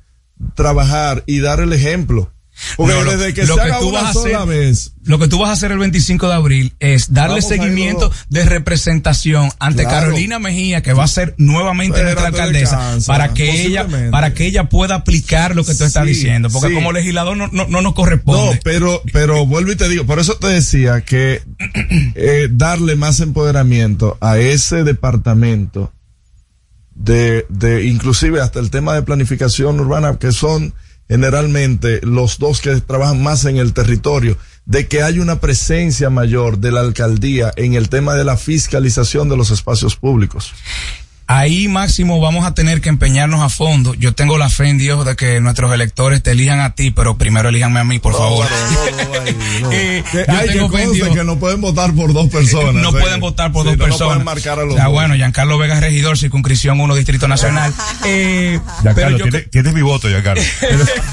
[0.55, 2.32] trabajar y dar el ejemplo.
[2.77, 4.93] Porque No, lo- desde que lo se que haga tú una vas a hacer- vez,
[5.05, 8.45] Lo que tú vas a hacer el 25 de abril es darle Vamos seguimiento de
[8.45, 10.09] representación ante Claro.
[10.09, 14.69] Carolina Mejía, que va a ser nuevamente nuestra alcaldesa, para que ella, para que ella
[14.69, 16.74] pueda aplicar lo que tú estás diciendo, porque sí.
[16.74, 18.61] como legislador no, no, no nos No, corresponde.
[18.62, 21.43] pero, pero vuelvo y te digo, por eso te decía que
[22.15, 25.93] eh, darle más empoderamiento a ese departamento
[26.95, 30.74] de, de, inclusive hasta el tema de planificación urbana, que son
[31.11, 36.59] generalmente los dos que trabajan más en el territorio, de que hay una presencia mayor
[36.59, 40.55] de la alcaldía en el tema de la fiscalización de los espacios públicos.
[41.32, 43.94] Ahí, Máximo, vamos a tener que empeñarnos a fondo.
[43.94, 47.16] Yo tengo la fe en Dios de que nuestros electores te elijan a ti, pero
[47.19, 48.48] primero elíjanme a mí, por favor.
[50.28, 51.16] Hay que tengo fe en conste Dios.
[51.16, 52.74] que no pueden votar por dos personas.
[52.74, 53.01] No ¿eh?
[53.01, 54.09] pueden votar por Sí, dos no, no personas.
[54.15, 54.93] pueden marcar a los o sea, dos.
[54.93, 57.73] bueno, Giancarlo Vega es regidor, circunscripción 1, Distrito Nacional.
[58.07, 60.43] Eh, pero Giancarlo, yo, tiene- tienes mi voto, Giancarlo.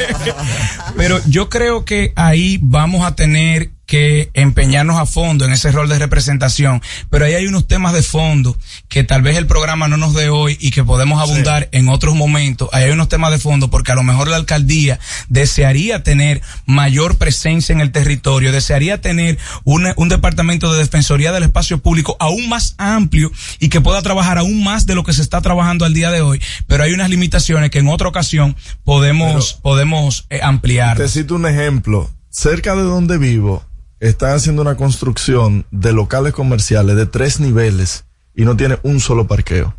[0.98, 5.88] pero yo creo que ahí vamos a tener que empeñarnos a fondo en ese rol
[5.90, 8.58] de representación, pero ahí hay unos temas de fondo
[8.90, 12.16] que tal vez el programa no nos dé hoy y que podemos abundar en otros
[12.16, 12.70] momentos.
[12.72, 17.18] Ahí hay unos temas de fondo porque a lo mejor la alcaldía desearía tener mayor
[17.18, 22.48] presencia en el territorio, desearía tener una- un departamento de defensoría del espacio público aún
[22.50, 25.94] más amplio y que pueda trabajar aún más de lo que se está trabajando al
[25.94, 30.98] día de hoy, pero hay unas limitaciones que en otra ocasión podemos, podemos eh, ampliar.
[30.98, 32.10] Te cito un ejemplo.
[32.30, 33.66] Cerca de donde vivo,
[34.00, 38.06] están haciendo una construcción de locales comerciales de tres niveles
[38.38, 39.76] y no tiene un solo parqueo.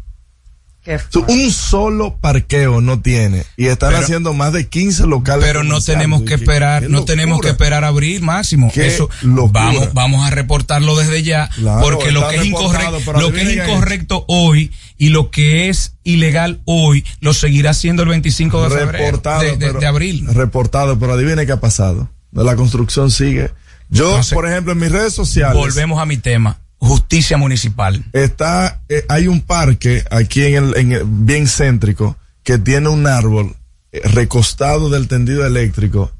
[1.27, 3.45] Un solo parqueo no tiene.
[3.59, 7.05] Y están Pero- haciendo más de 15 locales pero no tenemos que esperar, qué no
[7.05, 8.71] tenemos que esperar a abril máximo.
[8.73, 9.65] Qué Eso locura.
[9.65, 13.37] vamos, vamos a reportarlo desde ya, Claro, porque lo que es incorrecto, pero lo que
[13.41, 13.73] es adivinen qué.
[13.73, 18.93] incorrecto hoy y lo que es ilegal hoy lo seguirá siendo el 25 de febrero,
[18.93, 20.27] reportado, de, de- pero- de abril.
[20.33, 22.09] Reportado, pero adivine qué ha pasado.
[22.33, 23.51] La construcción sigue.
[23.91, 25.55] Yo, Entonces, por ejemplo, en mis redes sociales.
[25.57, 28.05] Volvemos a mi tema, justicia municipal.
[28.13, 33.07] está eh, hay un parque aquí en el, en el- bien céntrico que tiene un
[33.07, 33.55] árbol
[33.93, 36.13] eh, recostado del tendido eléctrico.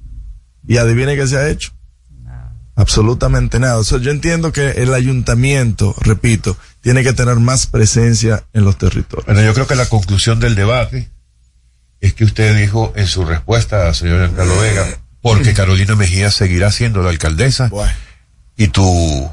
[0.67, 1.73] Y adivine qué se ha hecho.
[2.77, 3.79] Absolutamente nada.
[3.79, 8.79] O sea, yo entiendo que el ayuntamiento repito tiene que tener más presencia en los
[8.79, 9.27] territorios.
[9.27, 11.09] Bueno, yo creo que la conclusión del debate
[12.01, 14.87] es que usted dijo en su respuesta, señor Giancarlo Vega,
[15.23, 17.69] porque Carolina Mejía seguirá siendo la alcaldesa
[18.57, 19.29] y tu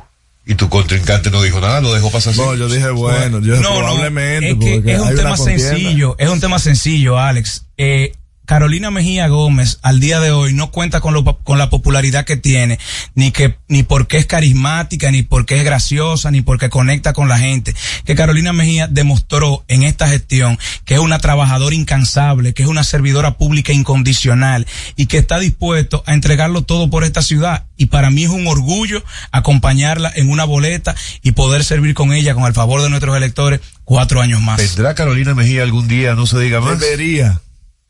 [0.45, 2.41] y tu contrincante no dijo nada, lo dejó pasar así.
[2.41, 5.63] no yo dije bueno yo No, no, probablemente es, que es un tema contienda.
[5.69, 7.65] sencillo, es un tema sencillo, Alex.
[7.77, 8.11] Eh,
[8.45, 12.37] Carolina Mejía Gómez al día de hoy no cuenta con, lo, con la popularidad que
[12.37, 12.79] tiene,
[13.15, 17.39] ni que ni porque es carismática, ni porque es graciosa, ni porque conecta con la
[17.39, 17.75] gente.
[18.05, 22.83] Que Carolina Mejía demostró en esta gestión que es una trabajadora incansable, que es una
[22.83, 27.65] servidora pública incondicional y que está dispuesto a entregarlo todo por esta ciudad.
[27.77, 32.35] Y para mí es un orgullo acompañarla en una boleta y poder servir con ella,
[32.35, 34.57] con el favor de nuestros electores, cuatro años más.
[34.57, 36.15] ¿Vendrá Carolina Mejía algún día?
[36.15, 36.79] No se diga más.
[36.79, 37.41] debería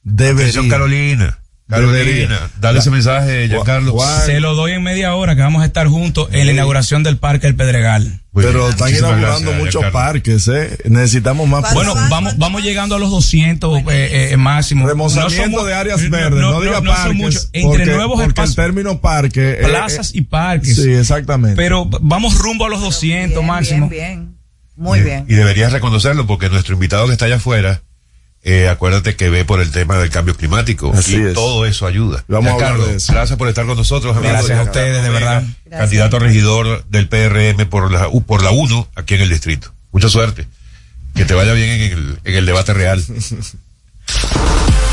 [0.05, 1.39] debería Atención, Carolina.
[1.67, 3.97] Carolina, dale ese mensaje, Giancarlo.
[4.23, 7.17] Se lo doy en media hora que vamos a estar juntos en la inauguración del
[7.17, 8.21] Parque El Pedregal.
[8.35, 13.79] pero están inaugurando muchos parques eh necesitamos más Bueno, vamos, vamos llegando a los 200
[13.89, 14.87] eh, eh, máximo.
[14.87, 17.15] remozamiento somos- de áreas verdes, no, diga son parques.
[17.15, 17.49] muchos.
[17.51, 19.51] Entre porque, nuevos porque espacios, el término parque.
[19.53, 20.75] eh, plazas eh, y parques.
[20.75, 21.55] Sí, exactamente.
[21.55, 23.89] Pero vamos rumbo a los 200 máximo.
[23.89, 24.35] Bien,
[24.75, 25.25] muy bien.
[25.27, 27.81] Y deberías reconocerlo porque nuestro invitado que está allá afuera,
[28.47, 31.33] eh, acuérdate que ve por el tema del cambio climático Así y es.
[31.33, 32.23] todo eso ayuda.
[32.27, 33.11] Vamos a hablar Giancarlo, de eso.
[33.13, 34.15] gracias por estar con nosotros.
[34.21, 35.43] Gracias a ustedes, de verdad.
[35.69, 39.73] Candidato a regidor del PRM por la, U- por la 1 aquí en el distrito.
[39.91, 40.47] Mucha suerte.
[41.15, 43.03] Que te vaya bien en el, en el debate real.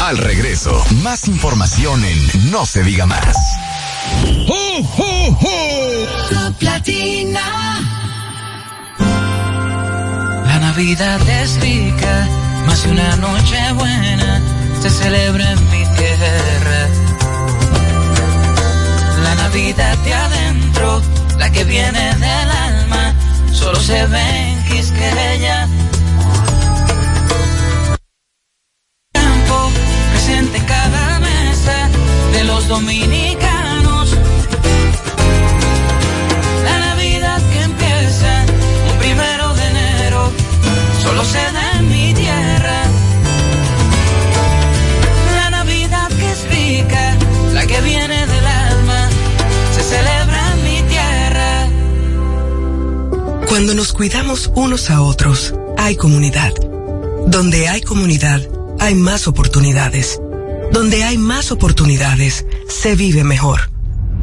[0.00, 3.36] Al regreso, más información en No se diga más.
[6.30, 7.40] Top Latina.
[10.46, 12.28] La Navidad es rica,
[12.66, 14.40] más de una noche buena
[14.80, 16.88] se celebra en mi tierra.
[19.22, 21.02] La Navidad de adentro,
[21.38, 23.14] la que viene del alma,
[23.52, 25.68] solo se ve en Quisqueya.
[30.12, 31.88] Presente en cada mesa
[32.32, 34.16] de los dominicanos.
[36.64, 38.44] La Navidad que empieza
[38.90, 40.32] un primero de enero
[41.02, 41.71] solo se da
[53.52, 56.54] Cuando nos cuidamos unos a otros, hay comunidad.
[57.26, 58.40] Donde hay comunidad,
[58.80, 60.18] hay más oportunidades.
[60.72, 63.71] Donde hay más oportunidades, se vive mejor.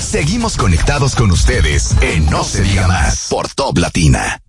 [0.00, 4.40] Seguimos conectados con ustedes en No Se Diga Más por Top Latina.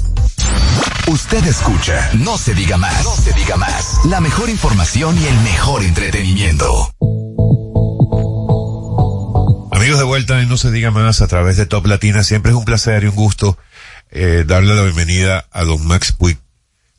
[1.07, 4.05] Usted escucha, no se diga más, no se diga más.
[4.05, 6.93] La mejor información y el mejor entretenimiento.
[9.71, 12.57] Amigos de vuelta en No se diga más a través de Top Latina, siempre es
[12.57, 13.57] un placer y un gusto
[14.11, 16.37] eh, darle la bienvenida a don Max Puig.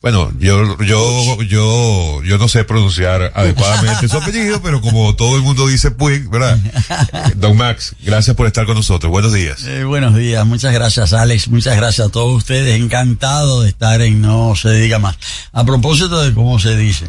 [0.03, 5.43] Bueno, yo, yo, yo, yo no sé pronunciar adecuadamente su apellido, pero como todo el
[5.43, 6.59] mundo dice Puig, ¿verdad?
[7.37, 9.13] Don Max, gracias por estar con nosotros.
[9.13, 9.63] Buenos días.
[9.65, 12.81] Eh, buenos días, muchas gracias Alex, muchas gracias a todos ustedes.
[12.81, 15.17] Encantado de estar en No se diga más.
[15.53, 17.09] A propósito de cómo se dice,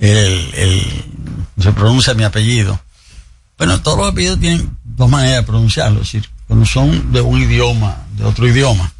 [0.00, 1.04] el, el,
[1.60, 2.80] se pronuncia mi apellido.
[3.58, 7.42] Bueno, todos los apellidos tienen dos maneras de pronunciarlo, es decir, cuando son de un
[7.42, 8.92] idioma, de otro idioma.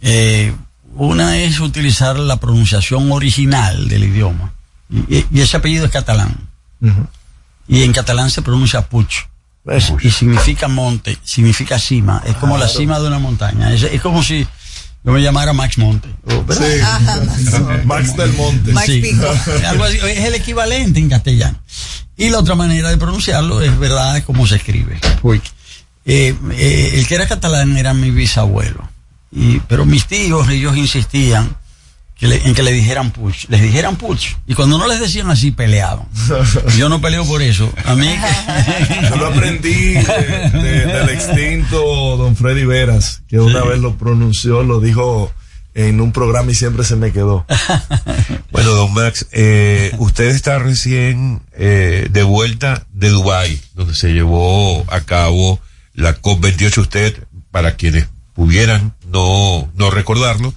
[0.00, 0.52] Eh,
[0.94, 4.52] una es utilizar la pronunciación original del idioma.
[4.90, 6.36] Y, y ese apellido es catalán.
[7.68, 9.08] Y en catalán se pronuncia Puig.
[10.02, 12.22] Y significa monte, significa cima.
[12.26, 13.72] Es como la cima de una montaña.
[13.72, 14.46] Es, es como si
[15.04, 16.08] yo me llamara Max Monte.
[16.24, 16.66] o- ¿verdad?
[17.84, 18.72] Max del Monte.
[18.86, 19.00] Sí,
[19.66, 19.98] algo así.
[19.98, 21.58] Es el equivalente en castellano.
[22.16, 24.98] Y la otra manera de pronunciarlo es verdad es como se escribe.
[26.06, 28.88] Eh, eh, el que era catalán era mi bisabuelo.
[29.32, 31.56] Y, pero mis tíos, ellos insistían
[32.16, 33.46] que le- en que le dijeran Puig.
[33.48, 34.36] Les dijeran Puig.
[34.46, 36.06] Y cuando no les decían así, peleaban.
[36.76, 37.72] Yo no peleo por eso.
[37.86, 38.08] A mí
[39.08, 44.62] Yo lo aprendí de- de- del extinto don Freddy Veras, que una vez lo pronunció,
[44.62, 45.32] lo dijo
[45.72, 47.46] en un programa y siempre se me quedó.
[48.50, 54.84] Bueno, don Max, eh, usted está recién eh, de vuelta de Dubái, donde se llevó
[54.92, 55.60] a cabo
[55.94, 56.76] la COP28.
[56.78, 60.54] Usted, para quienes pudieran no, no recordarlo,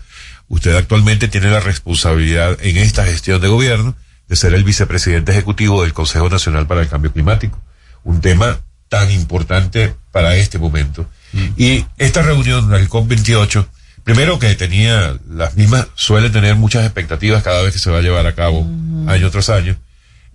[0.48, 3.96] usted actualmente tiene la responsabilidad en esta gestión de gobierno
[4.28, 7.62] de ser el vicepresidente ejecutivo del Consejo Nacional para el Cambio Climático.
[8.04, 8.60] Un tema
[8.90, 11.10] tan importante para este momento.
[11.58, 13.66] Y esta reunión del COP28,
[14.04, 18.02] primero que tenía las mismas, suele tener muchas expectativas cada vez que se va a
[18.02, 18.68] llevar a cabo
[19.08, 19.76] año tras año.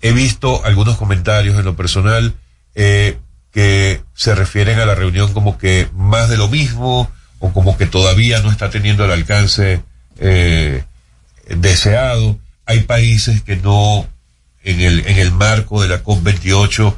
[0.02, 2.34] He visto algunos comentarios en lo personal
[2.74, 3.18] eh,
[3.52, 7.86] que se refieren a la reunión como que más de lo mismo o como que
[7.86, 9.82] todavía no está teniendo el alcance
[10.18, 10.84] eh,
[11.48, 12.38] deseado.
[12.66, 14.06] Hay países que no,
[14.62, 16.94] en el, en el marco de la COP28,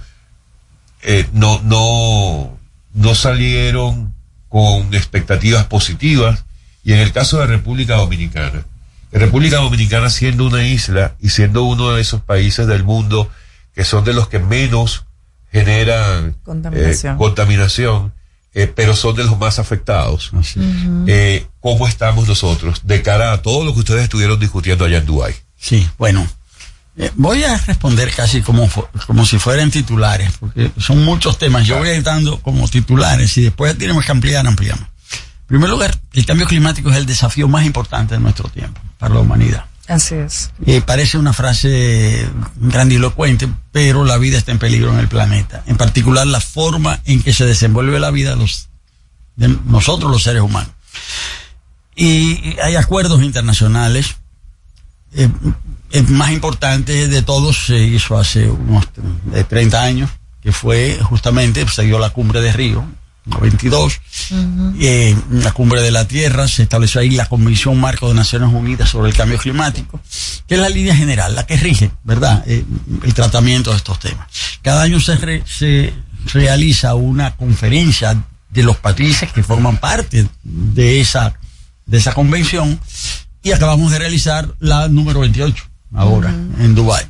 [1.03, 2.59] eh, no, no,
[2.95, 4.15] no salieron
[4.49, 6.45] con expectativas positivas.
[6.83, 8.65] Y en el caso de República Dominicana,
[9.13, 13.29] República Dominicana siendo una isla y siendo uno de esos países del mundo
[13.75, 15.05] que son de los que menos
[15.53, 17.15] generan Contaminación.
[17.15, 18.13] eh, contaminación,
[18.55, 20.33] eh, pero son de los más afectados.
[21.07, 25.07] Eh, ¿Cómo estamos nosotros de cara a todo lo que ustedes estuvieron discutiendo allá en
[25.07, 25.35] Dubái?
[25.57, 26.27] Sí, bueno.
[26.97, 28.69] eh, voy a responder casi como,
[29.07, 31.67] como si fueran titulares, porque son muchos temas.
[31.67, 34.85] Yo voy a ir dando como titulares y después tenemos que ampliar, ampliamos.
[34.85, 39.15] En primer lugar, el cambio climático es el desafío más importante de nuestro tiempo para
[39.15, 39.65] la humanidad.
[39.91, 40.53] Así es.
[40.67, 45.65] Eh, parece una frase grandilocuente, pero la vida está en peligro en el planeta.
[45.67, 48.37] En particular, la forma en que se desenvuelve la vida
[49.35, 50.73] de, nosotros los seres humanos.
[51.97, 54.15] Y hay acuerdos internacionales.
[55.13, 55.29] eh,
[55.91, 58.87] el más importante de todos se hizo hace unos
[59.35, 60.11] eh, 30 años,
[60.41, 62.87] que fue justamente, se dio la cumbre de Río,
[63.27, 64.01] 92,
[64.81, 68.89] eh, la cumbre de la Tierra, se estableció ahí la Convención Marco de Naciones Unidas
[68.89, 70.01] sobre el Cambio Climático,
[70.47, 72.65] que es la línea general, la que rige, ¿verdad?, Eh,
[73.03, 74.27] el tratamiento de estos temas.
[74.63, 75.93] Cada año se, re- se
[76.33, 81.35] realiza una conferencia de los países que forman parte de esa,
[81.87, 82.81] de esa convención
[83.43, 85.63] y acabamos de realizar la número 28
[85.95, 87.05] ahora en Dubái.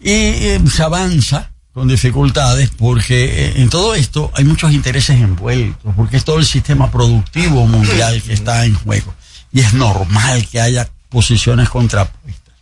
[0.00, 6.18] Y eh, se avanza con dificultades porque en todo esto hay muchos intereses envueltos, porque
[6.18, 9.14] es todo el sistema productivo mundial que está en juego.
[9.52, 12.54] Y es normal que haya posiciones contrapuestas.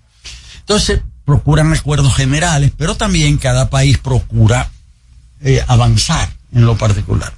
[0.61, 4.71] Entonces, procuran acuerdos generales, pero también cada país procura
[5.41, 7.33] eh, avanzar en lo particular.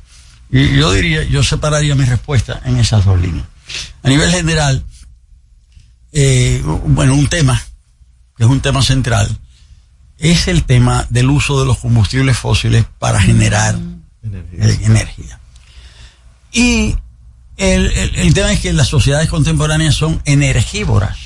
[0.50, 3.46] Y yo diría, yo separaría mi respuesta en esas dos líneas.
[4.02, 4.84] A nivel general,
[6.12, 7.62] eh, bueno, un tema,
[8.36, 9.34] que es un tema central,
[10.22, 13.74] es el tema del uso de los combustibles fósiles para generar
[14.24, 15.38] eh, energía.
[16.52, 16.96] Y
[17.56, 21.16] el, el- el tema es que las sociedades contemporáneas son energívoras,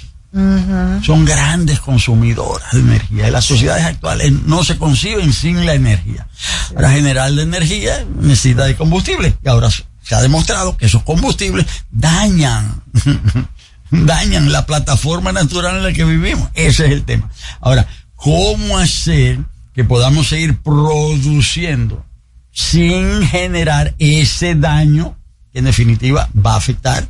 [1.03, 3.29] son grandes consumidoras de energía.
[3.29, 6.27] Y las sociedades actuales no se conciben sin la energía.
[6.75, 9.35] Para generar la energía necesita de combustible.
[9.45, 12.83] Y ahora se ha demostrado que esos combustibles dañan,
[13.91, 16.51] dañan la plataforma natural en la que vivimos.
[16.55, 17.31] Ese es el tema.
[17.61, 17.87] Ahora,
[18.17, 19.39] ¿cómo hacer
[19.75, 22.05] que podamos seguir produciendo
[22.51, 25.17] sin generar ese daño
[25.53, 27.07] que en definitiva va a afectar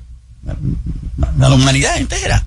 [0.46, 2.46] a la humanidad entera?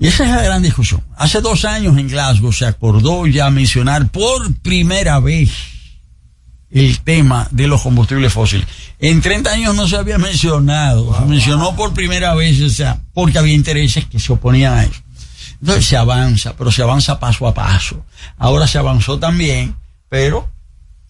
[0.00, 1.02] Y esa es la gran discusión.
[1.16, 5.50] Hace dos años en Glasgow se acordó ya mencionar por primera vez
[6.70, 8.66] el tema de los combustibles fósiles.
[8.98, 13.38] En 30 años no se había mencionado, se mencionó por primera vez, o sea, porque
[13.38, 15.00] había intereses que se oponían a eso.
[15.60, 18.04] Entonces se avanza, pero se avanza paso a paso.
[18.36, 19.74] Ahora se avanzó también,
[20.08, 20.48] pero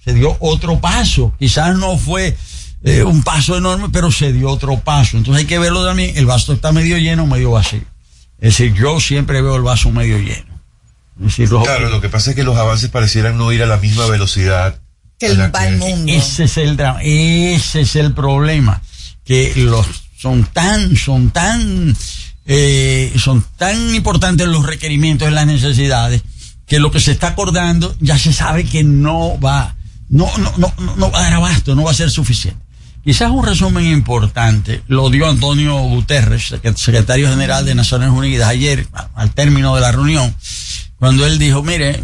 [0.04, 1.34] se dio otro paso.
[1.38, 2.36] Quizás no fue
[2.82, 5.16] eh, un paso enorme, pero se dio otro paso.
[5.18, 7.82] Entonces hay que verlo también, el vaso está medio lleno o medio vacío.
[8.40, 10.58] Es decir, yo siempre veo el vaso medio lleno.
[11.20, 13.66] Es decir, los- Claro, lo que pasa es que los avances parecieran no ir a
[13.66, 14.78] la misma velocidad.
[15.18, 16.12] Que el, el que- mundo.
[16.12, 18.80] Ese es el drama, ese es el problema,
[19.24, 19.84] que los
[20.16, 21.96] son tan, son tan,
[22.48, 26.22] eh, son tan importantes los requerimientos y las necesidades
[26.66, 29.76] que lo que se está acordando ya se sabe que no va,
[30.08, 32.60] no, no, no, no, va a dar abasto, no va a ser suficiente.
[33.04, 38.86] Quizás un resumen importante lo dio Antonio Guterres, secre- secretario general de Naciones Unidas, ayer,
[39.14, 40.34] al término de la reunión,
[40.98, 42.02] cuando él dijo, mire,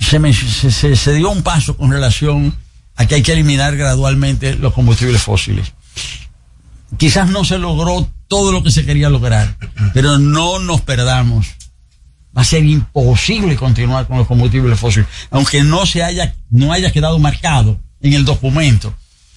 [0.00, 2.54] se, me- se dio un paso con relación
[2.96, 5.72] a que hay que eliminar gradualmente los combustibles fósiles.
[6.96, 9.56] Quizás no se logró todo lo que se quería lograr,
[9.94, 11.46] pero no nos perdamos.
[12.36, 16.92] Va a ser imposible continuar con los combustibles fósiles, aunque no se haya, no haya
[16.92, 18.94] quedado marcado en el documento.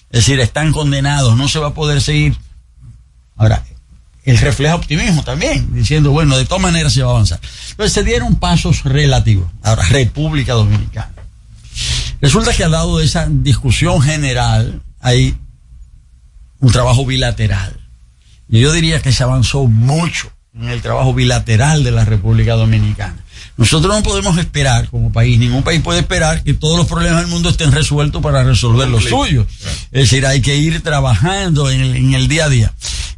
[0.09, 2.35] Es decir, están condenados, no se va a poder seguir.
[3.37, 3.63] Ahora,
[4.25, 7.39] el refleja optimismo también, diciendo, bueno, de todas maneras se va a avanzar.
[7.71, 9.49] Entonces se dieron pasos relativos.
[9.63, 11.13] Ahora, República Dominicana.
[12.21, 15.37] Resulta que al lado de esa discusión general hay
[16.59, 17.78] un trabajo bilateral.
[18.49, 23.23] Yo diría que se avanzó mucho en el trabajo bilateral de la República Dominicana.
[23.57, 27.27] Nosotros no podemos esperar como país, ningún país puede esperar que todos los problemas del
[27.27, 29.47] mundo estén resueltos para resolver los suyos.
[29.91, 32.73] Es decir, hay que ir trabajando en el, en el día a día.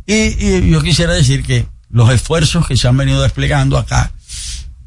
[0.06, 4.12] Y, y yo quisiera decir que los esfuerzos que se han venido desplegando acá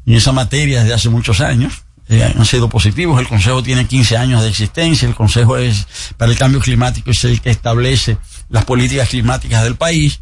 [0.05, 3.19] en esa materia desde hace muchos años eh, han sido positivos.
[3.19, 5.07] El Consejo tiene 15 años de existencia.
[5.07, 8.17] El Consejo es para el cambio climático es el que establece
[8.49, 10.21] las políticas climáticas del país.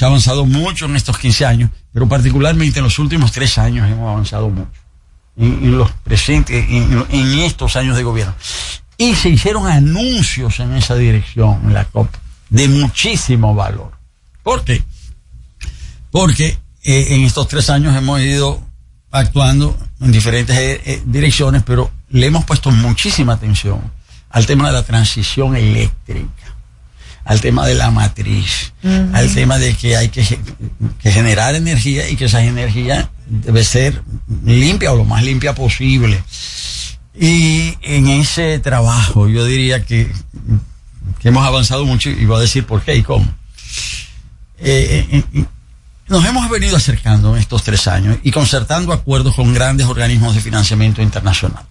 [0.00, 3.86] Se ha avanzado mucho en estos 15 años, pero particularmente en los últimos tres años
[3.86, 4.80] hemos avanzado mucho.
[5.36, 8.34] En, los presentes, en, en estos años de gobierno.
[8.96, 12.08] Y se hicieron anuncios en esa dirección, en la COP,
[12.48, 13.92] de muchísimo valor.
[14.42, 14.82] ¿Por qué?
[16.10, 18.58] Porque eh, en estos tres años hemos ido
[19.10, 23.82] actuando en diferentes eh, eh, direcciones, pero le hemos puesto muchísima atención
[24.30, 26.49] al tema de la transición eléctrica,
[27.24, 28.72] al tema de la matriz,
[29.12, 30.24] al tema de que hay que
[31.00, 34.02] generar energía y que esa energía debe ser
[34.44, 36.22] limpia o lo más limpia posible.
[37.18, 40.10] Y en ese trabajo yo diría que,
[41.20, 43.26] que hemos avanzado mucho y voy a decir por qué y cómo.
[44.58, 45.44] Eh, eh, eh,
[46.08, 50.40] nos hemos venido acercando en estos tres años y concertando acuerdos con grandes organismos de
[50.40, 51.64] financiamiento internacional.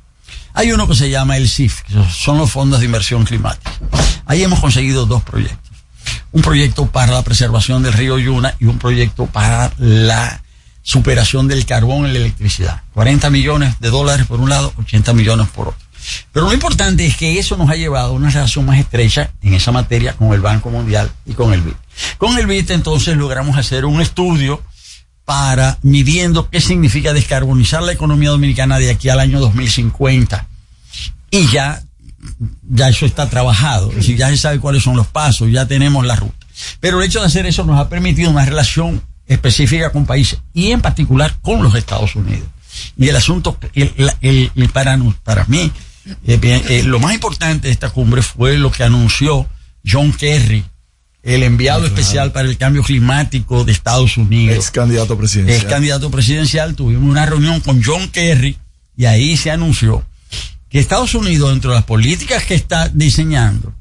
[0.53, 3.71] Hay uno que se llama el CIF, que son los fondos de inversión climática.
[4.25, 5.71] Ahí hemos conseguido dos proyectos.
[6.31, 10.41] Un proyecto para la preservación del río Yuna y un proyecto para la
[10.81, 12.81] superación del carbón en la electricidad.
[12.93, 15.89] 40 millones de dólares por un lado, 80 millones por otro.
[16.31, 19.53] Pero lo importante es que eso nos ha llevado a una relación más estrecha en
[19.53, 21.73] esa materia con el Banco Mundial y con el BID.
[22.17, 24.61] Con el BID entonces logramos hacer un estudio
[25.29, 30.47] para midiendo qué significa descarbonizar la economía dominicana de aquí al año 2050.
[31.29, 31.83] Y ya,
[32.67, 36.03] ya eso está trabajado, es decir, ya se sabe cuáles son los pasos, ya tenemos
[36.03, 36.47] la ruta.
[36.79, 40.71] Pero el hecho de hacer eso nos ha permitido una relación específica con países y
[40.71, 42.47] en particular con los Estados Unidos.
[42.97, 43.55] Y el asunto,
[44.73, 44.95] para,
[45.45, 45.71] mí,
[46.25, 49.47] eh, eh, lo más importante de esta cumbre fue lo que anunció
[49.85, 50.65] John Kerry,
[51.23, 54.55] el enviado especial para el cambio climático de Estados Unidos.
[54.55, 55.57] Ex candidato presidencial.
[55.57, 56.75] Es candidato presidencial.
[56.75, 58.57] Tuvimos una reunión con John Kerry
[58.95, 60.05] y ahí se anunció
[60.69, 63.73] que Estados Unidos, dentro de las políticas que está diseñando,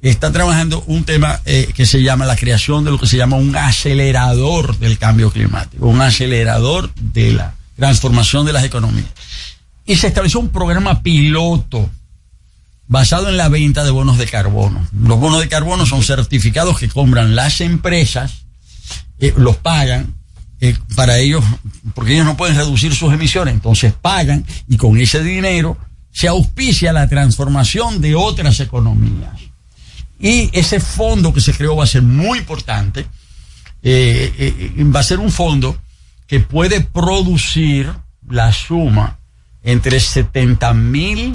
[0.00, 3.36] está trabajando un tema eh, que se llama la creación de lo que se llama
[3.36, 9.08] un acelerador del cambio climático, un acelerador de la transformación de las economías.
[9.84, 11.90] Y se estableció un programa piloto
[12.86, 14.86] basado en la venta de bonos de carbono.
[14.92, 18.44] Los bonos de carbono son certificados que compran las empresas,
[19.18, 20.14] eh, los pagan
[20.60, 21.44] eh, para ellos,
[21.94, 25.76] porque ellos no pueden reducir sus emisiones, entonces pagan y con ese dinero
[26.12, 29.40] se auspicia la transformación de otras economías.
[30.20, 33.06] Y ese fondo que se creó va a ser muy importante,
[33.82, 35.76] eh, va a ser un fondo
[36.28, 37.92] que puede producir
[38.28, 39.18] la suma
[39.62, 41.32] entre 70 mil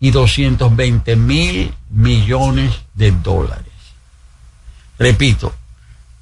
[0.00, 3.64] y 220 mil millones de dólares.
[4.98, 5.54] Repito,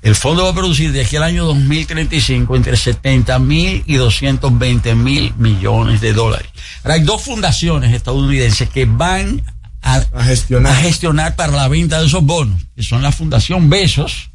[0.02, 4.94] el fondo va a producir de aquí al año 2035 entre 70 mil y 220
[4.94, 6.48] mil millones de dólares.
[6.82, 9.42] Ahora, hay dos fundaciones estadounidenses que van
[9.82, 10.72] a, gestionar.
[10.72, 14.30] a gestionar para la venta de esos bonos, que son la Fundación Besos,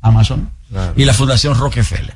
[0.00, 0.94] Amazon, Claro.
[0.96, 2.14] y la Fundación Rockefeller.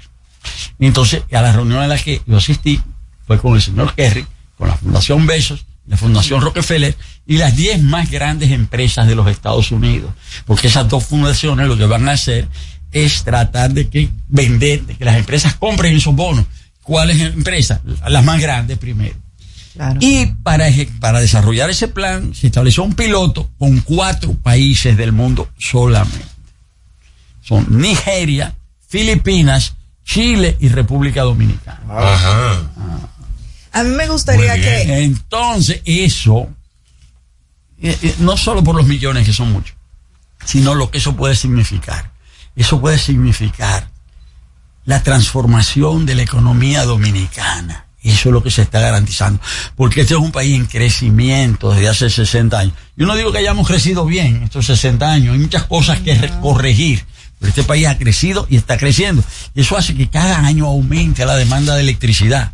[0.80, 2.80] Entonces, a la reunión a la que yo asistí
[3.26, 4.26] fue con el señor Kerry,
[4.58, 6.96] con la Fundación Besos, la Fundación Rockefeller
[7.26, 10.12] y las 10 más grandes empresas de los Estados Unidos.
[10.46, 12.48] Porque esas dos fundaciones lo que van a hacer
[12.92, 16.44] es tratar de que vender, de que las empresas compren esos bonos.
[16.82, 17.80] ¿Cuáles empresas?
[18.08, 19.14] Las más grandes primero.
[20.00, 20.66] Y para,
[20.98, 26.26] para desarrollar ese plan se estableció un piloto con cuatro países del mundo solamente.
[27.40, 28.54] Son Nigeria,
[28.88, 29.74] Filipinas,
[30.04, 31.80] Chile y República Dominicana.
[31.88, 32.70] Ajá.
[33.72, 36.48] A mí me gustaría que Entonces, eso,
[37.82, 39.76] eh, eh, no solo por los millones que son muchos,
[40.44, 42.10] sino lo que eso puede significar.
[42.56, 43.88] Eso puede significar
[44.84, 47.86] la transformación de la economía dominicana.
[48.02, 49.40] Eso es lo que se está garantizando.
[49.76, 52.74] Porque este es un país en crecimiento desde hace 60 años.
[52.96, 55.34] Yo no digo que hayamos crecido bien estos 60 años.
[55.34, 57.04] Hay muchas cosas que re- corregir.
[57.38, 59.22] Pero este país ha crecido y está creciendo.
[59.54, 62.52] Y eso hace que cada año aumente la demanda de electricidad.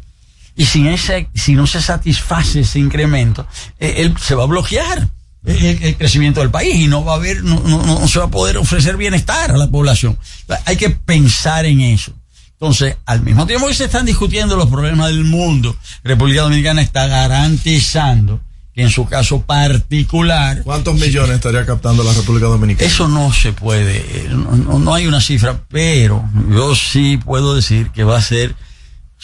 [0.56, 3.46] Y sin ese, si no se satisface ese incremento,
[3.78, 5.08] eh, él se va a bloquear
[5.44, 8.24] el, el crecimiento del país y no va a haber, no, no, no se va
[8.24, 10.18] a poder ofrecer bienestar a la población.
[10.64, 12.12] Hay que pensar en eso.
[12.52, 17.06] Entonces, al mismo tiempo que se están discutiendo los problemas del mundo, República Dominicana está
[17.06, 18.40] garantizando
[18.74, 22.86] que en su caso particular, ¿Cuántos millones estaría captando la República Dominicana?
[22.90, 27.54] eso no se puede, eh, no, no- no hay una cifra, pero yo sí puedo
[27.54, 28.54] decir que va a ser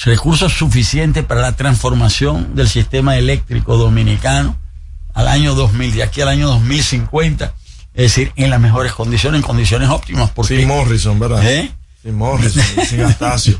[0.05, 4.59] recursos suficientes para la transformación del sistema eléctrico dominicano
[5.15, 7.53] al año 2000, de aquí al año 2050,
[7.95, 10.31] es decir, en las mejores condiciones, en condiciones óptimas.
[10.31, 11.45] Porque, Sin Morrison, ¿verdad?
[11.47, 11.71] ¿Eh?
[12.03, 13.57] Sin Morrison, sin Astacio.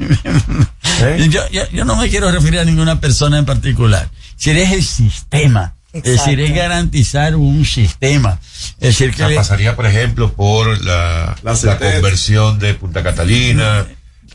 [1.03, 1.29] ¿Eh?
[1.31, 4.09] Yo, yo- yo no me quiero referir a ninguna persona en particular.
[4.37, 6.69] Si es el sistema, es decir, es Exacto.
[6.69, 8.39] garantizar un sistema.
[8.81, 13.85] Es decir, O sea, que pasaría, por ejemplo, por la, la, conversión de Punta Catalina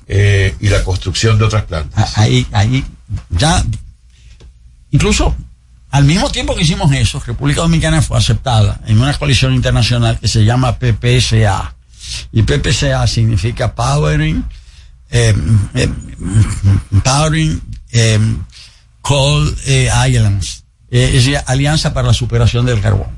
[0.08, 2.14] eh, y la construcción de otras plantas.
[2.16, 2.84] Ah, ahí, ahí,
[3.30, 3.64] ya,
[4.92, 5.36] incluso
[5.92, 10.28] al mismo tiempo que hicimos eso, República Dominicana fue aceptada en una coalición internacional que
[10.28, 11.76] se llama PPSA.
[12.32, 14.46] Y PPSA significa Powering,
[15.10, 15.36] eh,
[15.74, 15.90] eh,
[17.04, 17.62] Powering
[19.02, 20.64] Coal Islands.
[20.90, 23.18] Es decir, Alianza para la Superación del Carbón.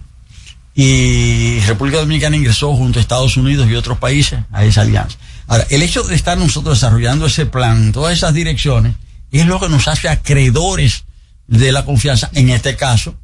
[0.75, 5.17] Y República Dominicana ingresó junto a Estados Unidos y otros países a esa alianza.
[5.49, 8.95] Ahora, el hecho de estar nosotros desarrollando ese plan en todas esas direcciones
[9.31, 11.05] es lo que nos hace acreedores
[11.47, 13.15] de la confianza, en este caso,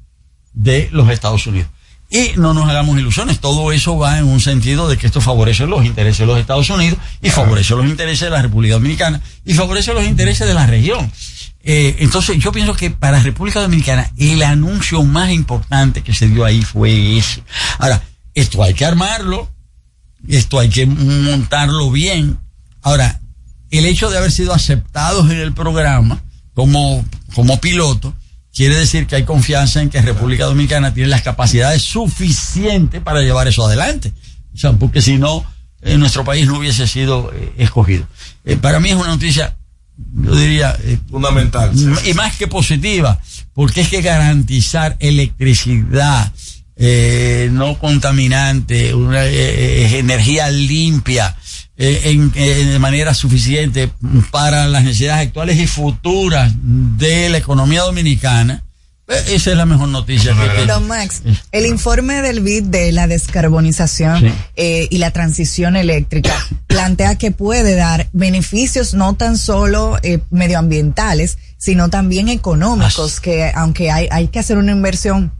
[0.51, 1.69] de los Estados Unidos.
[2.09, 5.67] Y no nos hagamos ilusiones, todo eso va en un sentido de que esto favorece
[5.67, 9.53] los intereses de los Estados Unidos y favorece los intereses de la República Dominicana y
[9.53, 11.11] favorece los intereses de la región.
[11.63, 16.43] Eh, entonces yo pienso que para República Dominicana el anuncio más importante que se dio
[16.43, 17.43] ahí fue ese.
[17.77, 18.01] Ahora,
[18.33, 19.49] esto hay que armarlo,
[20.27, 22.37] esto hay que montarlo bien.
[22.81, 23.21] Ahora,
[23.71, 26.23] el hecho de haber sido aceptados en el programa
[26.53, 28.13] como, como piloto,
[28.53, 33.47] quiere decir que hay confianza en que República Dominicana tiene las capacidades suficientes para llevar
[33.47, 34.13] eso adelante.
[34.53, 35.45] O sea, porque si no,
[35.81, 38.07] eh, nuestro país no hubiese sido eh, escogido.
[38.45, 39.55] Eh, para mí es una noticia,
[40.13, 41.71] yo diría, eh, fundamental.
[42.05, 43.19] Y más que positiva,
[43.53, 46.31] porque es que garantizar electricidad
[46.77, 49.31] eh, no contaminante, una eh,
[49.95, 51.35] eh, energía limpia,
[51.77, 53.89] eh, en, de manera suficiente
[54.31, 58.63] para las necesidades actuales y futuras de la economía dominicana,
[59.07, 60.87] eh, esa es la mejor noticia que Don.
[60.87, 61.21] Max,
[61.51, 64.31] el informe del BID de la descarbonización Sí.
[64.55, 66.33] eh, y la transición eléctrica
[66.67, 73.91] plantea que puede dar beneficios no tan solo eh, medioambientales, sino también económicos, que aunque
[73.91, 75.31] hay, hay que hacer una inversión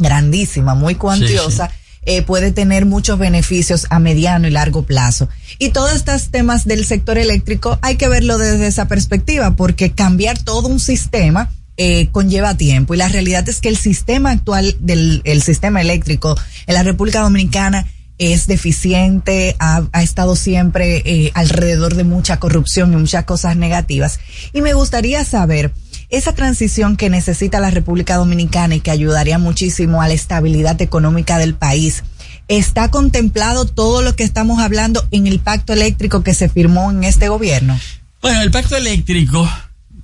[0.00, 1.70] grandísima, muy cuantiosa,
[2.06, 5.28] eh, puede tener muchos beneficios a mediano y largo plazo.
[5.58, 10.42] Y todos estos temas del sector eléctrico hay que verlo desde esa perspectiva, porque cambiar
[10.42, 12.94] todo un sistema eh, conlleva tiempo.
[12.94, 16.36] Y la realidad es que el sistema actual del el sistema eléctrico
[16.66, 17.86] en la República Dominicana
[18.18, 24.20] es deficiente, ha, ha estado siempre eh, alrededor de mucha corrupción y muchas cosas negativas.
[24.52, 25.72] Y me gustaría saber
[26.10, 31.38] esa transición que necesita la República Dominicana y que ayudaría muchísimo a la estabilidad económica
[31.38, 32.02] del país.
[32.48, 37.04] ¿Está contemplado todo lo que estamos hablando en el pacto eléctrico que se firmó en
[37.04, 37.78] este gobierno?
[38.20, 39.48] Bueno, el pacto eléctrico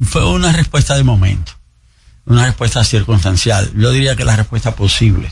[0.00, 1.52] fue una respuesta de momento,
[2.24, 3.72] una respuesta circunstancial.
[3.76, 5.30] Yo diría que la respuesta posible.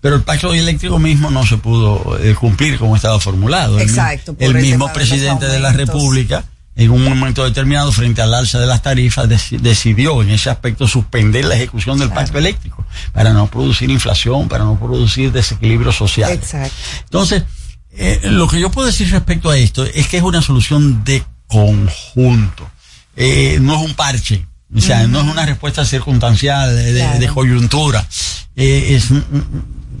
[0.00, 3.78] Pero el pacto eléctrico mismo no se pudo eh, cumplir como estaba formulado.
[3.78, 5.70] Exacto, El, el mismo presidente de la.
[5.72, 10.48] República, en un momento determinado, frente al alza de las tarifas, deci- decidió en ese
[10.50, 15.92] aspecto suspender la ejecución del pacto eléctrico para no producir inflación, para no producir desequilibrio
[15.92, 16.32] social.
[16.32, 16.74] Exacto.
[17.04, 17.42] Entonces,
[17.90, 21.22] eh, lo que yo puedo decir respecto a esto es que es una solución de
[21.46, 22.68] conjunto.
[23.16, 24.46] Eh, no es un parche.
[24.74, 28.06] O sea, no es una respuesta circunstancial de, coyuntura.
[28.56, 29.08] Eh, es,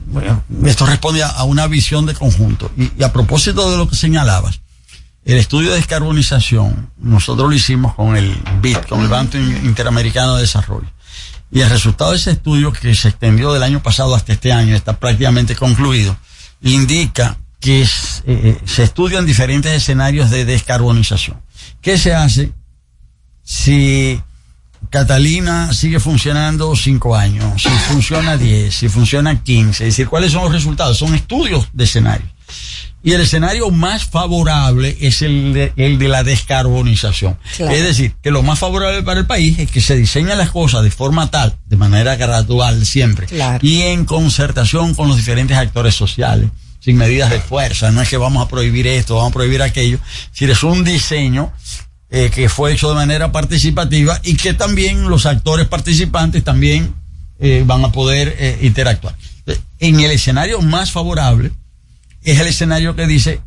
[0.06, 2.70] bueno, esto responde a, a una visión de conjunto.
[2.78, 4.60] Y, y a propósito de lo que señalabas,
[5.24, 10.34] el estudio de descarbonización, nosotros lo hicimos con el BID, con el Banco In- Interamericano
[10.36, 10.90] de Desarrollo.
[11.50, 14.74] Y el resultado de ese estudio, que se extendió del año pasado hasta este año,
[14.74, 16.16] está prácticamente concluido,
[16.62, 21.40] indica que es, eh, se estudian diferentes escenarios de descarbonización.
[21.80, 22.52] ¿Qué se hace
[23.44, 24.20] si
[24.90, 29.84] Catalina sigue funcionando cinco años, si funciona 10, si funciona 15?
[29.86, 30.98] Es decir, ¿cuáles son los resultados?
[30.98, 32.30] Son estudios de escenarios.
[33.04, 37.36] Y el escenario más favorable es el de, el de la descarbonización.
[37.56, 37.74] Claro.
[37.74, 40.84] Es decir, que lo más favorable para el país es que se diseñan las cosas
[40.84, 43.26] de forma tal, de manera gradual siempre,
[43.60, 47.90] y en concertación con los diferentes actores sociales, sin medidas de fuerza.
[47.90, 49.98] No es que vamos a prohibir esto, vamos a prohibir aquello.
[50.30, 51.52] Decir, es un diseño
[52.10, 56.94] eh, que fue hecho de manera participativa y que también los actores participantes también
[57.40, 59.16] eh, van a poder eh, interactuar.
[59.80, 61.50] En el escenario más favorable,
[62.24, 63.40] es el escenario que dice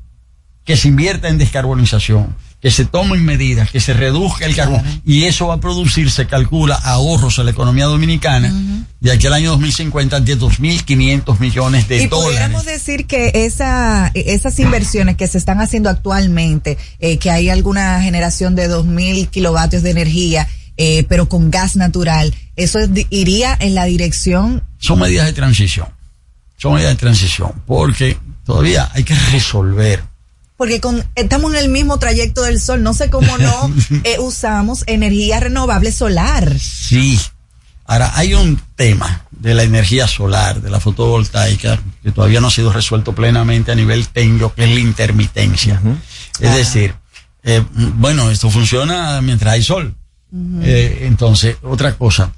[0.65, 4.81] que se invierta en descarbonización, que se tomen medidas, que se reduzca el carbón.
[5.05, 8.51] Y eso va a producir, se calcula, ahorros a la economía dominicana
[8.99, 12.39] de aquí al año 2050 de 2.500 millones de y dólares.
[12.39, 18.01] podríamos decir que esa, esas inversiones que se están haciendo actualmente, eh, que hay alguna
[18.01, 20.47] generación de 2.000 kilovatios de energía,
[20.77, 22.79] eh, pero con gas natural, eso
[23.11, 25.87] iría en la dirección Son medidas de transición.
[26.57, 27.51] Son medidas de transición.
[27.67, 30.03] Porque todavía hay que resolver
[30.57, 32.83] Porque con, estamos en el mismo trayecto del sol.
[32.83, 33.73] No sé cómo no
[34.03, 36.57] eh, usamos energía renovable solar.
[36.59, 37.19] Sí.
[37.87, 42.51] Ahora, hay un tema de la energía solar, de la fotovoltaica, que todavía no ha
[42.51, 45.79] sido resuelto plenamente a nivel técnico, que es la intermitencia.
[46.39, 46.95] Es decir,
[47.43, 49.95] eh, bueno, esto funciona mientras hay sol.
[50.63, 52.33] Eh, entonces, otra cosa.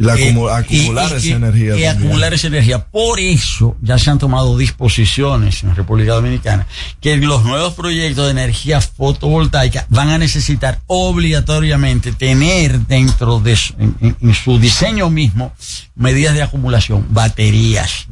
[0.00, 2.84] La Eh, acumu- acumular esa energía Y acumular esa energía.
[2.86, 6.68] Por eso ya se han tomado disposiciones en República Dominicana
[7.00, 13.74] que los nuevos proyectos de energía fotovoltaica van a necesitar obligatoriamente tener dentro de su,
[13.78, 15.52] en, en- en su diseño mismo
[15.96, 18.06] medidas de acumulación, baterías.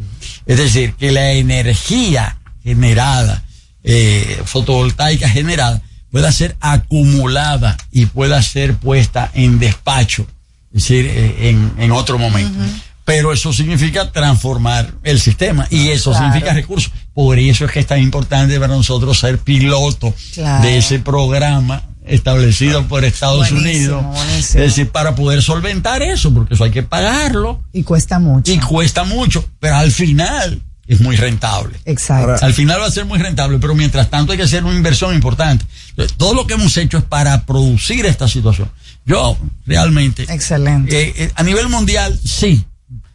[0.45, 3.45] Es decir, que la energía generada,
[3.85, 5.81] eh, fotovoltaica generada,
[6.11, 10.36] pueda ser acumulada y pueda ser puesta en despacho es
[10.81, 12.59] decir, eh, en, en otro momento.
[13.05, 16.27] Pero eso significa transformar el sistema y eso Claro.
[16.27, 16.93] significa recursos.
[17.15, 20.65] Por eso es que es tan importante para nosotros ser piloto Claro.
[20.65, 24.17] de ese programa establecido por Estados Buenísimo, Unidos.
[24.27, 24.63] buenísimo.
[24.65, 27.63] Es decir, para poder solventar eso, porque eso hay que pagarlo.
[27.73, 28.51] Y cuesta mucho.
[28.53, 31.77] Y cuesta mucho, pero al final es muy rentable.
[31.85, 32.45] Exacto.
[32.45, 35.15] Al final va a ser muy rentable, pero mientras tanto hay que hacer una inversión
[35.15, 35.65] importante.
[35.91, 38.69] Entonces, todo lo que hemos hecho es para producir esta situación.
[39.07, 40.25] Yo realmente...
[40.25, 41.01] Excelente.
[41.09, 42.65] eh, eh, a nivel mundial, sí.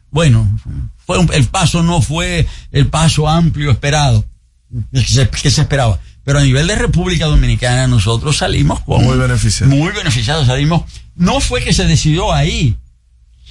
[0.09, 0.47] Bueno,
[1.05, 4.25] fue un- el paso no fue el paso amplio esperado,
[4.93, 5.99] que se, que se esperaba.
[6.23, 9.03] Pero a nivel de República Dominicana nosotros salimos con...
[9.03, 9.73] Muy beneficiados.
[9.75, 10.83] Muy beneficiados, salimos.
[11.15, 12.75] No fue que se decidió ahí.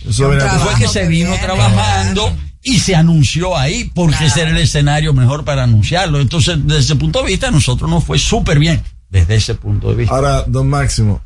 [0.08, 0.30] Eso
[0.60, 5.44] fue que se vino trabajando y se anunció ahí porque ese era el escenario mejor
[5.44, 6.20] para anunciarlo.
[6.20, 8.82] Entonces, desde ese punto de vista, nosotros nos fue súper bien.
[9.10, 10.14] Desde ese punto de vista.
[10.14, 11.20] Ahora, don Máximo,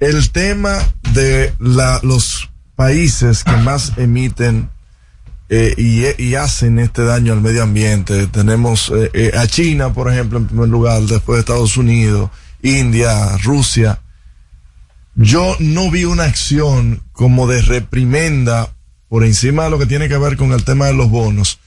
[0.00, 0.78] el tema
[1.12, 4.70] de la, los países que más emiten
[5.48, 10.38] eh, y, hacen este daño al medio ambiente, tenemos eh, eh, a China, por ejemplo,
[10.38, 12.30] en primer lugar, después de Estados Unidos,
[12.62, 14.00] India, Rusia.
[15.14, 18.74] Yo no vi una acción como de reprimenda
[19.08, 21.60] por encima de lo que tiene que ver con el tema de los bonos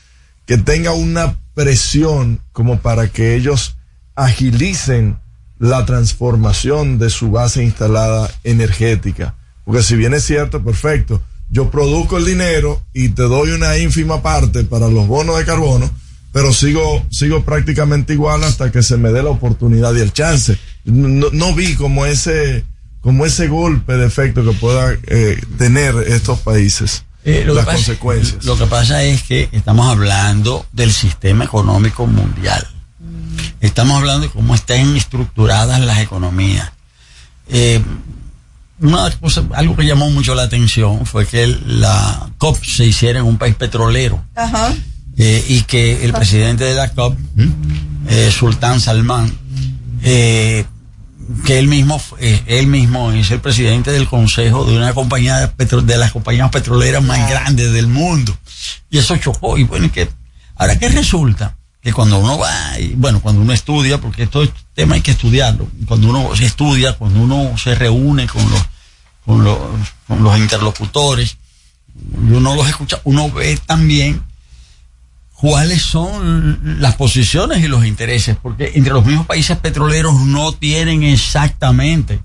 [0.50, 3.78] que tenga una presión como para que ellos
[4.16, 5.20] agilicen
[5.60, 9.36] la transformación de su base instalada energética.
[9.66, 14.22] Porque si bien es cierto, perfecto, yo produzco el dinero y te doy una ínfima
[14.22, 15.90] parte para los bonos de carbono,
[16.32, 20.58] pero sigo, sigo prácticamente igual hasta que se me dé la oportunidad y el chance.
[20.86, 22.64] No, no vi como ese,
[23.02, 27.04] como ese golpe de efecto que pueda eh, tener estos países.
[27.26, 28.46] Eh, lo, las que pasa, consecuencias.
[28.46, 32.66] lo que pasa es que estamos hablando del sistema económico mundial.
[33.62, 36.72] Estamos hablando de cómo están estructuradas las economías.
[37.50, 37.82] Eh,
[38.80, 43.26] una cosa, algo que llamó mucho la atención fue que la COP se hiciera en
[43.26, 44.74] un país petrolero Ajá.
[45.18, 47.18] eh, y que el presidente de la COP,
[48.08, 49.30] eh, Sultán Salman,
[50.04, 50.66] eh,
[51.46, 55.48] que él mismo, eh, él mismo es el presidente del consejo de una compañía de,
[55.50, 58.36] petro- de las compañías petroleras más grandes del mundo.
[58.90, 59.58] Y eso chocó.
[59.58, 60.10] Y bueno, ¿y ¿qué?
[60.56, 61.56] ahora qué resulta?
[61.94, 65.68] Cuando uno va, y, bueno, cuando uno estudia, porque esto es tema hay que estudiarlo,
[65.86, 68.62] cuando uno se estudia, cuando uno se reúne con los,
[69.26, 69.58] con los,
[70.08, 71.38] con los interlocutores,
[71.96, 74.24] y uno los escucha, uno ve también
[75.34, 81.04] cuáles son las posiciones y los intereses, porque entre los mismos países petroleros no tienen
[81.04, 82.22] exactamente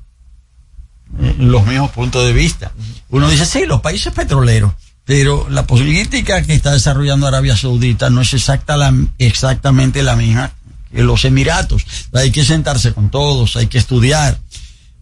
[1.20, 2.72] eh, los mismos puntos de vista.
[3.10, 4.72] Uno dice, sí, los países petroleros,
[5.04, 10.52] pero la política que está desarrollando Arabia Saudita no es exacta la, exactamente la misma
[10.90, 11.84] que los Emiratos.
[12.12, 14.38] Hay que sentarse con todos, hay que estudiar.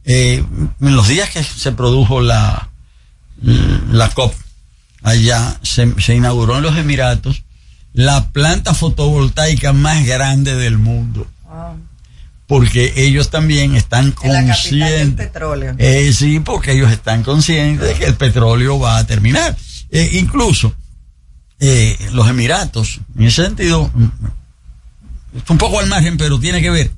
[0.05, 0.45] Eh,
[0.81, 2.69] en los días que se produjo la,
[3.93, 4.35] la COP,
[5.03, 7.43] allá se, se inauguró en los Emiratos
[7.93, 11.27] la planta fotovoltaica más grande del mundo.
[12.47, 15.27] Porque ellos también están En la capital del conscientes.
[15.27, 15.75] petróleo.
[15.79, 19.57] Eh, sí, porque ellos están conscientes de que el petróleo va a terminar.
[19.93, 20.75] Eh, incluso
[21.61, 23.91] eh, los Emiratos, en ese sentido,
[25.37, 26.91] es un poco al margen, pero tiene que ver.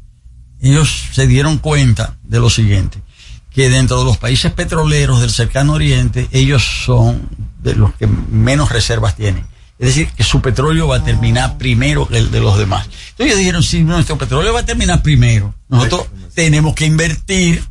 [0.62, 3.02] Ellos se dieron cuenta de lo siguiente,
[3.50, 7.28] que dentro de los países petroleros del cercano oriente, ellos son
[7.62, 9.44] de los que menos reservas tienen.
[9.78, 12.86] Es decir, que su petróleo va a terminar primero que el de los demás.
[12.86, 17.64] Entonces ellos dijeron, si nuestro petróleo va a terminar primero, nosotros tenemos que invertir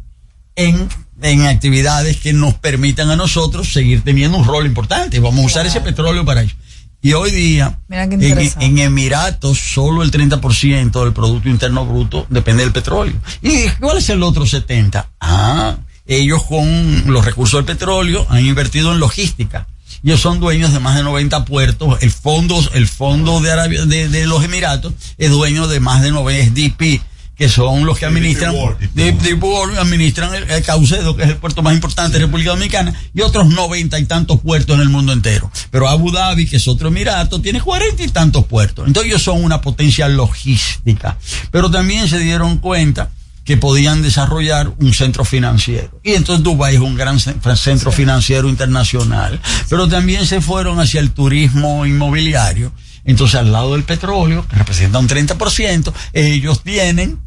[0.55, 0.89] en,
[1.23, 5.19] en actividades que nos permitan a nosotros seguir teniendo un rol importante.
[5.19, 6.53] Vamos a usar ese petróleo para ello.
[7.01, 12.71] Y hoy día, en, en Emiratos, solo el 30% del Producto Interno Bruto depende del
[12.71, 13.15] petróleo.
[13.41, 15.05] ¿Y cuál es el otro 70%?
[15.19, 15.75] Ah,
[16.05, 19.67] ellos con los recursos del petróleo han invertido en logística.
[20.03, 22.01] Ellos son dueños de más de 90 puertos.
[22.01, 26.11] El fondo, el fondo de Arabia, de, de los Emiratos es dueño de más de
[26.11, 27.01] 90 es DP,
[27.35, 28.53] que son los que administran,
[28.95, 32.51] Deep- Deep World, administran el, el Caucedo, que es el puerto más importante de República
[32.51, 35.51] Dominicana, y otros noventa y tantos puertos en el mundo entero.
[35.71, 38.85] Pero Abu Dhabi, que es otro emirato, tiene cuarenta y tantos puertos.
[38.87, 41.17] Entonces ellos son una potencia logística.
[41.51, 43.09] Pero también se dieron cuenta
[43.45, 45.99] que podían desarrollar un centro financiero.
[46.03, 49.39] Y entonces Dubái es un gran ce- centro financiero internacional.
[49.69, 52.71] Pero también se fueron hacia el turismo inmobiliario.
[53.05, 57.19] Entonces al lado del petróleo, que representa un 30%, ellos tienen,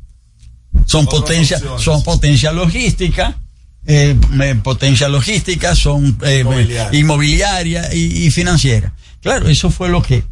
[0.87, 3.39] son potencia, son potencia logística,
[3.87, 6.99] eh, eh, potencia logística, son eh, Inmobiliaria.
[6.99, 8.93] inmobiliaria y, y financiera.
[9.23, 10.25] Claro, eso fue lo que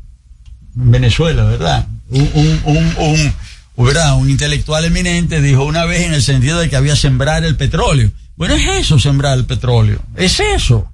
[0.77, 1.87] en Venezuela, ¿verdad?
[2.11, 3.33] Un, un, un,
[3.77, 4.17] un, ¿verdad?
[4.17, 8.11] un intelectual eminente dijo una vez en el sentido de que había sembrar el petróleo.
[8.37, 10.01] Bueno, es eso, sembrar el petróleo.
[10.17, 10.91] Es eso.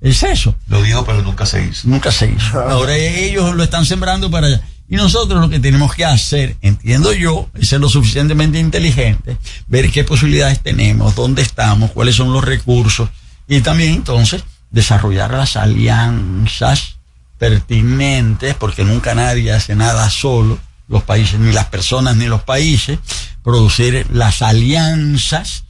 [0.00, 0.54] Es eso.
[0.68, 1.88] Lo dijo, pero nunca se hizo.
[1.88, 2.60] Nunca se hizo.
[2.60, 4.62] Ahora ellos lo están sembrando para allá.
[4.90, 9.90] Y nosotros lo que tenemos que hacer, entiendo yo, es ser lo suficientemente inteligente, ver
[9.90, 13.10] qué posibilidades tenemos, dónde estamos, cuáles son los recursos,
[13.46, 16.96] y también entonces desarrollar las alianzas
[17.36, 20.58] pertinentes, porque nunca nadie hace nada solo,
[20.88, 22.98] los países, ni las personas ni los países,
[23.42, 25.64] producir las alianzas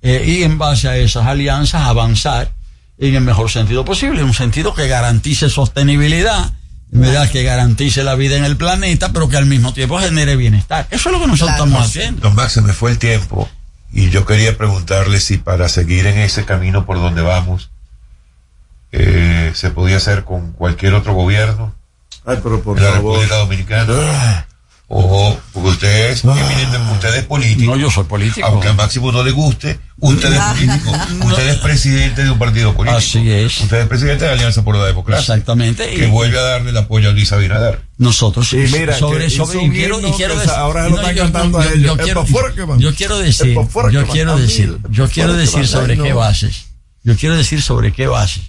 [0.00, 2.52] eh, y en base a esas alianzas avanzar
[2.98, 6.52] en el mejor sentido posible, en un sentido que garantice sostenibilidad,
[6.90, 7.30] ¿verdad?
[7.30, 10.86] que garantice la vida en el planeta, pero que al mismo tiempo genere bienestar.
[10.90, 12.20] Eso es lo que nosotros estamos haciendo.
[12.20, 13.48] Don Max, se me fue el tiempo
[13.92, 17.70] y yo quería preguntarle si para seguir en ese camino por donde vamos
[18.90, 21.74] eh, se podía hacer con cualquier otro gobierno
[22.24, 23.14] Ay, pero por de la favor.
[23.14, 24.46] República Dominicana.
[24.94, 27.70] O porque usted es eminente, usted es político.
[27.74, 28.46] No, yo soy político.
[28.46, 30.92] Aunque a Máximo no le guste, usted es político.
[31.28, 32.98] Usted es presidente de un partido político.
[32.98, 33.58] Así es.
[33.62, 35.20] Usted es presidente de Alianza por la Democracia.
[35.34, 35.94] Exactamente.
[35.94, 37.80] Que Y- vuelve a darle el apoyo a Luis Abinader.
[37.96, 41.58] Nosotros Y mira, sobre, y quiero, y quiero decir, ahora lo no, están yo- cantando
[41.60, 41.78] a ellos.
[41.80, 42.36] yo quiero- decir,
[42.78, 43.18] yo quiero
[44.36, 46.16] decir, yo quiero decir sobre qué no.
[46.16, 46.66] bases.
[47.02, 48.42] Yo quiero decir sobre qué bases.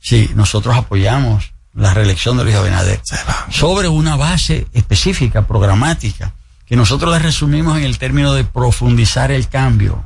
[0.00, 3.00] Sí, nosotros apoyamos la reelección de Luis Abinader,
[3.50, 6.32] sobre una base específica, programática,
[6.66, 10.04] que nosotros la resumimos en el término de profundizar el cambio.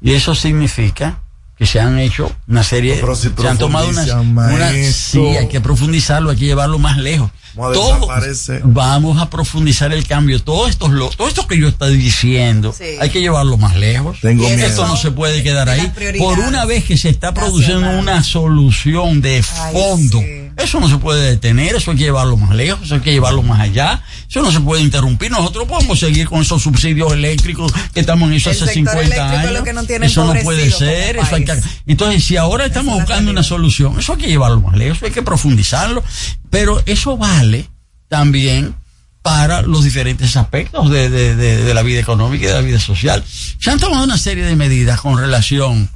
[0.00, 1.18] Y eso significa
[1.58, 5.48] que se han hecho una serie, Pero si se han tomado una, una- sí, hay
[5.48, 7.30] que profundizarlo, hay que llevarlo más lejos.
[7.54, 8.62] Vamos a Todo- desaparecer.
[8.64, 10.42] vamos a profundizar el cambio.
[10.42, 12.84] Todo esto, lo, todo esto que yo estoy diciendo, Sí.
[12.98, 14.18] hay que llevarlo más lejos.
[14.22, 15.92] Tengo esto no se puede quedar ahí.
[16.18, 20.41] Por una vez que se está produciendo una solución de Ay, fondo, sí.
[20.56, 23.42] Eso no se puede detener, eso hay que llevarlo más lejos, eso hay que llevarlo
[23.42, 25.30] más allá, eso no se puede interrumpir.
[25.30, 29.02] Nosotros podemos seguir con esos subsidios eléctricos que estamos en eso El hace sector 50
[29.04, 29.52] eléctrico es años.
[29.52, 33.30] lo que eso no puede ser, eso hay que- entonces, si ahora estamos es buscando
[33.30, 36.02] una solución, eso hay que llevarlo más lejos, eso hay que profundizarlo,
[36.50, 37.68] pero eso vale
[38.08, 38.74] también
[39.22, 42.80] para los diferentes aspectos de, de- de- de la vida económica y de la vida
[42.80, 43.22] social.
[43.60, 45.88] Se han tomado una serie de medidas con relación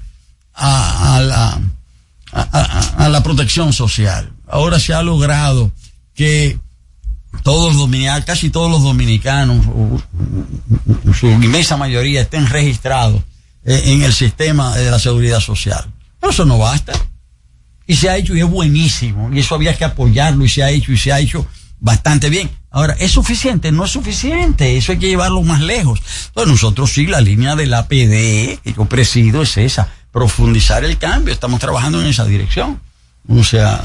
[0.54, 1.60] a, a la,
[2.32, 4.30] a, a- a la protección social.
[4.46, 5.72] Ahora se ha logrado
[6.14, 6.58] que
[7.42, 9.64] todos los dominicanos, casi todos los dominicanos,
[11.18, 13.22] su inmensa mayoría, estén registrados
[13.64, 15.84] eh, en el sistema de la seguridad social.
[16.20, 16.92] Pero eso no basta.
[17.86, 19.30] Y se ha hecho y es buenísimo.
[19.32, 21.46] Y eso había que apoyarlo y se ha hecho y se ha hecho
[21.78, 22.50] bastante bien.
[22.70, 23.70] Ahora, ¿es suficiente?
[23.72, 24.76] No es suficiente.
[24.76, 26.00] Eso hay que llevarlo más lejos.
[26.28, 30.98] Entonces nosotros sí, la línea de la PD que yo presido es esa, profundizar el
[30.98, 31.32] cambio.
[31.32, 32.80] Estamos trabajando en esa dirección.
[33.28, 33.84] O sea,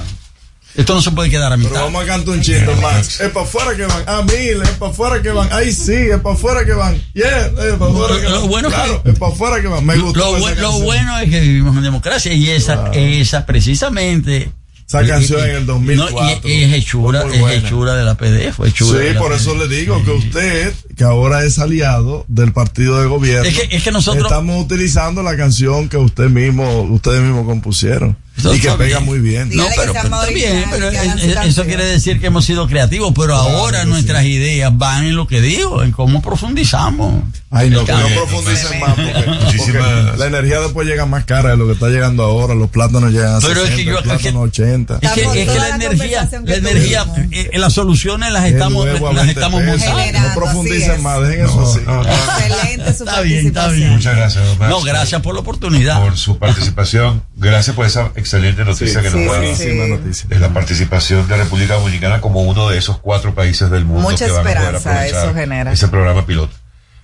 [0.76, 1.72] esto no se puede quedar a mitad.
[1.72, 3.20] Pero vamos a cantar un chiste, Max.
[3.20, 4.04] Es para afuera que van.
[4.08, 5.50] A mil, es para afuera que van.
[5.52, 7.02] Ahí sí, es para afuera que van.
[7.14, 8.48] Yeah, es para afuera que van.
[8.48, 9.86] bueno claro, es para afuera que van.
[9.86, 10.38] Me gustó.
[10.38, 14.52] lo, esa lo bueno es que vivimos en democracia y esa, esa precisamente.
[14.88, 18.16] Esa canción y- en el 2004 No, y, y es hechura, es hechura de la
[18.16, 19.00] PD, fue hechura.
[19.00, 23.08] Sí, la por eso le digo que usted, que ahora es aliado del partido de
[23.08, 27.48] gobierno, Es que- es que nosotros- estamos utilizando la canción que usted mismo, ustedes mismos
[27.48, 29.06] compusieron Eso y que pega bien.
[29.06, 29.50] muy bien.
[29.56, 33.34] No, pero, pero está bien, pero es- eso quiere decir que hemos sido creativos, pero
[33.36, 37.24] ahora nuestras ideas van en lo que digo, en cómo profundizamos.
[37.54, 39.12] Ay, no, que no profundicen más porque,
[39.46, 42.54] Muchísimas- porque la energía después llega más cara de lo que está llegando ahora.
[42.56, 45.00] Los plátanos llegan a Pero es 60, que yo- el es que- plátano 80.
[45.02, 49.02] Es que, es la la energía, la energía, eh, eh, las soluciones las estamos, las
[49.02, 50.20] 20 estamos montando.
[50.30, 51.04] No profundicen así es.
[51.04, 51.80] más, dejen eso así.
[51.80, 53.76] Excelente su Está bien, está participación.
[53.76, 53.92] bien.
[53.94, 56.02] Muchas gracias, don Max, No, gracias por la oportunidad.
[56.02, 57.24] por su participación.
[57.36, 59.38] Gracias por esa excelente noticia que sí, nos da.
[59.40, 59.90] Buenísima sí.
[59.92, 60.28] noticia.
[60.30, 64.26] Es la participación de República Dominicana como uno de esos cuatro países del mundo Mucha
[64.26, 65.72] que van a poder esperanza eso genera.
[65.72, 66.54] ese programa piloto.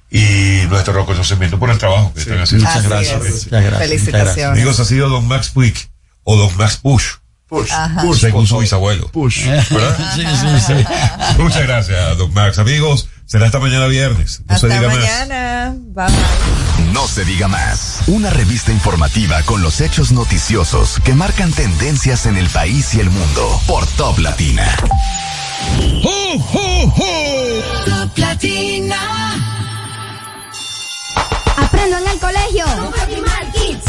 [0.10, 2.66] Y nuestro reconocimiento por el trabajo que están haciendo.
[2.66, 3.26] Muchas gracias.
[3.26, 3.46] es.
[3.46, 3.80] Muchas gracias.
[3.90, 4.46] Felicitaciones.
[4.58, 5.76] Amigos, ha sido Don Max Puig
[6.24, 7.06] o Don Max Push,
[7.48, 8.02] Push, Ajá.
[8.02, 9.10] push, según su bisabuelo.
[9.12, 9.46] Push.
[9.48, 9.98] ¿Verdad?
[10.16, 10.86] Sí, sí, sí.
[11.42, 12.58] Muchas gracias, Don Max.
[12.60, 14.42] Amigos, será hasta mañana viernes.
[14.48, 14.98] No se diga más.
[14.98, 15.76] mañana.
[15.78, 16.94] Bye bye.
[16.94, 18.00] No se diga más.
[18.08, 23.10] Una revista informativa con los hechos noticiosos que marcan tendencias en el país y el
[23.10, 24.66] mundo por Top Latina.
[26.04, 27.86] ¡Ho, ho, ho!
[27.86, 28.98] Top Latina.
[31.58, 32.66] Aprendo en el colegio.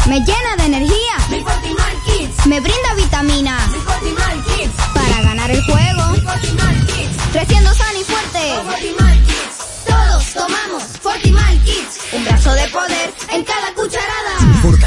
[0.07, 1.15] Me llena de energía.
[2.45, 3.57] Me brinda vitamina.
[4.93, 6.03] Para ganar el juego.
[7.31, 9.08] Creciendo sano y fuerte.
[12.11, 14.38] Un brazo de poder en cada cucharada.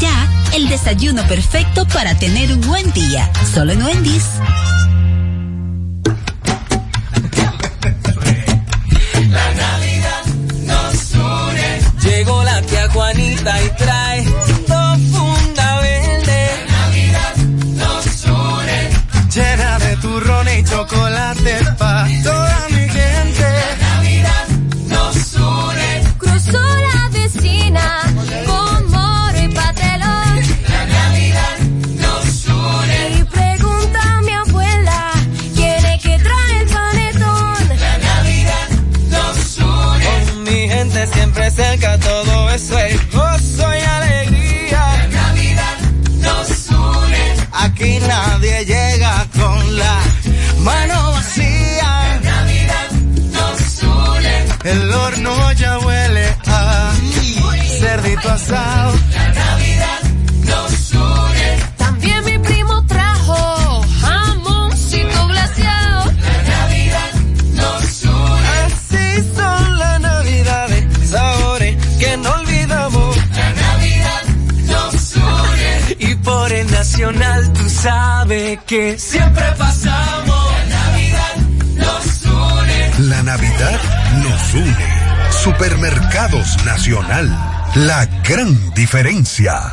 [0.00, 0.28] ya.
[0.54, 3.30] El desayuno perfecto para tener un buen día.
[3.54, 4.24] Solo en Wendy's.
[9.28, 10.24] La Navidad
[10.66, 11.80] nos une.
[12.02, 14.24] Llegó la tía Juanita y trae
[14.66, 16.50] dos funda verde.
[16.66, 17.36] La Navidad
[17.76, 18.90] nos une.
[19.34, 23.09] Llena de turrón y chocolate pa' toda mi gente.
[50.70, 51.90] mano vacía.
[52.30, 52.88] Navidad
[53.36, 54.36] nos une.
[54.72, 56.92] El horno ya huele a
[57.80, 58.92] cerdito asado.
[59.18, 60.00] La Navidad
[60.50, 61.48] nos une.
[61.84, 63.40] También mi primo trajo
[64.02, 66.00] jamoncito glaciado.
[66.28, 67.12] La Navidad
[67.60, 68.48] nos une.
[68.64, 69.06] Así
[69.36, 70.82] son las Navidades,
[71.14, 73.16] sabores que no olvidamos.
[73.40, 74.22] La Navidad
[74.72, 75.72] nos une.
[76.10, 80.39] Y por el nacional tú sabes que siempre pasamos.
[83.10, 83.80] La Navidad
[84.22, 85.32] nos une.
[85.32, 87.28] Supermercados Nacional.
[87.74, 89.72] La gran diferencia.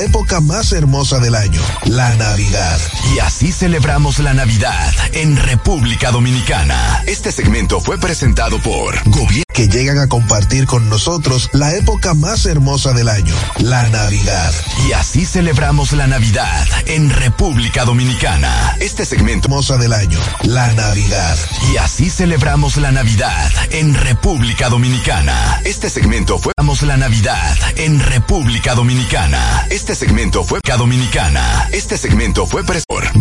[0.01, 2.79] época más hermosa del año, la Navidad.
[3.15, 7.03] Y así celebramos la Navidad en República Dominicana.
[7.07, 12.45] Este segmento fue presentado por Gobierno que llegan a compartir con nosotros la época más
[12.45, 14.53] hermosa del año, la Navidad.
[14.87, 18.77] Y así celebramos la Navidad en República Dominicana.
[18.79, 21.37] Este segmento hermosa del año, la Navidad.
[21.73, 25.61] Y así celebramos la Navidad en República Dominicana.
[25.65, 26.53] Este segmento fue
[26.83, 29.67] la Navidad en República Dominicana.
[29.69, 31.69] Este segmento fue Dominicana.
[31.71, 33.03] Este segmento fue presor.